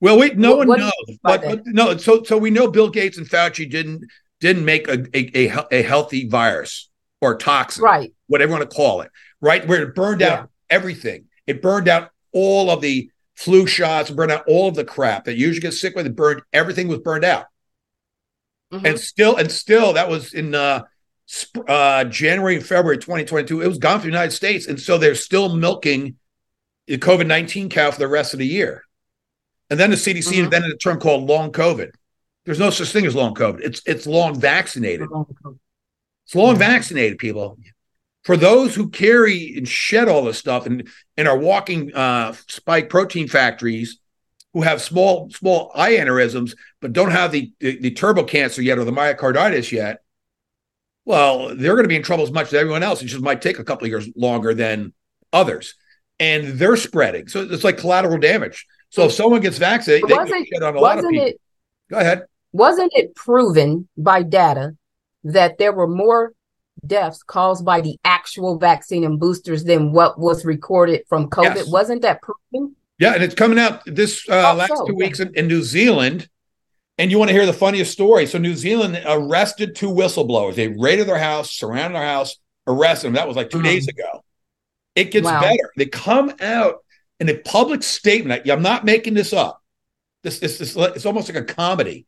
Well, 0.00 0.18
we 0.18 0.30
no 0.30 0.56
What- 0.56 0.68
one 0.68 0.80
knows, 0.80 0.92
but, 1.22 1.42
but 1.42 1.62
no. 1.66 1.96
So, 1.96 2.22
so 2.22 2.38
we 2.38 2.50
know 2.50 2.70
Bill 2.70 2.88
Gates 2.90 3.18
and 3.18 3.28
Fauci 3.28 3.68
didn't 3.70 4.04
didn't 4.40 4.64
make 4.64 4.88
a 4.88 5.04
a, 5.14 5.48
a, 5.48 5.66
a 5.70 5.82
healthy 5.82 6.28
virus 6.28 6.88
or 7.20 7.36
toxin, 7.36 7.82
right, 7.84 8.12
whatever 8.26 8.50
you 8.52 8.58
want 8.58 8.70
to 8.70 8.76
call 8.76 9.00
it, 9.00 9.10
right? 9.40 9.66
Where 9.66 9.82
it 9.82 9.94
burned 9.94 10.20
out 10.22 10.50
everything. 10.68 11.26
It 11.46 11.62
burned 11.62 11.88
out 11.88 12.10
all 12.32 12.70
of 12.70 12.80
the 12.82 13.10
flu 13.36 13.66
shots, 13.66 14.10
burned 14.10 14.30
out 14.32 14.44
all 14.46 14.68
of 14.68 14.74
the 14.74 14.84
crap 14.84 15.24
that 15.24 15.36
you 15.36 15.46
usually 15.46 15.62
get 15.62 15.72
sick 15.74 15.94
with. 15.96 16.06
It 16.06 16.14
burned 16.16 16.42
everything 16.52 16.88
was 16.88 16.98
burned 16.98 17.24
out, 17.24 17.46
Mhm. 18.72 18.84
and 18.90 19.00
still 19.00 19.36
and 19.36 19.50
still 19.50 19.94
that 19.94 20.08
was 20.10 20.34
in 20.34 20.54
uh, 20.54 20.82
uh, 21.68 22.04
January 22.04 22.56
and 22.56 22.66
February 22.66 22.98
2022. 22.98 23.62
It 23.62 23.68
was 23.68 23.78
gone 23.78 24.00
from 24.00 24.10
the 24.10 24.14
United 24.14 24.32
States, 24.32 24.66
and 24.66 24.80
so 24.80 24.98
they're 24.98 25.14
still 25.14 25.54
milking 25.56 26.16
the 26.86 26.98
COVID 26.98 27.26
19 27.26 27.70
cow 27.70 27.90
for 27.90 27.98
the 27.98 28.08
rest 28.08 28.34
of 28.34 28.38
the 28.38 28.46
year. 28.46 28.82
And 29.70 29.80
then 29.80 29.90
the 29.90 29.96
CDC 29.96 30.36
Mhm. 30.36 30.44
invented 30.44 30.72
a 30.72 30.76
term 30.76 31.00
called 31.00 31.26
long 31.28 31.50
COVID. 31.50 31.90
There's 32.44 32.58
no 32.58 32.68
such 32.70 32.92
thing 32.92 33.06
as 33.06 33.14
long 33.14 33.34
COVID. 33.34 33.60
It's 33.62 33.80
it's 33.86 34.06
long 34.06 34.38
vaccinated. 34.38 35.08
It's 36.26 36.34
long 36.34 36.56
Mhm. 36.56 36.58
vaccinated 36.58 37.18
people. 37.18 37.58
For 38.24 38.36
those 38.36 38.74
who 38.74 38.90
carry 38.90 39.54
and 39.56 39.66
shed 39.68 40.08
all 40.08 40.24
this 40.24 40.38
stuff 40.38 40.66
and 40.66 40.88
and 41.16 41.26
are 41.26 41.38
walking 41.38 41.94
uh, 41.94 42.34
spike 42.48 42.90
protein 42.90 43.28
factories, 43.28 43.98
who 44.52 44.60
have 44.62 44.82
small 44.82 45.30
small 45.30 45.72
eye 45.74 45.92
aneurysms 45.92 46.54
but 46.80 46.92
don't 46.92 47.10
have 47.10 47.32
the, 47.32 47.50
the 47.60 47.78
the 47.80 47.90
turbo 47.90 48.24
cancer 48.24 48.60
yet 48.60 48.78
or 48.78 48.84
the 48.84 48.92
myocarditis 48.92 49.72
yet, 49.72 50.02
well, 51.04 51.54
they're 51.54 51.74
going 51.74 51.84
to 51.84 51.88
be 51.88 51.96
in 51.96 52.02
trouble 52.02 52.24
as 52.24 52.30
much 52.32 52.48
as 52.48 52.54
everyone 52.54 52.82
else. 52.82 53.02
It 53.02 53.06
just 53.06 53.22
might 53.22 53.42
take 53.42 53.58
a 53.58 53.64
couple 53.64 53.84
of 53.84 53.90
years 53.90 54.08
longer 54.16 54.54
than 54.54 54.92
others, 55.32 55.74
and 56.18 56.58
they're 56.58 56.76
spreading. 56.76 57.28
So 57.28 57.42
it's 57.42 57.64
like 57.64 57.78
collateral 57.78 58.18
damage. 58.18 58.66
So 58.90 59.04
if 59.06 59.12
someone 59.12 59.40
gets 59.40 59.58
vaccinated, 59.58 60.08
they 60.08 60.14
wasn't- 60.14 60.48
get 60.50 60.62
on 60.62 60.76
a 60.76 60.80
lot 60.80 60.98
of 60.98 61.04
people. 61.08 61.26
it 61.26 61.40
Go 61.90 61.98
ahead. 61.98 62.24
wasn't 62.52 62.92
it 62.94 63.14
proven 63.14 63.88
by 63.96 64.22
data 64.22 64.76
that 65.24 65.58
there 65.58 65.72
were 65.72 65.88
more 65.88 66.32
deaths 66.86 67.22
caused 67.22 67.64
by 67.64 67.80
the 67.80 67.98
actual 68.04 68.58
vaccine 68.58 69.04
and 69.04 69.18
boosters 69.18 69.64
than 69.64 69.92
what 69.92 70.18
was 70.18 70.44
recorded 70.44 71.02
from 71.08 71.28
COVID? 71.28 71.56
Yes. 71.56 71.68
Wasn't 71.68 72.02
that 72.02 72.20
proven? 72.22 72.76
Yeah, 72.98 73.14
and 73.14 73.22
it's 73.24 73.34
coming 73.34 73.58
out 73.58 73.82
this 73.86 74.26
uh, 74.28 74.52
Oh, 74.52 74.56
last 74.56 74.68
so, 74.76 74.86
two 74.86 74.94
weeks 74.94 75.18
in, 75.20 75.34
in 75.34 75.48
New 75.48 75.62
Zealand. 75.62 76.28
And 76.98 77.10
you 77.10 77.18
want 77.18 77.28
to 77.28 77.34
hear 77.34 77.46
the 77.46 77.52
funniest 77.52 77.92
story? 77.92 78.26
So 78.26 78.38
New 78.38 78.54
Zealand 78.54 79.02
arrested 79.04 79.74
two 79.74 79.88
whistleblowers. 79.90 80.54
They 80.54 80.68
raided 80.68 81.08
their 81.08 81.18
house, 81.18 81.50
surrounded 81.50 81.96
their 81.96 82.06
house, 82.06 82.36
arrested 82.66 83.08
them. 83.08 83.14
That 83.14 83.26
was 83.26 83.36
like 83.36 83.50
2 83.50 83.58
Mhm. 83.58 83.64
days 83.64 83.88
ago. 83.88 84.24
It 84.94 85.10
gets 85.10 85.24
Wow. 85.24 85.40
better. 85.40 85.72
They 85.76 85.86
come 85.86 86.32
out 86.40 86.84
in 87.18 87.28
a 87.28 87.34
public 87.36 87.82
statement. 87.82 88.48
I'm 88.48 88.62
not 88.62 88.84
making 88.84 89.14
this 89.14 89.32
up. 89.32 89.60
This, 90.22 90.38
this, 90.38 90.58
this 90.58 90.76
it's 90.76 91.04
almost 91.06 91.28
like 91.28 91.36
a 91.42 91.44
comedy. 91.44 92.06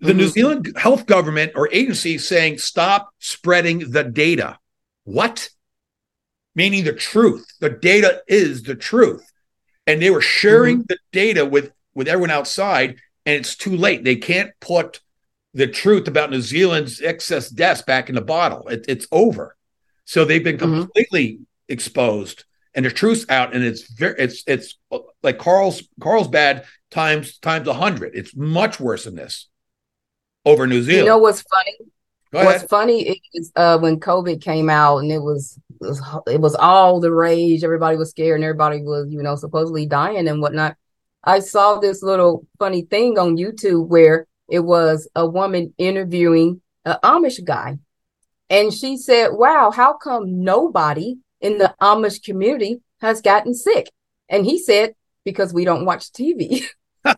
The 0.00 0.14
New 0.14 0.28
Mhm. 0.28 0.32
Zealand 0.32 0.72
health 0.76 1.06
government 1.06 1.52
or 1.56 1.68
agency 1.72 2.18
saying 2.18 2.58
stop 2.58 3.10
spreading 3.18 3.90
the 3.90 4.04
data. 4.04 4.58
What? 5.04 5.50
Meaning 6.54 6.84
the 6.84 6.92
truth. 6.92 7.46
The 7.58 7.70
data 7.70 8.22
is 8.28 8.62
the 8.62 8.76
truth. 8.76 9.24
And 9.88 10.00
they 10.00 10.10
were 10.10 10.20
sharing 10.20 10.84
the 10.88 10.98
data 11.10 11.44
with 11.44 11.72
with 11.94 12.06
everyone 12.06 12.30
outside, 12.30 13.00
and 13.26 13.36
it's 13.36 13.56
too 13.56 13.76
late. 13.76 14.04
They 14.04 14.16
can't 14.16 14.50
put 14.60 15.00
the 15.54 15.66
truth 15.66 16.08
about 16.08 16.30
New 16.30 16.40
Zealand's 16.40 17.00
excess 17.02 17.48
deaths 17.50 17.82
back 17.82 18.08
in 18.08 18.14
the 18.14 18.20
bottle. 18.20 18.68
It, 18.68 18.84
it's 18.88 19.06
over. 19.10 19.56
So 20.04 20.24
they've 20.24 20.42
been 20.44 20.58
Mhm. 20.58 20.82
completely 20.82 21.40
exposed, 21.68 22.44
and 22.74 22.84
the 22.84 22.90
truth's 22.90 23.26
out, 23.28 23.54
and 23.54 23.64
it's 23.64 23.90
very 23.92 24.14
it's 24.18 24.42
it's 24.46 24.76
like 25.22 25.38
Carl's 25.38 25.82
Carl's 26.00 26.28
bad 26.28 26.64
times 26.90 27.38
times 27.38 27.68
a 27.68 27.74
hundred. 27.74 28.14
It's 28.14 28.34
much 28.34 28.80
worse 28.80 29.04
than 29.04 29.14
this 29.14 29.48
over 30.44 30.66
New 30.66 30.82
Zealand. 30.82 31.04
You 31.06 31.10
know 31.12 31.18
what's 31.18 31.42
funny? 31.42 31.76
What's 32.32 32.62
funny 32.64 33.20
is 33.34 33.50
uh, 33.56 33.78
when 33.78 33.98
COVID 33.98 34.40
came 34.40 34.70
out 34.70 34.98
and 34.98 35.10
it 35.10 35.18
was, 35.18 35.58
it 35.80 35.86
was 35.86 36.00
it 36.28 36.40
was 36.40 36.54
all 36.54 37.00
the 37.00 37.12
rage. 37.12 37.64
Everybody 37.64 37.96
was 37.96 38.10
scared 38.10 38.36
and 38.36 38.44
everybody 38.44 38.82
was, 38.82 39.08
you 39.10 39.20
know, 39.22 39.34
supposedly 39.34 39.84
dying 39.86 40.28
and 40.28 40.40
whatnot. 40.40 40.76
I 41.24 41.40
saw 41.40 41.78
this 41.78 42.02
little 42.02 42.46
funny 42.58 42.82
thing 42.82 43.18
on 43.18 43.36
YouTube 43.36 43.88
where 43.88 44.26
it 44.48 44.60
was 44.60 45.08
a 45.14 45.26
woman 45.26 45.74
interviewing 45.78 46.60
an 46.84 46.96
Amish 47.04 47.44
guy. 47.44 47.78
And 48.48 48.72
she 48.72 48.96
said, 48.96 49.28
Wow, 49.32 49.70
how 49.70 49.94
come 49.94 50.42
nobody 50.42 51.16
in 51.40 51.58
the 51.58 51.74
Amish 51.80 52.22
community 52.24 52.80
has 53.00 53.20
gotten 53.20 53.54
sick? 53.54 53.90
And 54.28 54.44
he 54.44 54.58
said, 54.58 54.94
Because 55.24 55.52
we 55.52 55.64
don't 55.64 55.84
watch 55.84 56.10
TV. 56.12 56.64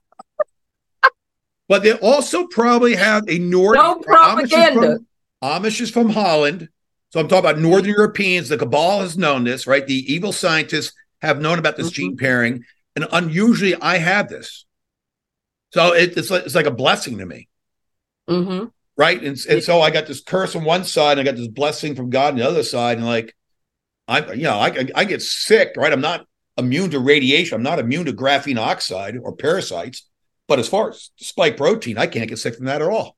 But 1.69 1.85
they 1.85 1.93
also 1.93 2.47
probably 2.49 2.95
have 2.97 3.25
a 3.29 3.39
North 3.39 3.77
No 3.77 3.95
propaganda. 3.95 4.81
Amish 4.81 4.91
is, 4.91 4.99
from, 4.99 5.07
Amish 5.43 5.81
is 5.81 5.91
from 5.91 6.11
Holland. 6.11 6.69
So 7.11 7.21
I'm 7.21 7.29
talking 7.29 7.49
about 7.49 7.61
Northern 7.61 7.89
Europeans. 7.89 8.51
The 8.51 8.59
cabal 8.59 9.01
has 9.01 9.17
known 9.17 9.45
this, 9.45 9.67
right? 9.67 9.87
The 9.87 10.13
evil 10.13 10.33
scientists 10.33 10.93
have 11.23 11.41
known 11.41 11.59
about 11.59 11.77
this 11.79 11.89
Mhm. 11.89 11.95
gene 11.95 12.17
pairing. 12.19 12.65
And 12.97 13.07
unusually, 13.13 13.75
I 13.75 13.99
have 13.99 14.29
this. 14.29 14.67
So 15.73 15.95
it, 15.95 16.17
it's, 16.17 16.31
like, 16.31 16.45
it's 16.45 16.55
like 16.55 16.67
a 16.67 16.71
blessing 16.71 17.19
to 17.19 17.27
me, 17.27 17.49
hmm 18.29 18.65
right? 18.97 19.23
And, 19.23 19.39
and 19.49 19.63
so 19.63 19.81
I 19.81 19.91
got 19.91 20.07
this 20.07 20.21
curse 20.23 20.55
on 20.55 20.65
one 20.65 20.85
side, 20.85 21.19
and 21.19 21.21
I 21.27 21.31
got 21.33 21.39
this 21.39 21.49
blessing 21.49 21.95
from 21.95 22.11
God 22.11 22.35
on 22.35 22.39
the 22.39 22.47
other 22.47 22.63
side. 22.63 22.99
And 22.99 23.07
like, 23.07 23.35
I, 24.09 24.33
you 24.33 24.45
know, 24.45 24.59
I, 24.59 24.89
I 24.95 25.05
get 25.05 25.23
sick, 25.23 25.75
right? 25.77 25.93
I'm 25.93 26.01
not 26.01 26.27
immune 26.59 26.91
to 26.91 27.01
radiation. 27.01 27.57
I'm 27.57 27.63
not 27.63 27.79
immune 27.79 28.07
to 28.07 28.13
graphene 28.13 28.59
oxide 28.59 29.17
or 29.19 29.35
parasites, 29.37 30.09
But 30.49 30.59
as 30.59 30.69
far 30.69 30.91
as 30.91 31.11
spike 31.17 31.57
protein, 31.57 31.99
I 31.99 32.07
can't 32.07 32.29
get 32.29 32.39
sick 32.39 32.57
from 32.57 32.67
that 32.67 32.83
at 32.83 32.89
all. 32.89 33.17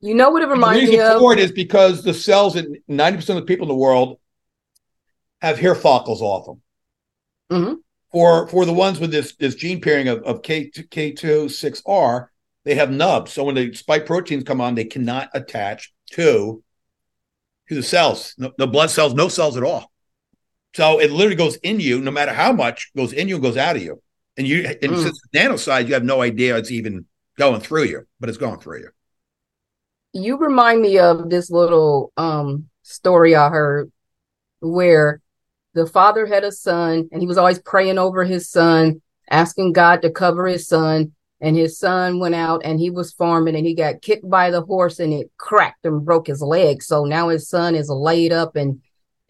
You 0.00 0.14
know 0.14 0.30
what 0.30 0.42
it 0.42 0.48
reminds 0.48 0.90
me 0.90 0.98
of? 0.98 1.00
The 1.00 1.04
reason 1.04 1.20
for 1.20 1.32
it 1.32 1.38
is 1.40 1.52
because 1.52 2.02
the 2.02 2.14
cells 2.14 2.56
in 2.56 2.76
90% 2.88 3.36
of 3.36 3.42
the 3.42 3.46
people 3.46 3.64
in 3.64 3.68
the 3.68 3.74
world 3.74 4.18
have 5.40 5.58
hair 5.58 5.74
follicles 5.74 6.22
off 6.22 6.46
them. 6.46 6.62
Mhm. 7.50 7.82
For 8.14 8.48
for 8.48 8.64
the 8.64 8.72
ones 8.72 9.00
with 9.00 9.12
this 9.12 9.36
this 9.36 9.56
gene 9.56 9.82
pairing 9.82 10.08
of, 10.08 10.22
of 10.24 10.42
K 10.42 10.70
K2 10.70 11.50
6R, 11.50 12.32
they 12.64 12.76
have 12.76 12.90
nubs. 12.90 13.32
So 13.34 13.44
when 13.44 13.56
the 13.56 13.74
spike 13.74 14.06
proteins 14.06 14.44
come 14.44 14.62
on, 14.62 14.76
they 14.76 14.86
cannot 14.86 15.30
attach 15.34 15.92
to 16.12 16.64
to 17.68 17.74
the 17.74 17.82
cells. 17.82 18.34
No, 18.38 18.52
no 18.58 18.66
blood 18.66 18.90
cells, 18.90 19.14
no 19.14 19.28
cells 19.28 19.56
at 19.58 19.64
all. 19.64 19.92
So 20.74 21.00
it 21.00 21.12
literally 21.12 21.36
goes 21.36 21.56
in 21.56 21.80
you, 21.80 22.00
no 22.00 22.12
matter 22.12 22.32
how 22.32 22.52
much 22.52 22.92
goes 22.96 23.12
in 23.12 23.28
you 23.28 23.36
and 23.36 23.44
goes 23.44 23.58
out 23.58 23.76
of 23.76 23.82
you. 23.82 24.02
And 24.38 24.46
you 24.48 24.64
and 24.66 24.96
Mm. 24.96 25.02
since 25.02 25.20
it's 25.24 25.34
nano 25.34 25.56
size, 25.56 25.88
you 25.88 25.94
have 25.94 26.04
no 26.04 26.22
idea 26.22 26.56
it's 26.56 26.70
even 26.72 27.06
going 27.38 27.60
through 27.60 27.84
you, 27.84 28.06
but 28.20 28.30
it's 28.30 28.38
going 28.38 28.60
through 28.60 28.80
you. 28.80 28.90
you 30.12 30.36
remind 30.38 30.80
me 30.80 30.98
of 30.98 31.30
this 31.30 31.50
little 31.50 32.12
um 32.16 32.68
story 32.82 33.34
I 33.34 33.48
heard 33.50 33.90
where 34.60 35.20
the 35.74 35.86
father 35.86 36.26
had 36.26 36.44
a 36.44 36.52
son 36.52 37.08
and 37.12 37.20
he 37.20 37.26
was 37.26 37.38
always 37.38 37.58
praying 37.58 37.98
over 37.98 38.24
his 38.24 38.48
son, 38.48 39.02
asking 39.30 39.72
God 39.72 40.02
to 40.02 40.10
cover 40.10 40.46
his 40.46 40.66
son. 40.66 41.12
And 41.40 41.56
his 41.56 41.78
son 41.78 42.20
went 42.20 42.34
out 42.34 42.62
and 42.64 42.80
he 42.80 42.90
was 42.90 43.12
farming 43.12 43.54
and 43.54 43.66
he 43.66 43.74
got 43.74 44.00
kicked 44.00 44.28
by 44.28 44.50
the 44.50 44.62
horse 44.62 44.98
and 44.98 45.12
it 45.12 45.30
cracked 45.36 45.84
and 45.84 46.04
broke 46.04 46.28
his 46.28 46.40
leg. 46.40 46.82
So 46.82 47.04
now 47.04 47.28
his 47.28 47.48
son 47.48 47.74
is 47.74 47.90
laid 47.90 48.32
up 48.32 48.56
and 48.56 48.80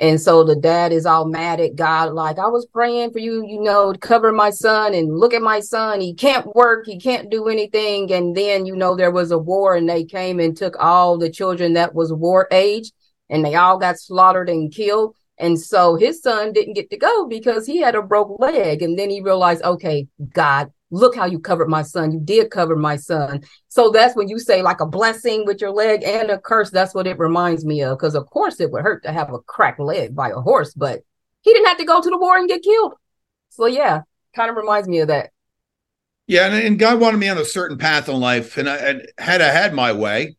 and 0.01 0.21
so 0.21 0.43
the 0.43 0.57
dad 0.57 0.93
is 0.93 1.07
all 1.07 1.25
mad 1.25 1.61
at 1.61 1.77
God, 1.77 2.13
like, 2.15 2.39
I 2.39 2.49
was 2.49 2.67
praying 2.67 3.13
for 3.13 3.21
you, 3.21 3.47
you 3.47 3.61
know, 3.61 3.93
to 3.93 3.99
cover 3.99 4.33
my 4.33 4.51
son 4.51 4.93
and 4.93 5.17
look 5.17 5.33
at 5.33 5.41
my 5.41 5.61
son. 5.61 6.01
He 6.01 6.15
can't 6.15 6.53
work, 6.55 6.85
he 6.85 6.99
can't 6.99 7.31
do 7.31 7.47
anything. 7.49 8.13
And 8.13 8.37
then, 8.37 8.67
you 8.67 8.75
know, 8.75 8.97
there 8.97 9.13
was 9.13 9.31
a 9.31 9.39
war 9.39 9.77
and 9.77 9.89
they 9.89 10.05
came 10.05 10.41
and 10.41 10.57
took 10.57 10.75
all 10.81 11.17
the 11.17 11.31
children 11.31 11.75
that 11.75 11.95
was 11.95 12.13
war 12.13 12.49
age 12.51 12.91
and 13.31 13.45
they 13.45 13.55
all 13.55 13.79
got 13.79 14.01
slaughtered 14.01 14.49
and 14.49 14.73
killed. 14.73 15.15
And 15.39 15.61
so 15.61 15.97
his 15.97 16.23
son 16.23 16.53
didn't 16.53 16.75
get 16.75 16.91
to 16.91 16.97
go 16.97 17.27
because 17.27 17.67
he 17.67 17.79
had 17.79 17.95
a 17.95 18.03
broke 18.03 18.39
leg. 18.39 18.83
And 18.83 18.99
then 18.99 19.11
he 19.11 19.21
realized, 19.21 19.63
okay, 19.63 20.07
God, 20.33 20.71
look 20.91 21.17
how 21.17 21.27
you 21.27 21.41
covered 21.41 21.69
my 21.69 21.83
son. 21.83 22.13
You 22.13 22.21
did 22.21 22.51
cover 22.51 22.77
my 22.77 22.97
son. 22.97 23.43
So 23.69 23.91
that's 23.91 24.15
when 24.15 24.29
you 24.29 24.39
say 24.39 24.63
like 24.63 24.81
a 24.81 24.87
blessing 24.87 25.45
with 25.45 25.61
your 25.61 25.73
leg 25.73 26.05
and 26.05 26.31
a 26.31 26.39
curse. 26.39 26.71
That's 26.71 26.95
what 26.95 27.07
it 27.07 27.19
reminds 27.19 27.65
me 27.65 27.83
of. 27.83 27.99
Because 27.99 28.15
of 28.15 28.27
course 28.31 28.61
it 28.61 28.71
would 28.71 28.83
hurt 28.83 29.03
to 29.03 29.13
have 29.13 29.33
a 29.33 29.41
cracked 29.41 29.81
leg 29.81 30.15
by 30.15 30.31
a 30.31 30.37
horse, 30.37 30.73
but 30.73 31.01
he 31.41 31.53
didn't 31.53 31.67
have 31.67 31.79
to 31.79 31.85
go 31.85 32.01
to 32.01 32.11
the 32.11 32.19
war 32.19 32.37
and 32.37 32.49
get 32.49 32.63
killed. 32.63 32.95
So 33.51 33.67
yeah, 33.67 34.03
kind 34.35 34.51
of 34.51 34.57
reminds 34.57 34.89
me 34.89 35.01
of 35.01 35.09
that. 35.09 35.31
Yeah, 36.27 36.47
and, 36.47 36.55
and 36.55 36.79
God 36.79 37.01
wanted 37.01 37.19
me 37.19 37.29
on 37.29 37.37
a 37.37 37.45
certain 37.45 37.77
path 37.77 38.09
in 38.09 38.19
life, 38.19 38.57
and 38.57 38.69
I 38.69 38.77
and 38.77 39.09
had 39.19 39.43
I 39.43 39.51
had 39.51 39.75
my 39.75 39.93
way, 39.93 40.37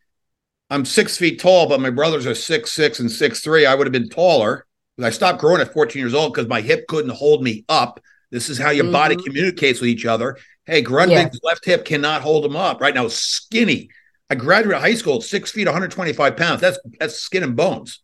I'm 0.70 0.84
six 0.84 1.16
feet 1.16 1.39
tall, 1.39 1.70
but 1.70 1.80
my 1.80 1.91
brothers 1.91 2.26
are 2.26 2.34
six 2.34 2.72
six 2.72 3.00
and 3.00 3.12
six 3.12 3.41
three. 3.41 3.66
I 3.66 3.76
would 3.76 3.86
have 3.86 3.91
been 3.91 4.10
taller. 4.10 4.66
I 5.04 5.10
stopped 5.10 5.39
growing 5.39 5.62
at 5.62 5.74
14 5.74 6.00
years 6.00 6.14
old 6.14 6.34
because 6.34 6.48
my 6.48 6.62
hip 6.62 6.88
couldn't 6.88 7.12
hold 7.12 7.43
me 7.43 7.66
up. 7.68 8.00
This 8.32 8.50
is 8.50 8.58
how 8.58 8.70
your 8.70 8.91
body 8.91 9.16
Mhm. 9.16 9.26
communicates 9.26 9.82
with 9.82 9.89
each 9.89 10.06
other. 10.06 10.38
Hey, 10.66 10.82
Grundvig's 10.82 11.39
left 11.43 11.66
hip 11.66 11.86
cannot 11.86 12.22
hold 12.22 12.46
him 12.46 12.56
up. 12.56 12.80
Right 12.82 12.96
now, 12.96 13.08
skinny. 13.08 13.89
I 14.30 14.36
graduated 14.36 14.82
high 14.82 14.96
school 14.96 15.22
six 15.22 15.52
feet, 15.52 15.68
125 15.68 16.36
pounds. 16.38 16.62
That's 16.62 16.80
that's 17.00 17.16
skin 17.18 17.43
and 17.43 17.56
bones. 17.56 18.02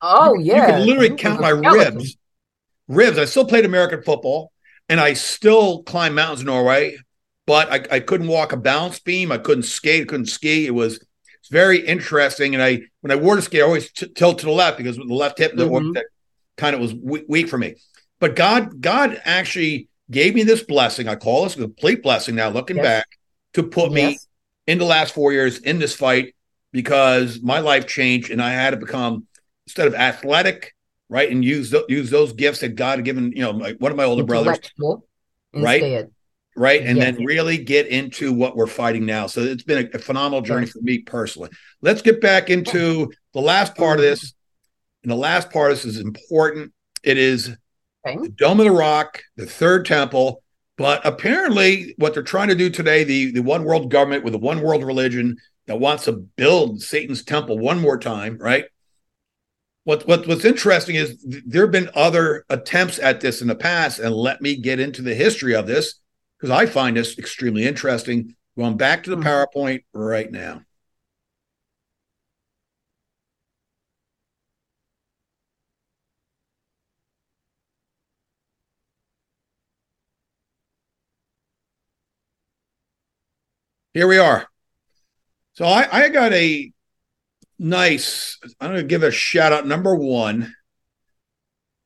Oh 0.00 0.34
yeah. 0.38 0.54
You 0.54 0.72
can 0.72 0.86
literally 0.86 1.08
You 1.10 1.16
count 1.16 1.40
my 1.40 1.50
skeleton. 1.56 1.96
ribs. 1.98 2.16
Ribs. 2.88 3.18
I 3.18 3.24
still 3.26 3.44
played 3.44 3.64
American 3.64 4.02
football 4.02 4.52
and 4.88 5.00
I 5.00 5.12
still 5.12 5.82
climbed 5.84 6.16
mountains 6.16 6.40
in 6.40 6.46
Norway, 6.46 6.96
but 7.46 7.70
I, 7.70 7.96
I 7.96 8.00
couldn't 8.00 8.26
walk 8.26 8.52
a 8.52 8.56
balance 8.56 8.98
beam. 8.98 9.30
I 9.30 9.38
couldn't 9.38 9.62
skate. 9.64 10.02
I 10.02 10.06
couldn't 10.06 10.26
ski. 10.26 10.66
It 10.66 10.74
was 10.74 10.96
it's 11.40 11.48
very 11.50 11.78
interesting. 11.86 12.54
And 12.54 12.62
I, 12.62 12.80
when 13.02 13.10
I 13.12 13.16
wore 13.16 13.36
the 13.36 13.42
skate, 13.42 13.60
I 13.60 13.64
always 13.64 13.92
t- 13.92 14.08
tilt 14.08 14.40
to 14.40 14.46
the 14.46 14.52
left 14.52 14.78
because 14.78 14.98
with 14.98 15.08
the 15.08 15.14
left 15.14 15.38
hip, 15.38 15.52
that, 15.56 15.68
Mhm. 15.68 16.00
Kind 16.62 16.74
of 16.76 16.80
was 16.80 16.94
we- 16.94 17.24
weak 17.28 17.48
for 17.48 17.58
me. 17.58 17.74
But 18.20 18.36
God, 18.36 18.80
God 18.80 19.20
actually 19.24 19.88
gave 20.10 20.34
me 20.34 20.44
this 20.44 20.62
blessing. 20.62 21.08
I 21.08 21.16
call 21.16 21.42
this 21.42 21.56
a 21.56 21.60
complete 21.60 22.02
blessing 22.04 22.36
now, 22.36 22.50
looking 22.50 22.76
Yes. 22.76 22.84
back, 22.84 23.06
to 23.54 23.64
put 23.64 23.90
me 23.92 24.16
in 24.68 24.78
the 24.78 24.84
last 24.84 25.12
four 25.12 25.32
years 25.32 25.58
in 25.58 25.80
this 25.80 25.94
fight 25.94 26.34
because 26.70 27.40
my 27.42 27.58
life 27.58 27.86
changed 27.88 28.30
and 28.30 28.40
I 28.40 28.52
had 28.52 28.70
to 28.70 28.76
become 28.76 29.26
instead 29.66 29.88
of 29.88 29.94
athletic, 29.96 30.72
right, 31.08 31.28
and 31.30 31.44
use 31.44 31.70
th- 31.72 31.84
use 31.88 32.10
those 32.10 32.32
gifts 32.32 32.60
that 32.60 32.76
God 32.76 32.98
had 32.98 33.04
given. 33.04 33.32
You 33.32 33.42
know, 33.42 33.52
my, 33.52 33.72
one 33.72 33.90
of 33.90 33.96
my 33.96 34.04
older 34.04 34.22
brothers, 34.24 34.58
Right? 35.52 35.82
Instead. 35.82 36.10
right, 36.56 36.80
and 36.82 36.96
Yes. 36.98 37.16
then 37.16 37.24
really 37.24 37.58
get 37.58 37.88
into 37.88 38.32
what 38.32 38.56
we're 38.56 38.66
fighting 38.68 39.04
now. 39.04 39.26
So 39.26 39.40
it's 39.42 39.64
been 39.64 39.86
a, 39.92 39.96
a 39.96 39.98
phenomenal 39.98 40.42
journey 40.42 40.66
Yes. 40.66 40.72
for 40.72 40.80
me 40.82 40.98
personally. 41.00 41.50
Let's 41.80 42.02
get 42.02 42.20
back 42.20 42.50
into 42.50 43.10
the 43.34 43.40
last 43.40 43.74
part 43.74 43.98
of 43.98 44.04
this, 44.04 44.32
and 45.02 45.10
the 45.10 45.16
last 45.16 45.50
part 45.50 45.72
of 45.72 45.76
this 45.78 45.84
is 45.84 45.98
important. 46.00 46.72
It 47.02 47.18
is 47.18 47.56
Okay. 48.06 48.16
the 48.20 48.28
Dome 48.30 48.58
of 48.58 48.66
the 48.66 48.72
Rock, 48.72 49.22
the 49.36 49.46
third 49.46 49.86
temple. 49.86 50.42
But 50.78 51.02
apparently, 51.04 51.94
what 51.98 52.14
they're 52.14 52.22
trying 52.22 52.48
to 52.48 52.54
do 52.56 52.68
today, 52.70 53.04
the, 53.04 53.30
the 53.30 53.42
one 53.42 53.62
world 53.64 53.90
government 53.90 54.24
with 54.24 54.34
a 54.34 54.38
one 54.38 54.60
world 54.60 54.82
religion 54.82 55.36
that 55.66 55.78
wants 55.78 56.04
to 56.06 56.12
build 56.12 56.80
Satan's 56.82 57.22
temple 57.22 57.58
one 57.58 57.78
more 57.80 57.98
time, 57.98 58.38
right? 58.38 58.64
What, 59.84 60.06
what 60.08 60.26
what's 60.26 60.44
interesting 60.44 60.96
is 60.96 61.18
th- 61.18 61.42
there 61.46 61.62
have 61.62 61.70
been 61.72 61.90
other 61.94 62.44
attempts 62.48 62.98
at 62.98 63.20
this 63.20 63.42
in 63.42 63.48
the 63.48 63.54
past, 63.54 63.98
and 63.98 64.14
let 64.14 64.40
me 64.40 64.56
get 64.56 64.80
into 64.80 65.02
the 65.02 65.14
history 65.14 65.54
of 65.54 65.66
this 65.66 65.96
because 66.38 66.50
I 66.50 66.66
find 66.66 66.96
this 66.96 67.18
extremely 67.18 67.64
interesting. 67.66 68.34
Going 68.56 68.76
back 68.76 69.04
to 69.04 69.10
the 69.10 69.16
Mhm. 69.16 69.24
PowerPoint 69.54 69.84
right 69.92 70.30
now. 70.30 70.62
Here 83.94 84.08
we 84.08 84.16
are. 84.18 84.46
So 85.52 85.66
I, 85.66 85.86
I 85.90 86.08
got 86.08 86.32
a 86.32 86.72
nice, 87.58 88.38
I'm 88.58 88.70
going 88.70 88.80
to 88.80 88.86
give 88.86 89.02
a 89.02 89.10
shout 89.10 89.52
out 89.52 89.66
number 89.66 89.94
one 89.94 90.54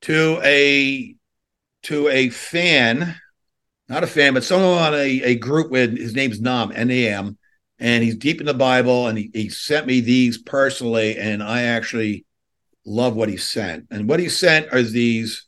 to 0.01 0.39
a 0.43 1.15
to 1.83 2.07
a 2.07 2.29
fan, 2.29 3.15
not 3.89 4.03
a 4.03 4.07
fan, 4.07 4.33
but 4.33 4.43
someone 4.43 4.77
on 4.77 4.93
a, 4.93 5.21
a 5.23 5.35
group 5.35 5.69
with 5.69 5.97
his 5.97 6.15
name's 6.15 6.41
Nam, 6.41 6.71
N-A-M, 6.73 7.37
and 7.79 8.03
he's 8.03 8.15
deep 8.15 8.39
in 8.39 8.47
the 8.47 8.53
Bible, 8.53 9.07
and 9.07 9.17
he, 9.17 9.29
he 9.33 9.49
sent 9.49 9.85
me 9.85 10.01
these 10.01 10.37
personally, 10.37 11.17
and 11.17 11.43
I 11.43 11.63
actually 11.63 12.25
love 12.85 13.15
what 13.15 13.29
he 13.29 13.37
sent. 13.37 13.87
And 13.91 14.09
what 14.09 14.19
he 14.19 14.27
sent 14.27 14.73
are 14.73 14.81
these 14.81 15.45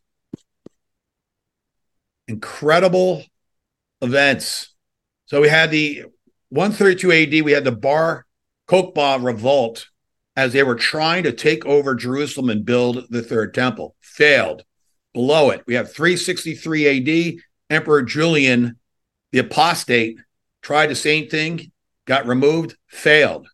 incredible 2.28 3.24
events. 4.02 4.74
So 5.26 5.42
we 5.42 5.50
had 5.50 5.72
the 5.72 6.06
132 6.50 7.12
AD, 7.12 7.46
we 7.46 7.52
had 7.52 7.64
the 7.64 7.72
Bar 7.72 8.26
Kokhba 8.68 9.24
revolt 9.24 9.88
as 10.36 10.54
they 10.54 10.64
were 10.64 10.76
trying 10.76 11.24
to 11.24 11.32
take 11.32 11.66
over 11.66 11.96
Jerusalem 11.96 12.50
and 12.50 12.66
build 12.66 13.06
the 13.10 13.22
third 13.22 13.54
temple. 13.54 13.96
Failed. 14.02 14.64
Below 15.14 15.50
it, 15.50 15.64
we 15.68 15.74
have 15.74 15.92
363 15.92 17.36
AD, 17.36 17.42
Emperor 17.70 18.04
Julian, 18.04 18.78
the 19.32 19.40
apostate, 19.40 20.18
tried 20.62 20.88
the 20.88 20.96
same 20.96 21.28
thing, 21.28 21.72
got 22.06 22.28
removed, 22.28 22.78
failed. 22.88 23.48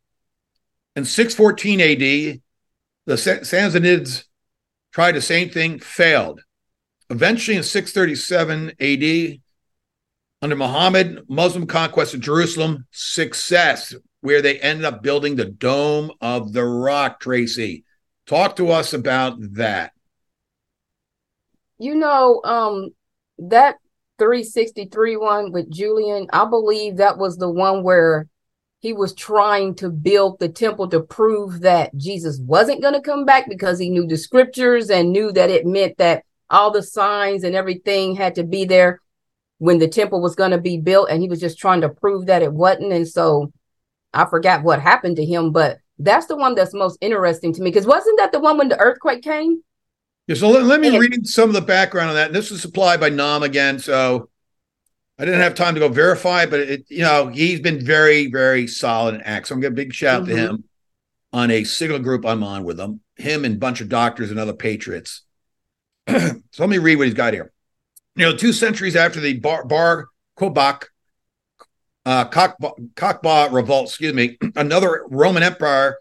In 0.95 1.05
614 1.05 1.81
AD, 1.81 2.41
the 3.05 3.17
Sa- 3.17 3.41
Sassanids 3.41 4.25
tried 4.93 5.13
the 5.13 5.21
same 5.21 5.49
thing, 5.49 5.79
failed. 5.79 6.41
Eventually, 7.09 7.57
in 7.57 7.63
637 7.63 8.71
AD, 8.79 9.39
under 10.45 10.55
Muhammad, 10.55 11.25
Muslim 11.27 11.65
conquest 11.65 12.13
of 12.13 12.19
Jerusalem, 12.19 12.85
success, 12.91 13.95
where 14.21 14.43
they 14.43 14.59
ended 14.59 14.85
up 14.85 15.01
building 15.01 15.35
the 15.35 15.45
Dome 15.45 16.11
of 16.21 16.53
the 16.53 16.63
Rock, 16.63 17.19
Traci. 17.19 17.83
Talk 18.27 18.55
to 18.57 18.69
us 18.69 18.93
about 18.93 19.37
that. 19.55 19.93
You 21.79 21.95
know, 21.95 22.43
um, 22.43 22.91
that 23.39 23.77
363 24.19 25.17
one 25.17 25.51
with 25.51 25.67
Julian, 25.71 26.27
I 26.31 26.45
believe 26.45 26.97
that 26.97 27.17
was 27.17 27.37
the 27.37 27.49
one 27.49 27.81
where 27.81 28.27
he 28.81 28.93
was 28.93 29.15
trying 29.15 29.73
to 29.77 29.89
build 29.89 30.37
the 30.37 30.49
temple 30.49 30.87
to 30.89 31.01
prove 31.01 31.61
that 31.61 31.89
Jesus 31.97 32.39
wasn't 32.39 32.83
going 32.83 32.93
to 32.93 33.01
come 33.01 33.25
back 33.25 33.49
because 33.49 33.79
he 33.79 33.89
knew 33.89 34.05
the 34.05 34.15
scriptures 34.15 34.91
and 34.91 35.11
knew 35.11 35.31
that 35.31 35.49
it 35.49 35.65
meant 35.65 35.97
that 35.97 36.23
all 36.51 36.69
the 36.69 36.83
signs 36.83 37.43
and 37.43 37.55
everything 37.55 38.15
had 38.15 38.35
to 38.35 38.43
be 38.43 38.63
there 38.63 39.01
when 39.57 39.79
the 39.79 39.87
temple 39.87 40.21
was 40.21 40.35
going 40.35 40.51
to 40.51 40.57
be 40.57 40.77
built. 40.77 41.09
And 41.09 41.21
he 41.21 41.29
was 41.29 41.39
just 41.39 41.57
trying 41.57 41.81
to 41.81 41.89
prove 41.89 42.25
that 42.27 42.41
it 42.41 42.53
wasn't. 42.53 42.93
And 42.93 43.07
so 43.07 43.51
I 44.13 44.25
forgot 44.25 44.63
what 44.63 44.81
happened 44.81 45.17
to 45.17 45.25
him, 45.25 45.51
but 45.51 45.79
that's 45.99 46.25
the 46.25 46.35
one 46.35 46.55
that's 46.55 46.73
most 46.73 46.97
interesting 47.01 47.53
to 47.53 47.61
me 47.61 47.69
because 47.69 47.85
wasn't 47.85 48.19
that 48.19 48.31
the 48.31 48.39
one 48.39 48.57
when 48.57 48.69
the 48.69 48.79
earthquake 48.79 49.23
came? 49.23 49.63
Yeah, 50.27 50.35
so 50.35 50.49
let, 50.49 50.63
let 50.63 50.81
me 50.81 50.89
And- 50.89 50.99
read 50.99 51.27
some 51.27 51.49
of 51.49 51.53
the 51.55 51.61
background 51.61 52.09
on 52.09 52.15
that. 52.15 52.27
And 52.27 52.35
this 52.35 52.51
is 52.51 52.61
supplied 52.61 52.99
by 52.99 53.09
Nam 53.09 53.43
again. 53.43 53.79
So 53.79 54.29
I 55.17 55.25
didn't 55.25 55.41
have 55.41 55.55
time 55.55 55.75
to 55.75 55.79
go 55.79 55.87
verify, 55.87 56.45
but 56.45 56.59
it, 56.59 56.85
you 56.89 57.01
know, 57.01 57.27
he's 57.27 57.61
been 57.61 57.85
very, 57.85 58.27
very 58.27 58.67
solid 58.67 59.15
in 59.15 59.21
acts. 59.21 59.49
So 59.49 59.55
I'm 59.55 59.61
gonna 59.61 59.71
a 59.71 59.75
big 59.75 59.93
shout 59.93 60.21
out 60.21 60.27
to 60.27 60.33
mm-hmm. 60.33 60.55
him 60.55 60.63
on 61.31 61.51
a 61.51 61.63
signal 61.63 61.99
group 61.99 62.25
I'm 62.25 62.43
on 62.43 62.63
with 62.63 62.79
him, 62.79 63.01
him 63.15 63.45
and 63.45 63.55
a 63.55 63.59
bunch 63.59 63.81
of 63.81 63.89
doctors 63.89 64.31
and 64.31 64.39
other 64.39 64.53
patriots. 64.53 65.21
so 66.07 66.41
let 66.59 66.69
me 66.69 66.77
read 66.77 66.97
what 66.97 67.05
he's 67.05 67.13
got 67.13 67.33
here. 67.33 67.51
You 68.15 68.25
know, 68.25 68.35
two 68.35 68.53
centuries 68.53 68.95
after 68.95 69.19
the 69.19 69.39
Bar, 69.39 69.65
Bar 69.65 70.07
Kobach 70.39 70.85
uh, 72.05 72.29
Kokhba, 72.29 73.51
revolt, 73.51 73.87
excuse 73.87 74.13
me, 74.13 74.37
another 74.55 75.05
Roman 75.09 75.43
empire 75.43 75.97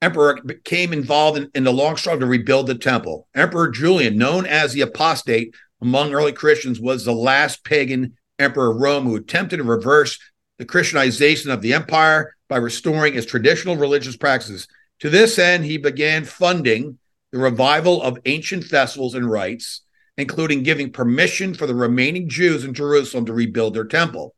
emperor 0.00 0.38
became 0.44 0.92
involved 0.92 1.38
in, 1.38 1.50
in 1.54 1.64
the 1.64 1.72
long 1.72 1.96
struggle 1.96 2.20
to 2.20 2.26
rebuild 2.26 2.66
the 2.66 2.74
temple. 2.74 3.28
Emperor 3.34 3.68
Julian, 3.68 4.16
known 4.16 4.46
as 4.46 4.72
the 4.72 4.82
apostate 4.82 5.54
among 5.80 6.14
early 6.14 6.32
Christians, 6.32 6.80
was 6.80 7.04
the 7.04 7.12
last 7.12 7.64
pagan 7.64 8.16
emperor 8.38 8.70
of 8.70 8.80
Rome 8.80 9.04
who 9.04 9.16
attempted 9.16 9.58
to 9.58 9.64
reverse 9.64 10.18
the 10.58 10.64
Christianization 10.64 11.50
of 11.50 11.62
the 11.62 11.74
empire 11.74 12.34
by 12.48 12.58
restoring 12.58 13.14
its 13.14 13.26
traditional 13.26 13.76
religious 13.76 14.16
practices. 14.16 14.68
To 15.00 15.10
this 15.10 15.38
end, 15.38 15.64
he 15.64 15.78
began 15.78 16.24
funding 16.24 16.98
the 17.32 17.38
revival 17.38 18.02
of 18.02 18.18
ancient 18.26 18.64
festivals 18.64 19.14
and 19.14 19.28
rites, 19.28 19.80
including 20.16 20.62
giving 20.62 20.92
permission 20.92 21.54
for 21.54 21.66
the 21.66 21.74
remaining 21.74 22.28
Jews 22.28 22.64
in 22.64 22.74
Jerusalem 22.74 23.26
to 23.26 23.32
rebuild 23.32 23.74
their 23.74 23.84
temple. 23.84 24.34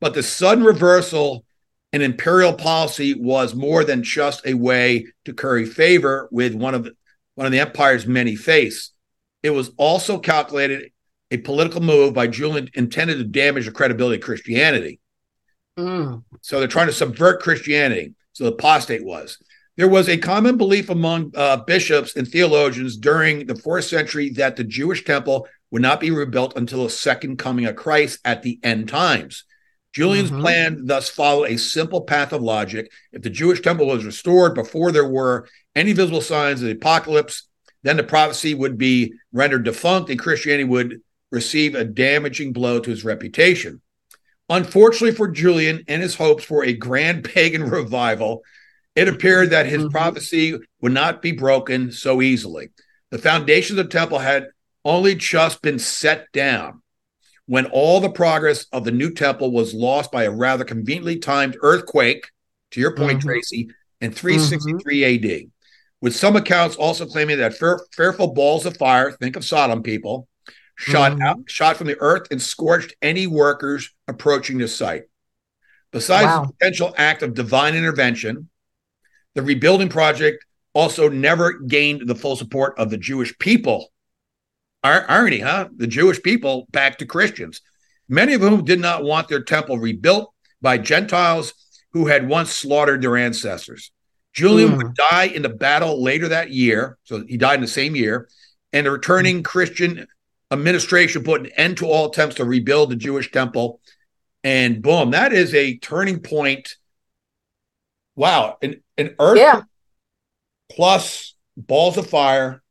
But 0.00 0.14
the 0.14 0.22
sudden 0.22 0.64
reversal 0.64 1.44
in 1.92 2.02
imperial 2.02 2.52
policy 2.52 3.14
was 3.14 3.54
more 3.54 3.82
than 3.82 4.02
just 4.02 4.46
a 4.46 4.54
way 4.54 5.06
to 5.24 5.32
curry 5.32 5.64
favor 5.64 6.28
with 6.30 6.54
one 6.54 6.74
of 6.74 6.84
the, 6.84 6.92
one 7.34 7.46
of 7.46 7.52
the 7.52 7.60
empire's 7.60 8.06
many 8.06 8.36
faiths. 8.36 8.92
It 9.42 9.50
was 9.50 9.70
also 9.76 10.18
calculated 10.18 10.92
a 11.30 11.38
political 11.38 11.80
move 11.80 12.14
by 12.14 12.26
Julian 12.26 12.70
intended 12.74 13.18
to 13.18 13.24
damage 13.24 13.66
the 13.66 13.72
credibility 13.72 14.16
of 14.16 14.24
Christianity. 14.24 15.00
Mm. 15.78 16.24
So 16.40 16.58
they're 16.58 16.68
trying 16.68 16.86
to 16.86 16.92
subvert 16.92 17.40
Christianity. 17.40 18.14
So 18.32 18.44
the 18.44 18.52
apostate 18.52 19.04
was. 19.04 19.38
There 19.78 19.88
was 19.88 20.08
a 20.08 20.18
common 20.18 20.56
belief 20.56 20.90
among 20.90 21.30
uh, 21.36 21.58
bishops 21.58 22.16
and 22.16 22.26
theologians 22.26 22.96
during 22.96 23.46
the 23.46 23.54
fourth 23.54 23.84
century 23.84 24.28
that 24.30 24.56
the 24.56 24.64
Jewish 24.64 25.04
temple 25.04 25.46
would 25.70 25.82
not 25.82 26.00
be 26.00 26.10
rebuilt 26.10 26.54
until 26.56 26.82
the 26.82 26.90
second 26.90 27.38
coming 27.38 27.64
of 27.64 27.76
Christ 27.76 28.18
at 28.24 28.42
the 28.42 28.58
end 28.64 28.88
times. 28.88 29.44
Julian's 29.94 30.32
Mhm. 30.32 30.40
plan 30.40 30.86
thus 30.86 31.08
followed 31.08 31.44
a 31.50 31.58
simple 31.58 32.00
path 32.00 32.32
of 32.32 32.42
logic. 32.42 32.90
If 33.12 33.22
the 33.22 33.30
Jewish 33.30 33.60
temple 33.62 33.86
was 33.86 34.04
restored 34.04 34.56
before 34.56 34.90
there 34.90 35.08
were 35.08 35.46
any 35.76 35.92
visible 35.92 36.22
signs 36.22 36.60
of 36.60 36.66
the 36.66 36.74
apocalypse, 36.74 37.44
then 37.84 37.98
the 37.98 38.02
prophecy 38.02 38.54
would 38.54 38.78
be 38.78 39.12
rendered 39.32 39.62
defunct 39.62 40.10
and 40.10 40.18
Christianity 40.18 40.64
would 40.64 41.00
receive 41.30 41.76
a 41.76 41.84
damaging 41.84 42.52
blow 42.52 42.80
to 42.80 42.90
his 42.90 43.04
reputation. 43.04 43.80
Unfortunately 44.50 45.14
for 45.14 45.28
Julian 45.28 45.84
and 45.86 46.02
his 46.02 46.16
hopes 46.16 46.42
for 46.42 46.64
a 46.64 46.72
grand 46.72 47.22
pagan 47.32 47.62
revival, 47.62 48.42
it 48.98 49.06
appeared 49.06 49.50
that 49.50 49.66
his 49.66 49.84
Mhm. 49.84 49.92
prophecy 49.92 50.58
would 50.80 50.90
not 50.90 51.22
be 51.22 51.30
broken 51.30 51.92
so 51.92 52.20
easily. 52.20 52.70
The 53.12 53.18
foundations 53.18 53.78
of 53.78 53.86
the 53.86 53.92
temple 53.92 54.18
had 54.18 54.48
only 54.84 55.14
just 55.14 55.62
been 55.62 55.78
set 55.78 56.26
down 56.32 56.82
when 57.46 57.66
all 57.66 58.00
the 58.00 58.10
progress 58.10 58.66
of 58.72 58.84
the 58.84 58.90
new 58.90 59.12
temple 59.14 59.52
was 59.52 59.72
lost 59.72 60.10
by 60.10 60.24
a 60.24 60.32
rather 60.32 60.64
conveniently 60.64 61.16
timed 61.16 61.56
earthquake, 61.62 62.28
to 62.72 62.80
your 62.80 62.96
point, 62.96 63.22
Mhm. 63.22 63.26
Traci, 63.26 63.68
in 64.00 64.10
363 64.10 65.04
AD. 65.04 65.48
With 66.00 66.16
some 66.16 66.34
accounts 66.34 66.74
also 66.74 67.06
claiming 67.06 67.38
that 67.38 67.56
fear, 67.56 67.80
fearful 67.92 68.34
balls 68.34 68.66
of 68.66 68.76
fire, 68.76 69.12
think 69.12 69.36
of 69.36 69.44
Sodom 69.44 69.84
people, 69.84 70.26
shot 70.74 71.12
Mhm. 71.12 71.22
out, 71.22 71.38
shot 71.46 71.76
from 71.76 71.86
the 71.86 72.00
earth 72.00 72.26
and 72.32 72.42
scorched 72.42 72.96
any 73.00 73.28
workers 73.28 73.90
approaching 74.08 74.58
the 74.58 74.66
site. 74.68 75.04
Besides 75.92 76.26
Wow. 76.26 76.44
the 76.46 76.52
potential 76.52 76.94
act 76.98 77.22
of 77.22 77.34
divine 77.34 77.76
intervention, 77.76 78.48
the 79.34 79.42
rebuilding 79.42 79.88
project 79.88 80.44
also 80.72 81.08
never 81.08 81.54
gained 81.54 82.06
the 82.06 82.14
full 82.14 82.36
support 82.36 82.78
of 82.78 82.90
the 82.90 82.98
Jewish 82.98 83.36
people. 83.38 83.92
Ir- 84.84 85.06
irony, 85.08 85.40
huh? 85.40 85.68
The 85.76 85.86
Jewish 85.86 86.22
people 86.22 86.66
back 86.70 86.98
to 86.98 87.06
Christians, 87.06 87.60
many 88.08 88.34
of 88.34 88.40
whom 88.40 88.64
did 88.64 88.80
not 88.80 89.04
want 89.04 89.28
their 89.28 89.42
temple 89.42 89.78
rebuilt 89.78 90.32
by 90.60 90.78
Gentiles 90.78 91.54
who 91.92 92.06
had 92.06 92.28
once 92.28 92.50
slaughtered 92.52 93.02
their 93.02 93.16
ancestors. 93.16 93.90
Julian 94.32 94.72
Mm. 94.72 94.76
would 94.76 94.94
die 94.94 95.24
in 95.24 95.42
the 95.42 95.48
battle 95.48 96.02
later 96.02 96.28
that 96.28 96.50
year. 96.50 96.98
So 97.04 97.24
he 97.26 97.36
died 97.36 97.56
in 97.56 97.60
the 97.62 97.66
same 97.66 97.96
year. 97.96 98.28
And 98.72 98.86
the 98.86 98.90
returning 98.90 99.42
Christian 99.42 100.06
administration 100.50 101.24
put 101.24 101.40
an 101.40 101.50
end 101.56 101.78
to 101.78 101.86
all 101.86 102.10
attempts 102.10 102.36
to 102.36 102.44
rebuild 102.44 102.90
the 102.90 102.96
Jewish 102.96 103.30
temple. 103.32 103.80
And 104.44 104.82
boom, 104.82 105.10
that 105.10 105.32
is 105.32 105.54
a 105.54 105.78
turning 105.78 106.20
point. 106.20 106.76
Wow. 108.16 108.58
An, 108.62 108.82
an 108.98 109.14
earth 109.18 109.38
Yeah. 109.38 109.62
plus 110.70 111.34
balls 111.56 111.96
of 111.96 112.08
fire 112.08 112.62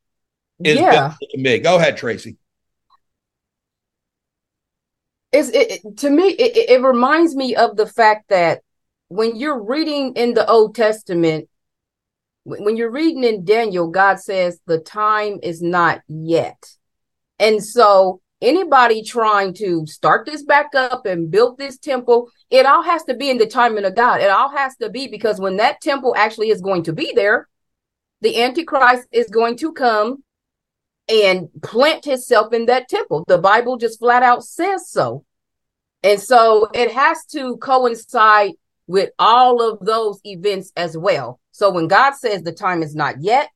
is 0.62 0.78
Yeah. 0.78 1.14
to 1.32 1.38
me. 1.38 1.58
Go 1.58 1.76
ahead, 1.76 1.98
Traci. 1.98 2.36
It's, 5.32 5.50
it, 5.50 5.98
to 5.98 6.10
me, 6.10 6.28
it, 6.28 6.70
it- 6.70 6.82
reminds 6.82 7.34
me 7.36 7.54
of 7.54 7.76
the 7.76 7.86
fact 7.86 8.28
that 8.28 8.62
when 9.08 9.36
you're 9.36 9.62
reading 9.62 10.14
in 10.14 10.34
the 10.34 10.48
Old 10.48 10.74
Testament, 10.74 11.48
when 12.44 12.76
you're 12.76 12.90
reading 12.90 13.24
in 13.24 13.44
Daniel, 13.44 13.88
God 13.88 14.20
says 14.20 14.58
the 14.66 14.78
time 14.78 15.38
is 15.42 15.60
not 15.60 16.00
yet. 16.08 16.76
And 17.38 17.62
so 17.62 18.20
anybody 18.40 19.02
trying 19.02 19.52
to 19.54 19.86
start 19.86 20.24
this 20.24 20.42
back 20.42 20.74
up 20.74 21.04
and 21.04 21.30
build 21.30 21.58
this 21.58 21.76
temple, 21.78 22.30
it 22.50 22.66
all 22.66 22.82
has 22.82 23.04
to 23.04 23.14
be 23.14 23.30
in 23.30 23.38
the 23.38 23.46
timing 23.46 23.84
of 23.84 23.94
God. 23.94 24.20
It 24.20 24.30
all 24.30 24.50
has 24.50 24.76
to 24.76 24.88
be 24.88 25.08
because 25.08 25.40
when 25.40 25.56
that 25.58 25.80
temple 25.80 26.14
actually 26.16 26.50
is 26.50 26.60
going 26.60 26.84
to 26.84 26.92
be 26.92 27.12
there, 27.14 27.48
the 28.20 28.42
Antichrist 28.42 29.06
is 29.12 29.28
going 29.28 29.56
to 29.58 29.72
come 29.72 30.24
and 31.08 31.48
plant 31.62 32.04
himself 32.04 32.52
in 32.52 32.66
that 32.66 32.88
temple. 32.88 33.24
The 33.28 33.38
Bible 33.38 33.76
just 33.76 33.98
flat 33.98 34.22
out 34.22 34.44
says 34.44 34.88
so. 34.88 35.24
And 36.02 36.20
so 36.20 36.68
it 36.74 36.92
has 36.92 37.24
to 37.32 37.56
coincide 37.58 38.52
with 38.86 39.10
all 39.18 39.62
of 39.62 39.84
those 39.84 40.20
events 40.24 40.72
as 40.76 40.96
well. 40.96 41.40
So 41.52 41.70
when 41.70 41.88
God 41.88 42.14
says 42.14 42.42
the 42.42 42.52
time 42.52 42.82
is 42.82 42.94
not 42.94 43.20
yet, 43.20 43.48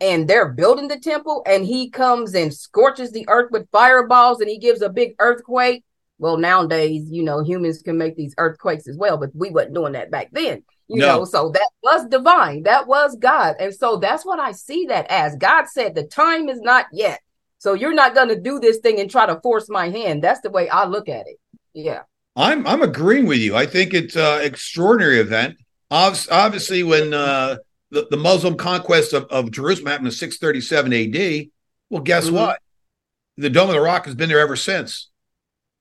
and 0.00 0.26
they're 0.26 0.48
building 0.48 0.88
the 0.88 0.98
temple, 0.98 1.42
and 1.46 1.64
he 1.64 1.90
comes 1.90 2.34
and 2.34 2.54
scorches 2.54 3.12
the 3.12 3.28
earth 3.28 3.50
with 3.50 3.68
fireballs 3.70 4.40
and 4.40 4.48
he 4.48 4.58
gives 4.58 4.80
a 4.80 4.88
big 4.88 5.14
earthquake. 5.18 5.84
Well, 6.20 6.36
nowadays, 6.36 7.08
you 7.10 7.22
know, 7.24 7.42
humans 7.42 7.80
can 7.82 7.96
make 7.96 8.14
these 8.14 8.34
earthquakes 8.36 8.86
as 8.86 8.96
well, 8.96 9.16
but 9.16 9.30
we 9.34 9.48
wasn't 9.50 9.74
doing 9.74 9.94
that 9.94 10.10
back 10.10 10.28
then. 10.32 10.62
You 10.86 11.00
No. 11.00 11.06
know, 11.20 11.24
so 11.24 11.48
that 11.50 11.68
was 11.82 12.06
divine. 12.08 12.62
That 12.64 12.86
was 12.86 13.16
God. 13.16 13.56
And 13.58 13.74
so 13.74 13.96
that's 13.96 14.24
what 14.26 14.38
I 14.38 14.52
see 14.52 14.84
that 14.86 15.06
as. 15.10 15.34
God 15.36 15.64
said 15.68 15.94
the 15.94 16.04
time 16.04 16.50
is 16.50 16.60
not 16.60 16.86
yet. 16.92 17.20
So 17.58 17.72
you're 17.72 17.94
not 17.94 18.14
going 18.14 18.28
to 18.28 18.38
do 18.38 18.58
this 18.60 18.78
thing 18.78 19.00
and 19.00 19.10
try 19.10 19.24
to 19.26 19.40
force 19.42 19.68
my 19.70 19.88
hand. 19.88 20.22
That's 20.22 20.40
the 20.42 20.50
way 20.50 20.68
I 20.68 20.84
look 20.84 21.08
at 21.08 21.26
it. 21.26 21.38
Yeah. 21.72 22.02
I'm 22.36 22.66
I'm 22.66 22.82
agreeing 22.82 23.26
with 23.26 23.38
you. 23.38 23.56
I 23.56 23.66
think 23.66 23.92
it's 23.94 24.14
an 24.16 24.42
extraordinary 24.42 25.20
event. 25.20 25.56
Obviously, 25.90 26.82
when 26.82 27.12
uh, 27.14 27.56
the, 27.90 28.06
the 28.10 28.16
Muslim 28.16 28.56
conquest 28.56 29.12
of, 29.12 29.24
of 29.24 29.50
Jerusalem 29.50 29.88
happened 29.90 30.06
in 30.08 30.12
637 30.12 30.92
AD, 30.92 31.46
well, 31.90 32.02
guess 32.02 32.28
Mhm. 32.28 32.32
what? 32.34 32.58
The 33.36 33.50
Dome 33.50 33.68
of 33.70 33.74
the 33.74 33.80
Rock 33.80 34.04
has 34.06 34.14
been 34.14 34.28
there 34.28 34.38
ever 34.40 34.56
since. 34.56 35.09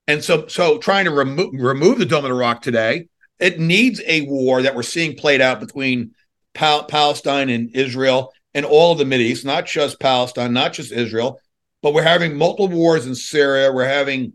And 0.09 0.23
so, 0.23 0.47
so 0.47 0.79
trying 0.79 1.05
to 1.05 1.11
remove 1.11 1.51
remove 1.53 1.99
the 1.99 2.05
Dome 2.05 2.25
of 2.25 2.29
the 2.29 2.33
Rock 2.33 2.63
today, 2.63 3.05
it 3.37 3.59
needs 3.59 4.01
a 4.07 4.21
war 4.21 4.63
that 4.63 4.73
we're 4.73 4.81
seeing 4.81 5.15
played 5.15 5.39
out 5.39 5.59
between 5.59 6.15
Pal- 6.55 6.85
Palestine 6.85 7.51
and 7.51 7.69
Israel 7.75 8.33
and 8.55 8.65
all 8.65 8.91
of 8.91 8.97
the 8.97 9.03
Mideast, 9.03 9.45
not 9.45 9.67
just 9.67 9.99
Palestine, 9.99 10.51
not 10.51 10.73
just 10.73 10.91
Israel, 10.91 11.39
but 11.83 11.93
we're 11.93 12.01
having 12.01 12.35
multiple 12.35 12.69
wars 12.69 13.05
in 13.05 13.13
Syria. 13.13 13.71
We're 13.71 13.85
having 13.87 14.33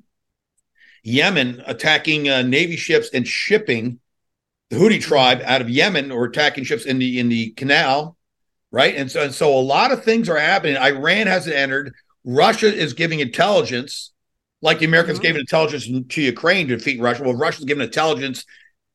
Yemen 1.03 1.61
attacking 1.67 2.29
uh, 2.29 2.43
Navy 2.43 2.77
ships 2.77 3.11
and 3.13 3.27
shipping 3.27 3.99
the 4.71 4.77
Houthi 4.77 5.01
tribe 5.01 5.43
out 5.45 5.61
of 5.61 5.69
Yemen 5.69 6.13
or 6.13 6.25
attacking 6.27 6.63
ships 6.63 6.85
in 6.85 7.01
the 7.01 7.19
in 7.19 7.29
the 7.29 7.51
canal, 7.51 8.17
right? 8.71 8.95
And 8.95 9.11
so 9.11 9.25
and 9.25 9.35
so 9.35 9.53
a 9.53 9.59
lot 9.59 9.91
of 9.91 10.05
things 10.05 10.29
are 10.29 10.39
happening. 10.39 10.77
Iran 10.77 11.27
hasn't 11.27 11.57
entered. 11.57 11.95
Russia 12.25 12.73
is 12.73 12.93
giving 12.93 13.19
intelligence, 13.19 14.13
like 14.65 14.79
the 14.81 14.87
Americans 14.87 15.19
Mhm. 15.19 15.23
gave 15.23 15.37
intelligence 15.37 15.87
to 16.09 16.23
Ukraine 16.23 16.67
to 16.69 16.77
defeat 16.77 17.01
Russia. 17.01 17.23
Well, 17.23 17.35
Russia's 17.35 17.67
giving 17.67 17.85
intelligence 17.85 18.45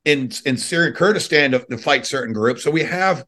in 0.04 0.32
in 0.46 0.58
Syria, 0.58 0.92
Kurdistan 0.92 1.52
to, 1.52 1.60
to 1.60 1.78
fight 1.78 2.06
certain 2.06 2.34
groups. 2.34 2.64
So 2.64 2.72
we 2.72 2.84
have 2.84 3.24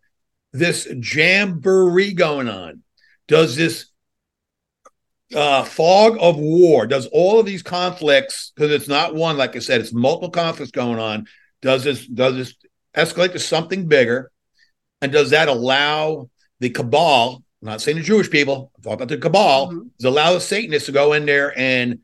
this 0.51 0.87
jamboree 0.91 2.13
going 2.13 2.49
on. 2.49 2.81
Does 3.27 3.55
this 3.55 3.85
uh, 5.33 5.63
fog 5.63 6.17
of 6.19 6.37
war 6.37 6.85
does 6.85 7.05
all 7.07 7.39
of 7.39 7.45
these 7.45 7.63
conflicts 7.63 8.51
because 8.53 8.69
it's 8.69 8.89
not 8.89 9.15
one 9.15 9.37
like 9.37 9.55
i 9.55 9.59
said 9.59 9.79
it's 9.79 9.93
multiple 9.93 10.29
conflicts 10.29 10.71
going 10.71 10.99
on 10.99 11.25
does 11.61 11.85
this 11.85 12.05
does 12.05 12.35
this 12.35 12.53
escalate 12.97 13.31
to 13.31 13.39
something 13.39 13.87
bigger 13.87 14.29
and 15.01 15.09
does 15.13 15.29
that 15.29 15.47
allow 15.47 16.29
the 16.59 16.69
cabal 16.69 17.41
I'm 17.61 17.69
not 17.69 17.79
saying 17.81 17.95
the 17.95 18.03
jewish 18.03 18.29
people 18.29 18.73
i'm 18.75 18.83
talking 18.83 18.93
about 18.95 19.07
the 19.07 19.17
cabal 19.19 19.71
Mhm. 19.71 19.83
does 19.97 20.03
it 20.03 20.07
allow 20.09 20.33
the 20.33 20.41
satanists 20.41 20.87
to 20.87 20.91
go 20.91 21.13
in 21.13 21.25
there 21.25 21.57
and 21.57 21.99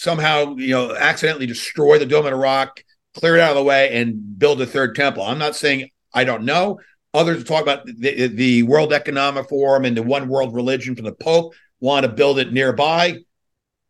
somehow, 0.00 0.56
you 0.56 0.70
know, 0.70 0.96
accidentally 0.96 1.44
destroy 1.44 1.98
the 1.98 2.06
Dome 2.06 2.24
of 2.24 2.30
the 2.30 2.36
Rock, 2.36 2.82
clear 3.14 3.36
it 3.36 3.40
out 3.40 3.50
of 3.50 3.56
the 3.56 3.62
way, 3.62 4.00
and 4.00 4.38
build 4.38 4.62
a 4.62 4.66
third 4.66 4.94
temple. 4.94 5.22
I'm 5.22 5.38
not 5.38 5.54
saying 5.54 5.90
I 6.14 6.24
don't 6.24 6.44
know. 6.44 6.80
Others 7.12 7.44
talk 7.44 7.62
about 7.62 7.84
the, 7.84 8.28
the 8.28 8.62
World 8.62 8.94
Economic 8.94 9.48
Forum 9.50 9.84
and 9.84 9.94
the 9.94 10.02
one 10.02 10.28
world 10.28 10.54
religion 10.54 10.96
from 10.96 11.04
the 11.04 11.12
Pope 11.12 11.54
want 11.80 12.06
to 12.06 12.12
build 12.12 12.38
it 12.38 12.50
nearby. 12.50 13.18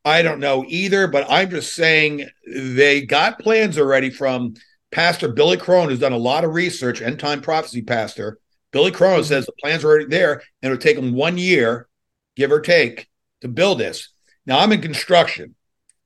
I 0.04 0.22
don't 0.22 0.40
know 0.40 0.64
either, 0.66 1.06
but 1.06 1.26
I'm 1.30 1.48
just 1.48 1.74
saying 1.74 2.28
they 2.44 3.02
got 3.06 3.38
plans 3.38 3.78
already 3.78 4.10
from 4.10 4.54
Pastor 4.90 5.28
Billy 5.28 5.58
Crone, 5.58 5.90
who's 5.90 6.00
done 6.00 6.12
a 6.12 6.18
lot 6.18 6.44
of 6.44 6.54
research, 6.54 7.00
end 7.00 7.20
time 7.20 7.40
prophecy 7.40 7.82
pastor. 7.82 8.38
Billy 8.72 8.90
Crone 8.90 9.20
mm-hmm. 9.20 9.28
says 9.28 9.46
the 9.46 9.52
plans 9.60 9.84
are 9.84 9.88
already 9.88 10.06
there, 10.06 10.42
and 10.62 10.72
it'll 10.72 10.82
take 10.82 10.96
them 10.96 11.14
one 11.14 11.38
year, 11.38 11.86
give 12.34 12.50
or 12.50 12.60
take, 12.60 13.08
to 13.42 13.48
build 13.48 13.78
this. 13.78 14.08
Now, 14.44 14.58
I'm 14.58 14.72
in 14.72 14.82
construction. 14.82 15.54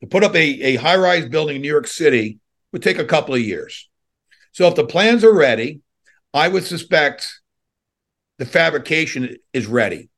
To 0.05 0.09
put 0.11 0.23
up 0.23 0.35
a, 0.35 0.39
a 0.39 0.77
high 0.77 0.97
rise 0.97 1.27
building 1.31 1.57
in 1.57 1.63
New 1.63 1.69
York 1.69 1.87
City 1.87 2.39
would 2.73 2.83
take 2.83 2.99
a 2.99 3.07
couple 3.07 3.35
of 3.35 3.41
years. 3.41 3.89
So, 4.53 4.69
if 4.69 4.75
the 4.75 4.85
plans 4.85 5.25
are 5.25 5.35
ready, 5.35 5.81
I 6.35 6.47
would 6.49 6.65
suspect 6.65 7.41
the 8.37 8.45
fabrication 8.45 9.37
is 9.55 9.67
ready, 9.67 10.11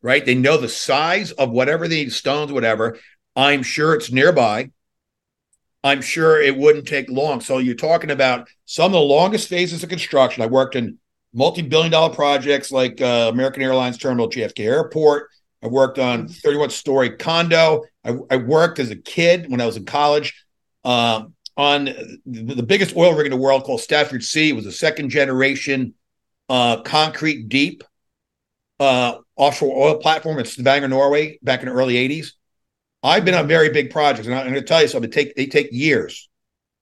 right? 0.00 0.24
They 0.24 0.36
know 0.36 0.58
the 0.58 0.68
size 0.68 1.32
of 1.32 1.50
whatever 1.50 1.88
they 1.88 2.04
need, 2.04 2.12
stones, 2.12 2.52
whatever. 2.52 3.00
I'm 3.34 3.64
sure 3.64 3.94
it's 3.94 4.12
nearby. 4.12 4.70
I'm 5.82 6.02
sure 6.02 6.40
it 6.40 6.56
wouldn't 6.56 6.86
take 6.86 7.10
long. 7.10 7.40
So 7.40 7.58
you're 7.58 7.74
talking 7.74 8.12
about 8.12 8.46
some 8.64 8.86
of 8.86 8.92
the 8.92 9.00
longest 9.00 9.48
phases 9.48 9.82
of 9.82 9.88
construction. 9.88 10.44
I 10.44 10.46
worked 10.46 10.76
in 10.76 10.98
multi-billion 11.34 11.90
dollar 11.90 12.14
projects 12.14 12.70
like 12.70 13.00
uh, 13.00 13.28
American 13.32 13.64
Airlines 13.64 13.98
Terminal 13.98 14.30
JFK 14.30 14.60
Airport. 14.60 15.30
I 15.62 15.68
worked 15.68 15.98
on 15.98 16.28
31 16.28 16.70
story 16.70 17.10
condo. 17.16 17.84
I, 18.04 18.16
I, 18.30 18.36
worked 18.36 18.78
as 18.78 18.90
a 18.90 18.96
kid 18.96 19.48
when 19.48 19.60
I 19.60 19.66
was 19.66 19.76
in 19.76 19.84
college 19.84 20.44
um, 20.84 21.34
on 21.56 21.84
the, 21.84 22.54
the, 22.56 22.62
biggest 22.64 22.96
oil 22.96 23.14
rig 23.14 23.26
in 23.26 23.30
the 23.30 23.36
world 23.36 23.62
called 23.62 23.80
Statfjord 23.80 24.24
C. 24.24 24.48
It 24.48 24.56
was 24.56 24.66
a 24.66 24.72
second 24.72 25.10
generation 25.10 25.94
uh, 26.48 26.82
Condeep 26.82 27.82
uh, 28.80 29.18
offshore 29.36 29.88
oil 29.88 29.98
platform 29.98 30.38
in 30.38 30.44
Stavanger, 30.44 30.88
Norway, 30.88 31.38
back 31.42 31.60
in 31.60 31.66
the 31.66 31.72
early 31.72 31.94
80s. 31.94 32.32
I've 33.02 33.24
been 33.24 33.34
on 33.34 33.46
very 33.46 33.70
big 33.70 33.90
projects, 33.90 34.26
and 34.26 34.34
I'm 34.34 34.44
going 34.44 34.54
to 34.54 34.62
tell 34.62 34.82
you 34.82 34.88
something. 34.88 35.10
Take 35.10 35.34
they 35.34 35.46
take 35.46 35.68
years, 35.72 36.28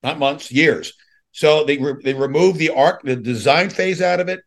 not 0.03 0.19
months, 0.19 0.51
years. 0.51 0.93
So 1.33 1.65
they 1.65 1.79
re- 1.79 2.01
they 2.03 2.15
remove 2.15 2.59
the 2.59 2.71
arc, 2.71 3.03
the 3.03 3.17
design 3.17 3.71
phase 3.71 4.03
out 4.03 4.21
of 4.21 4.29
it. 4.29 4.41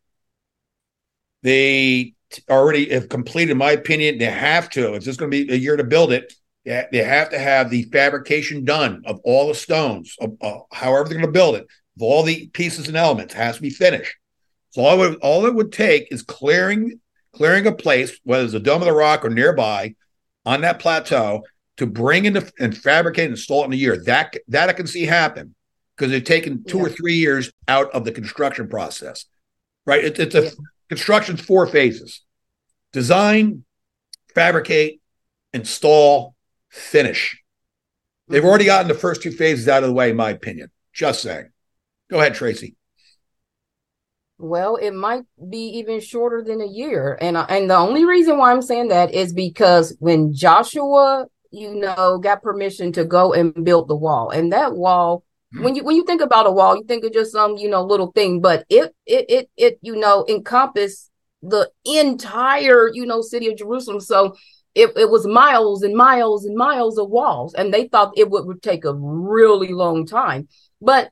They 1.42 2.14
already 2.50 2.90
have 2.90 3.10
completed, 3.10 3.52
in 3.52 3.58
my 3.58 3.72
opinion. 3.72 4.18
They 4.18 4.26
have 4.26 4.70
to. 4.72 4.94
It's 4.94 5.06
just 5.06 5.20
going 5.20 5.32
to 5.32 5.46
be 5.46 5.52
a 5.52 5.58
year 5.58 5.78
to 5.78 5.84
build 5.84 6.12
it. 6.12 6.34
They 6.66 7.04
have 7.04 7.30
to 7.32 7.40
have 7.40 7.70
the 7.70 7.84
fabrication 7.84 8.64
done 8.64 9.04
of 9.06 9.20
all 9.24 9.48
the 9.48 9.56
stones, 9.56 10.16
of, 10.22 10.38
uh, 10.42 10.60
however 10.72 11.10
they're 11.10 11.18
going 11.18 11.26
to 11.26 11.32
build 11.32 11.56
it, 11.56 11.64
of 11.64 12.02
all 12.02 12.24
the 12.24 12.48
pieces 12.48 12.88
and 12.88 12.96
elements. 12.96 13.34
has 13.34 13.58
to 13.58 13.62
be 13.62 13.70
finished. 13.70 14.16
So 14.70 14.82
all 14.82 15.04
it, 15.04 15.10
would, 15.10 15.20
all 15.20 15.46
it 15.46 15.54
would 15.54 15.72
take 15.72 16.08
is 16.12 16.24
clearing 16.24 17.00
clearing 17.34 17.68
a 17.68 17.72
place, 17.72 18.20
whether 18.24 18.44
it's 18.44 18.54
the 18.54 18.60
Dome 18.60 18.82
of 18.82 18.86
the 18.86 18.94
Rock 18.94 19.26
or 19.26 19.30
nearby, 19.30 19.96
on 20.46 20.62
that 20.62 20.80
plateau, 20.80 21.44
to 21.78 21.88
bring 21.88 22.26
in 22.26 22.34
the, 22.34 22.52
and 22.60 22.78
fabricate 22.78 23.26
and 23.26 23.34
install 23.34 23.64
it 23.64 23.68
in 23.68 23.74
a 23.74 23.78
year. 23.78 23.98
That 24.04 24.36
that 24.50 24.70
I 24.70 24.74
can 24.74 24.88
see 24.88 25.06
happen 25.06 25.56
because 25.96 26.12
they've 26.12 26.24
taken 26.24 26.64
two 26.64 26.78
yeah. 26.78 26.84
or 26.84 26.90
three 26.90 27.16
years 27.16 27.52
out 27.68 27.92
of 27.92 28.06
the 28.06 28.12
construction 28.12 28.68
process. 28.68 29.26
Right? 29.86 30.04
It, 30.04 30.20
it's 30.20 30.36
a 30.36 30.44
yeah. 30.44 30.50
construction's 30.90 31.42
four 31.42 31.66
phases: 31.68 32.22
design, 32.94 33.66
fabricate, 34.34 35.02
install, 35.54 36.36
finish. 36.70 37.42
They've 38.30 38.46
already 38.46 38.66
gotten 38.66 38.88
the 38.88 38.94
first 38.94 39.22
two 39.22 39.32
phases 39.32 39.68
out 39.68 39.84
of 39.84 39.90
the 39.90 39.96
way, 39.96 40.12
in 40.12 40.16
my 40.16 40.30
opinion. 40.30 40.72
Just 40.94 41.22
saying. 41.22 41.50
Go 42.10 42.20
ahead, 42.20 42.34
Traci. 42.34 42.76
Well, 44.38 44.78
it 44.78 44.92
might 44.92 45.24
be 45.50 45.78
even 45.80 46.00
shorter 46.00 46.44
than 46.44 46.62
a 46.62 46.66
year, 46.66 47.18
and 47.22 47.38
and 47.38 47.70
the 47.70 47.76
only 47.76 48.06
reason 48.06 48.38
why 48.38 48.52
I'm 48.52 48.62
saying 48.62 48.88
that 48.90 49.14
is 49.14 49.32
because 49.34 49.96
when 50.00 50.34
Joshua 50.34 51.28
you 51.54 51.76
know, 51.76 52.18
got 52.18 52.42
permission 52.42 52.92
to 52.94 53.06
go 53.06 53.32
and 53.32 53.54
build 53.64 53.88
the 53.88 53.96
wall. 53.96 54.32
And 54.32 54.52
that 54.52 54.74
wall, 54.74 55.24
mm-hmm. 55.54 55.64
when 55.64 55.76
you 55.76 55.84
when 55.84 55.96
you 55.96 56.04
think 56.04 56.20
about 56.20 56.48
a 56.48 56.52
wall, 56.52 56.76
you 56.76 56.84
think 56.84 57.06
of 57.06 57.14
just 57.14 57.32
some, 57.32 57.58
you 57.58 57.70
know, 57.70 57.84
little 57.84 58.12
thing, 58.12 58.42
but 58.42 58.66
it 58.70 58.94
it 59.06 59.26
it 59.30 59.50
it, 59.56 59.80
you 59.82 59.96
know, 59.96 60.26
encompass 60.28 61.12
the 61.44 61.70
entire, 61.86 62.90
you 62.94 63.06
know, 63.06 63.22
city 63.22 63.48
of 63.48 63.58
Jerusalem. 63.58 64.00
So 64.00 64.36
it, 64.74 64.92
it 64.96 65.10
was 65.10 65.28
miles 65.28 65.84
and 65.84 65.96
miles 65.96 66.46
and 66.46 66.56
miles 66.56 66.98
of 66.98 67.10
walls. 67.10 67.54
And 67.54 67.74
they 67.74 67.88
thought 67.88 68.18
it 68.18 68.30
would, 68.30 68.46
would 68.46 68.64
take 68.64 68.86
a 68.86 68.94
really 68.94 69.74
long 69.74 70.06
time. 70.06 70.48
But 70.82 71.12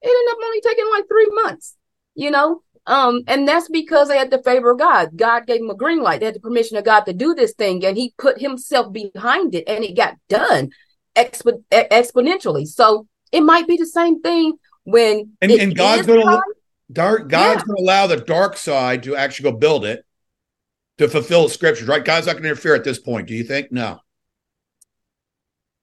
it 0.00 0.08
ended 0.08 0.32
up 0.32 0.38
only 0.44 0.60
taking 0.60 0.90
like 0.90 1.04
three 1.08 1.28
months, 1.44 1.76
you 2.14 2.30
know? 2.30 2.62
Um, 2.86 3.22
and 3.28 3.46
that's 3.46 3.68
because 3.68 4.08
they 4.08 4.18
had 4.18 4.30
the 4.30 4.42
favor 4.42 4.72
of 4.72 4.78
God. 4.78 5.10
God 5.16 5.46
gave 5.46 5.60
them 5.60 5.70
a 5.70 5.74
green 5.74 6.02
light. 6.02 6.20
They 6.20 6.26
had 6.26 6.34
the 6.34 6.40
permission 6.40 6.76
of 6.76 6.84
God 6.84 7.02
to 7.02 7.12
do 7.12 7.34
this 7.34 7.54
thing, 7.54 7.84
and 7.84 7.96
He 7.96 8.12
put 8.18 8.40
Himself 8.40 8.92
behind 8.92 9.54
it, 9.54 9.68
and 9.68 9.84
it 9.84 9.96
got 9.96 10.16
done 10.28 10.70
expo- 11.14 11.62
exponentially. 11.70 12.66
So 12.66 13.06
it 13.30 13.42
might 13.42 13.68
be 13.68 13.76
the 13.76 13.86
same 13.86 14.20
thing 14.20 14.54
when 14.84 15.36
and, 15.40 15.52
and 15.52 15.76
God's 15.76 16.08
going 16.08 16.18
to 16.18 16.52
dark. 16.92 17.28
God's 17.28 17.62
yeah. 17.62 17.66
going 17.66 17.76
to 17.76 17.82
allow 17.82 18.06
the 18.06 18.16
dark 18.16 18.56
side 18.56 19.02
to 19.04 19.16
actually 19.16 19.50
go 19.50 19.56
build 19.56 19.84
it 19.84 20.04
to 20.98 21.08
fulfill 21.08 21.44
the 21.44 21.50
scriptures, 21.50 21.88
right? 21.88 22.04
God's 22.04 22.26
not 22.26 22.34
going 22.34 22.44
to 22.44 22.50
interfere 22.50 22.74
at 22.74 22.84
this 22.84 22.98
point. 22.98 23.28
Do 23.28 23.34
you 23.34 23.44
think? 23.44 23.72
No. 23.72 24.00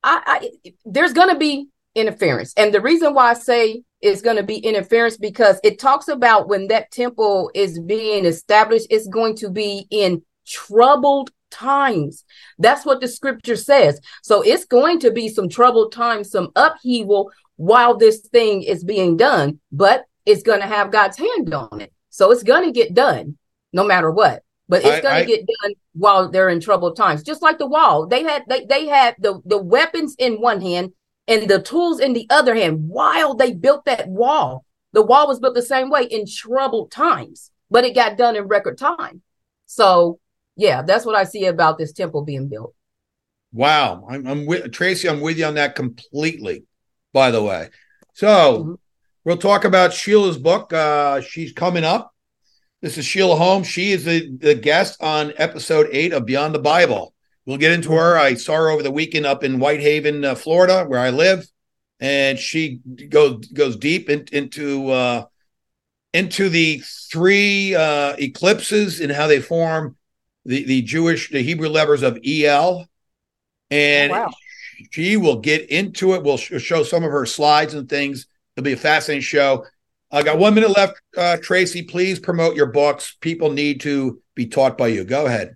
I, 0.03 0.21
I 0.25 0.71
there's 0.85 1.13
going 1.13 1.29
to 1.29 1.37
be 1.37 1.67
interference, 1.95 2.53
and 2.55 2.73
the 2.73 2.81
reason 2.81 3.13
why 3.13 3.31
I 3.31 3.33
say 3.33 3.83
is 4.01 4.21
going 4.21 4.37
to 4.37 4.43
be 4.43 4.57
interference 4.57 5.17
because 5.17 5.59
it 5.63 5.79
talks 5.79 6.07
about 6.07 6.47
when 6.47 6.67
that 6.67 6.91
temple 6.91 7.51
is 7.53 7.79
being 7.79 8.25
established, 8.25 8.87
it's 8.89 9.07
going 9.07 9.35
to 9.35 9.49
be 9.49 9.87
in 9.89 10.21
troubled 10.47 11.31
times. 11.51 12.23
That's 12.57 12.85
what 12.85 13.01
the 13.01 13.07
scripture 13.07 13.57
says. 13.57 13.99
So 14.23 14.41
it's 14.41 14.65
going 14.65 14.99
to 14.99 15.11
be 15.11 15.27
some 15.27 15.49
troubled 15.49 15.91
times, 15.91 16.31
some 16.31 16.51
upheaval 16.55 17.31
while 17.57 17.97
this 17.97 18.19
thing 18.19 18.63
is 18.63 18.85
being 18.85 19.17
done, 19.17 19.59
but 19.69 20.05
it's 20.29 20.43
going 20.43 20.61
to 20.61 20.67
have 20.67 20.91
God's 20.91 21.17
hand 21.17 21.53
on 21.53 21.81
it. 21.81 21.91
So 22.09 22.31
it's 22.31 22.43
going 22.43 22.65
to 22.65 22.71
get 22.71 22.93
done 22.93 23.37
no 23.73 23.83
matter 23.83 24.11
what. 24.11 24.43
But 24.67 24.85
it's 24.85 25.01
going 25.01 25.25
to 25.25 25.27
get 25.27 25.47
done 25.61 25.73
while 25.93 26.29
they're 26.29 26.49
in 26.49 26.59
troubled 26.59 26.95
times. 26.95 27.23
Just 27.23 27.41
like 27.41 27.57
the 27.57 27.65
wall. 27.65 28.05
They 28.05 28.21
had 28.21 28.43
they, 28.47 28.65
they 28.65 28.85
had 28.85 29.15
the, 29.17 29.41
the 29.43 29.57
weapons 29.57 30.15
in 30.19 30.41
one 30.41 30.61
hand 30.61 30.93
and 31.27 31.49
the 31.49 31.59
tools 31.59 31.99
in 31.99 32.13
the 32.13 32.27
other 32.29 32.53
hand 32.53 32.87
while 32.87 33.33
they 33.33 33.51
built 33.51 33.85
that 33.85 34.07
wall. 34.07 34.65
The 34.93 35.01
wall 35.01 35.27
was 35.27 35.39
built 35.39 35.55
the 35.55 35.63
same 35.63 35.89
way 35.89 36.03
in 36.03 36.25
troubled 36.27 36.91
times, 36.91 37.49
but 37.71 37.83
it 37.83 37.95
got 37.95 38.17
done 38.17 38.35
in 38.35 38.43
record 38.43 38.77
time. 38.77 39.23
So, 39.65 40.19
yeah, 40.55 40.83
that's 40.83 41.05
what 41.05 41.15
I 41.15 41.23
see 41.23 41.45
about 41.45 41.79
this 41.79 41.93
temple 41.93 42.23
being 42.23 42.47
built. 42.47 42.75
Wow, 43.51 44.05
I'm, 44.07 44.27
I'm 44.27 44.45
with 44.45 44.65
Traci. 44.65 45.09
I'm 45.09 45.21
with 45.21 45.39
you 45.39 45.45
on 45.45 45.55
that 45.55 45.75
completely. 45.75 46.65
By 47.11 47.31
the 47.31 47.41
way, 47.41 47.69
so 48.13 48.27
mm-hmm. 48.27 48.73
We'll 49.23 49.37
talk 49.37 49.65
about 49.65 49.93
Sheila's 49.93 50.37
book. 50.37 50.73
Uh, 50.73 51.21
she's 51.21 51.53
coming 51.53 51.83
up. 51.83 52.13
This 52.81 52.97
is 52.97 53.05
Sheila 53.05 53.35
Holmes. 53.35 53.67
She 53.67 53.91
is 53.91 54.05
the, 54.05 54.29
the 54.37 54.55
guest 54.55 55.01
on 55.01 55.33
episode 55.37 55.89
eight 55.91 56.13
of 56.13 56.25
Beyond 56.25 56.55
the 56.55 56.59
Bible. 56.59 57.13
We'll 57.45 57.57
get 57.57 57.71
into 57.71 57.91
her. 57.91 58.17
I 58.17 58.35
saw 58.35 58.55
her 58.55 58.69
over 58.69 58.83
the 58.83 58.91
weekend 58.91 59.25
up 59.25 59.43
in 59.43 59.59
Whitehaven, 59.59 60.23
uh, 60.23 60.35
Florida, 60.35 60.85
where 60.85 60.99
I 60.99 61.09
live, 61.09 61.45
and 61.99 62.39
she 62.39 62.79
goes 63.09 63.47
goes 63.47 63.75
deep 63.75 64.09
in, 64.09 64.25
into 64.31 64.91
uh, 64.91 65.25
into 66.13 66.47
the 66.49 66.81
three 67.11 67.75
uh, 67.75 68.15
eclipses 68.17 69.01
and 69.01 69.11
how 69.11 69.27
they 69.27 69.41
form 69.41 69.97
the 70.45 70.63
the 70.63 70.81
Jewish 70.83 71.31
the 71.31 71.41
Hebrew 71.41 71.69
letters 71.69 72.03
of 72.03 72.19
El, 72.25 72.87
and 73.71 74.11
oh, 74.11 74.15
wow. 74.15 74.29
she 74.91 75.17
will 75.17 75.39
get 75.39 75.69
into 75.69 76.13
it. 76.13 76.23
We'll 76.23 76.37
sh- 76.37 76.61
show 76.61 76.83
some 76.83 77.03
of 77.03 77.11
her 77.11 77.25
slides 77.25 77.73
and 77.73 77.89
things. 77.89 78.27
It'll 78.59 78.65
be 78.65 78.73
a 78.73 78.77
fascinating 78.77 79.21
show. 79.21 79.65
I 80.11 80.21
got 80.21 80.37
one 80.37 80.53
minute 80.53 80.75
left, 80.75 81.01
uh, 81.15 81.37
Traci. 81.39 81.89
Please 81.89 82.19
promote 82.19 82.57
your 82.57 82.65
books. 82.65 83.15
People 83.21 83.51
need 83.51 83.79
to 83.81 84.21
be 84.35 84.47
taught 84.47 84.77
by 84.77 84.87
you. 84.87 85.05
Go 85.05 85.27
ahead. 85.27 85.55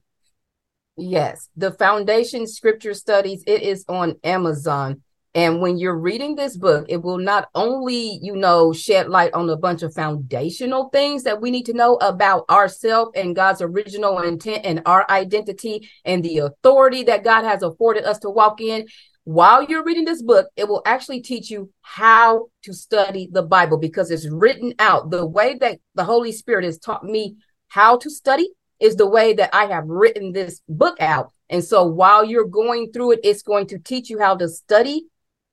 Yes, 0.95 1.49
the 1.57 1.71
Foundation 1.71 2.47
Scripture 2.47 2.93
Studies, 2.93 3.43
it 3.45 3.61
is 3.61 3.83
on 3.89 4.15
Amazon. 4.23 5.01
And 5.35 5.59
when 5.59 5.77
you're 5.77 5.97
reading 5.97 6.35
this 6.35 6.55
book, 6.55 6.85
it 6.87 7.01
will 7.01 7.17
not 7.17 7.49
only, 7.55 8.19
you 8.21 8.37
know, 8.37 8.71
shed 8.71 9.09
light 9.09 9.33
on 9.33 9.49
a 9.49 9.57
bunch 9.57 9.81
of 9.83 9.93
foundational 9.93 10.87
things 10.89 11.23
that 11.23 11.41
we 11.41 11.51
need 11.51 11.65
to 11.65 11.73
know 11.73 11.95
about 11.95 12.45
ourselves 12.49 13.11
and 13.15 13.35
God's 13.35 13.61
original 13.61 14.21
intent 14.21 14.63
and 14.63 14.81
our 14.85 15.05
identity 15.09 15.89
and 16.05 16.23
the 16.23 16.37
authority 16.37 17.03
that 17.03 17.25
God 17.25 17.43
has 17.43 17.63
afforded 17.63 18.05
us 18.05 18.19
to 18.19 18.29
walk 18.29 18.61
in. 18.61 18.87
While 19.25 19.63
you're 19.63 19.85
reading 19.85 20.03
this 20.03 20.21
book, 20.21 20.49
it 20.57 20.67
will 20.67 20.81
actually 20.85 21.21
teach 21.21 21.49
you 21.49 21.71
how 21.81 22.47
to 22.63 22.73
study 22.73 23.29
the 23.31 23.41
Bible 23.41 23.77
because 23.77 24.11
it's 24.11 24.29
written 24.29 24.73
out. 24.79 25.11
The 25.11 25.25
way 25.25 25.57
that 25.61 25.79
the 25.95 26.03
Holy 26.03 26.33
Spirit 26.33 26.65
has 26.65 26.77
taught 26.77 27.05
me 27.05 27.37
how 27.69 27.97
to 27.97 28.09
study 28.09 28.49
is 28.81 28.97
the 28.97 29.07
way 29.07 29.33
that 29.33 29.49
I 29.55 29.65
have 29.65 29.87
written 29.87 30.33
this 30.33 30.61
book 30.67 30.99
out. 30.99 31.31
And 31.49 31.63
so 31.63 31.85
while 31.85 32.25
you're 32.25 32.43
going 32.43 32.91
through 32.91 33.13
it, 33.13 33.21
it's 33.23 33.43
going 33.43 33.67
to 33.67 33.79
teach 33.79 34.09
you 34.09 34.19
how 34.19 34.35
to 34.35 34.49
study 34.49 35.05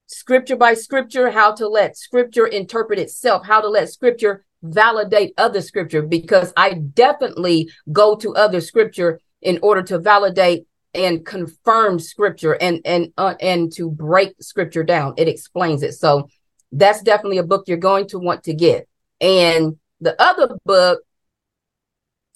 scripture 0.07 0.57
by 0.57 0.75
scripture, 0.75 1.31
how 1.31 1.53
to 1.55 1.68
let 1.68 1.97
scripture 1.97 2.49
interpret 2.49 2.99
itself, 2.99 3.47
how 3.47 3.61
to 3.61 3.68
let 3.68 3.89
scripture 3.89 4.45
validate 4.62 5.33
other 5.39 5.61
scripture, 5.61 6.03
because 6.03 6.53
I 6.57 6.75
definitely 6.75 7.71
go 7.93 8.16
to 8.16 8.35
other 8.35 8.61
scripture 8.61 9.21
in 9.41 9.61
order 9.62 9.83
to 9.85 9.99
validate 10.01 10.66
and 10.95 11.24
confirm 11.24 11.99
scripture 11.99 12.55
and 12.55 12.80
and 12.84 13.12
uh, 13.16 13.34
and 13.41 13.72
to 13.74 13.91
break 13.91 14.34
scripture 14.41 14.82
down. 14.82 15.14
It 15.16 15.28
explains 15.28 15.82
it. 15.82 15.93
So 15.93 16.28
that's 16.72 17.03
definitely 17.03 17.38
a 17.38 17.45
book 17.45 17.64
you're 17.66 17.78
going 17.78 18.09
to 18.09 18.18
want 18.18 18.45
to 18.45 18.55
get. 18.55 18.88
And 19.20 19.76
the 20.01 20.20
other 20.20 20.57
book, 20.64 21.03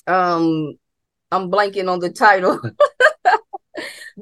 um, 0.06 0.74
I'm 1.30 1.50
blanking 1.50 1.90
on 1.90 2.00
the 2.00 2.10
title. 2.10 2.60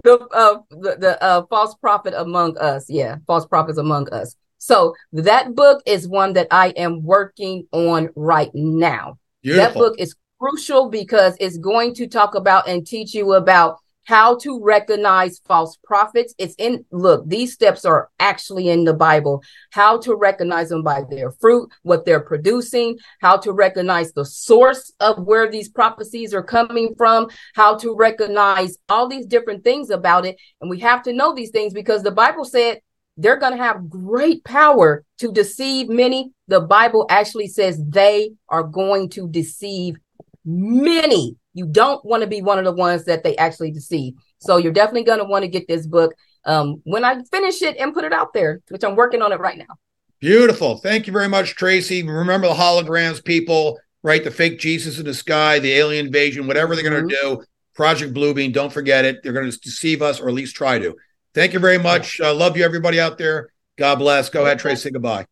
the 0.05 0.19
uh 0.33 0.59
the, 0.71 0.97
the 0.99 1.23
uh 1.23 1.45
false 1.51 1.75
prophet 1.75 2.15
among 2.17 2.57
us. 2.59 2.87
Yeah, 2.89 3.17
false 3.27 3.47
prophets 3.47 3.79
among 3.79 4.13
us. 4.13 4.37
So 4.59 4.95
that 5.13 5.55
book 5.55 5.83
is 5.87 6.07
one 6.07 6.35
that 6.35 6.47
I 6.51 6.69
am 6.71 7.03
working 7.03 7.67
on 7.73 8.11
right 8.15 8.51
now. 8.55 9.19
Beautiful. 9.43 9.65
That 9.65 9.75
book 9.75 9.95
is 9.99 10.15
crucial 10.41 10.89
because 10.89 11.37
it's 11.41 11.59
going 11.59 11.95
to 11.97 12.07
talk 12.07 12.37
about 12.37 12.69
and 12.69 12.87
teach 12.87 13.13
you 13.13 13.35
about 13.35 13.79
how 14.05 14.37
to 14.39 14.61
recognize 14.63 15.41
false 15.47 15.79
prophets. 15.85 16.35
It's 16.39 16.55
in, 16.59 16.85
look, 16.91 17.29
these 17.29 17.53
steps 17.53 17.85
are 17.85 18.11
actually 18.19 18.69
in 18.69 18.85
the 18.85 18.95
Bible. 18.95 19.43
How 19.71 19.99
to 19.99 20.15
recognize 20.15 20.69
them 20.69 20.83
by 20.83 21.05
their 21.09 21.31
fruit, 21.31 21.71
what 21.83 22.05
they're 22.05 22.21
producing, 22.21 22.99
how 23.21 23.37
to 23.39 23.53
recognize 23.53 24.13
the 24.13 24.25
source 24.25 24.93
of 25.01 25.25
where 25.25 25.51
these 25.51 25.69
prophecies 25.69 26.35
are 26.35 26.43
coming 26.43 26.95
from, 26.97 27.29
how 27.55 27.77
to 27.79 27.95
recognize 27.95 28.77
all 28.89 29.09
these 29.09 29.27
different 29.27 29.65
things 29.65 29.91
about 29.91 30.27
it. 30.27 30.37
And 30.61 30.69
we 30.69 30.81
have 30.81 31.03
to 31.05 31.13
know 31.13 31.35
these 31.35 31.51
things 31.51 31.73
because 31.73 32.03
the 32.03 32.11
Bible 32.11 32.45
said 32.45 32.81
they're 33.17 33.39
going 33.39 33.53
to 33.53 33.63
have 33.63 33.91
great 33.91 34.43
power 34.45 35.05
to 35.19 35.31
deceive 35.31 35.89
many. 35.89 36.33
The 36.49 36.61
Bible 36.61 37.07
actually 37.11 37.49
says 37.49 37.81
they 37.89 38.33
are 38.49 38.63
going 38.63 39.11
to 39.11 39.29
deceive 39.29 39.97
many. 40.45 41.37
You 41.55 41.67
don't 41.67 42.05
want 42.05 42.23
to 42.23 42.27
be 42.27 42.43
one 42.43 42.59
of 42.59 42.65
the 42.65 42.73
ones 42.73 43.05
that 43.05 43.23
they 43.23 43.37
actually 43.37 43.71
deceive. 43.71 44.15
So 44.39 44.57
you're 44.57 44.73
definitely 44.73 45.05
going 45.05 45.19
to 45.19 45.25
want 45.25 45.43
to 45.43 45.49
get 45.49 45.69
this 45.69 45.87
book 45.87 46.15
um, 46.45 46.81
when 46.85 47.05
I 47.05 47.23
finish 47.31 47.63
it 47.63 47.77
and 47.77 47.95
put 47.95 48.05
it 48.05 48.13
out 48.13 48.33
there, 48.33 48.61
which 48.69 48.83
I'm 48.85 48.97
working 48.97 49.23
on 49.23 49.33
it 49.33 49.41
right 49.41 49.59
now. 49.59 49.77
Beautiful. 50.21 50.79
Thank 50.79 51.07
you 51.07 51.13
very 51.13 51.29
much, 51.29 51.57
Traci. 51.57 52.07
Remember 52.07 52.49
the 52.49 52.55
holograms, 52.55 53.25
people, 53.25 53.79
right? 54.03 54.23
The 54.23 54.31
fake 54.31 54.59
Jesus 54.59 54.99
in 54.99 55.05
the 55.05 55.15
sky, 55.15 55.59
the 55.59 55.73
alien 55.73 56.07
invasion, 56.07 56.47
whatever 56.47 56.75
they're 56.75 56.89
going 56.89 57.09
to 57.09 57.15
do. 57.23 57.43
Project 57.75 58.15
Bluebeam, 58.15 58.53
don't 58.53 58.73
forget 58.73 59.05
it. 59.05 59.23
They're 59.23 59.33
going 59.33 59.51
to 59.51 59.59
deceive 59.59 60.03
us 60.03 60.21
or 60.21 60.29
at 60.29 60.35
least 60.35 60.55
try 60.55 60.79
to. 60.79 60.95
Thank 61.35 61.55
you 61.55 61.59
very 61.59 61.79
much. 61.79 62.21
Uh, 62.21 62.35
love 62.35 62.57
you, 62.57 62.65
everybody 62.65 63.01
out 63.01 63.19
there. 63.19 63.49
God 63.79 63.97
bless. 63.97 64.29
Go 64.29 64.45
ahead, 64.45 64.61
Traci. 64.61 64.93
Goodbye. 64.93 65.27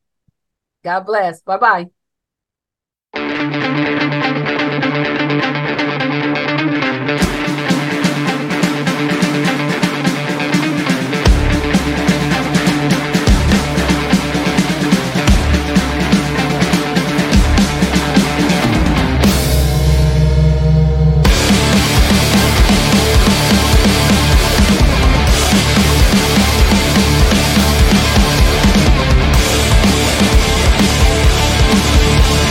God 0.82 1.00
bless. 1.00 1.42
Bye 1.42 1.86
bye. 3.14 3.89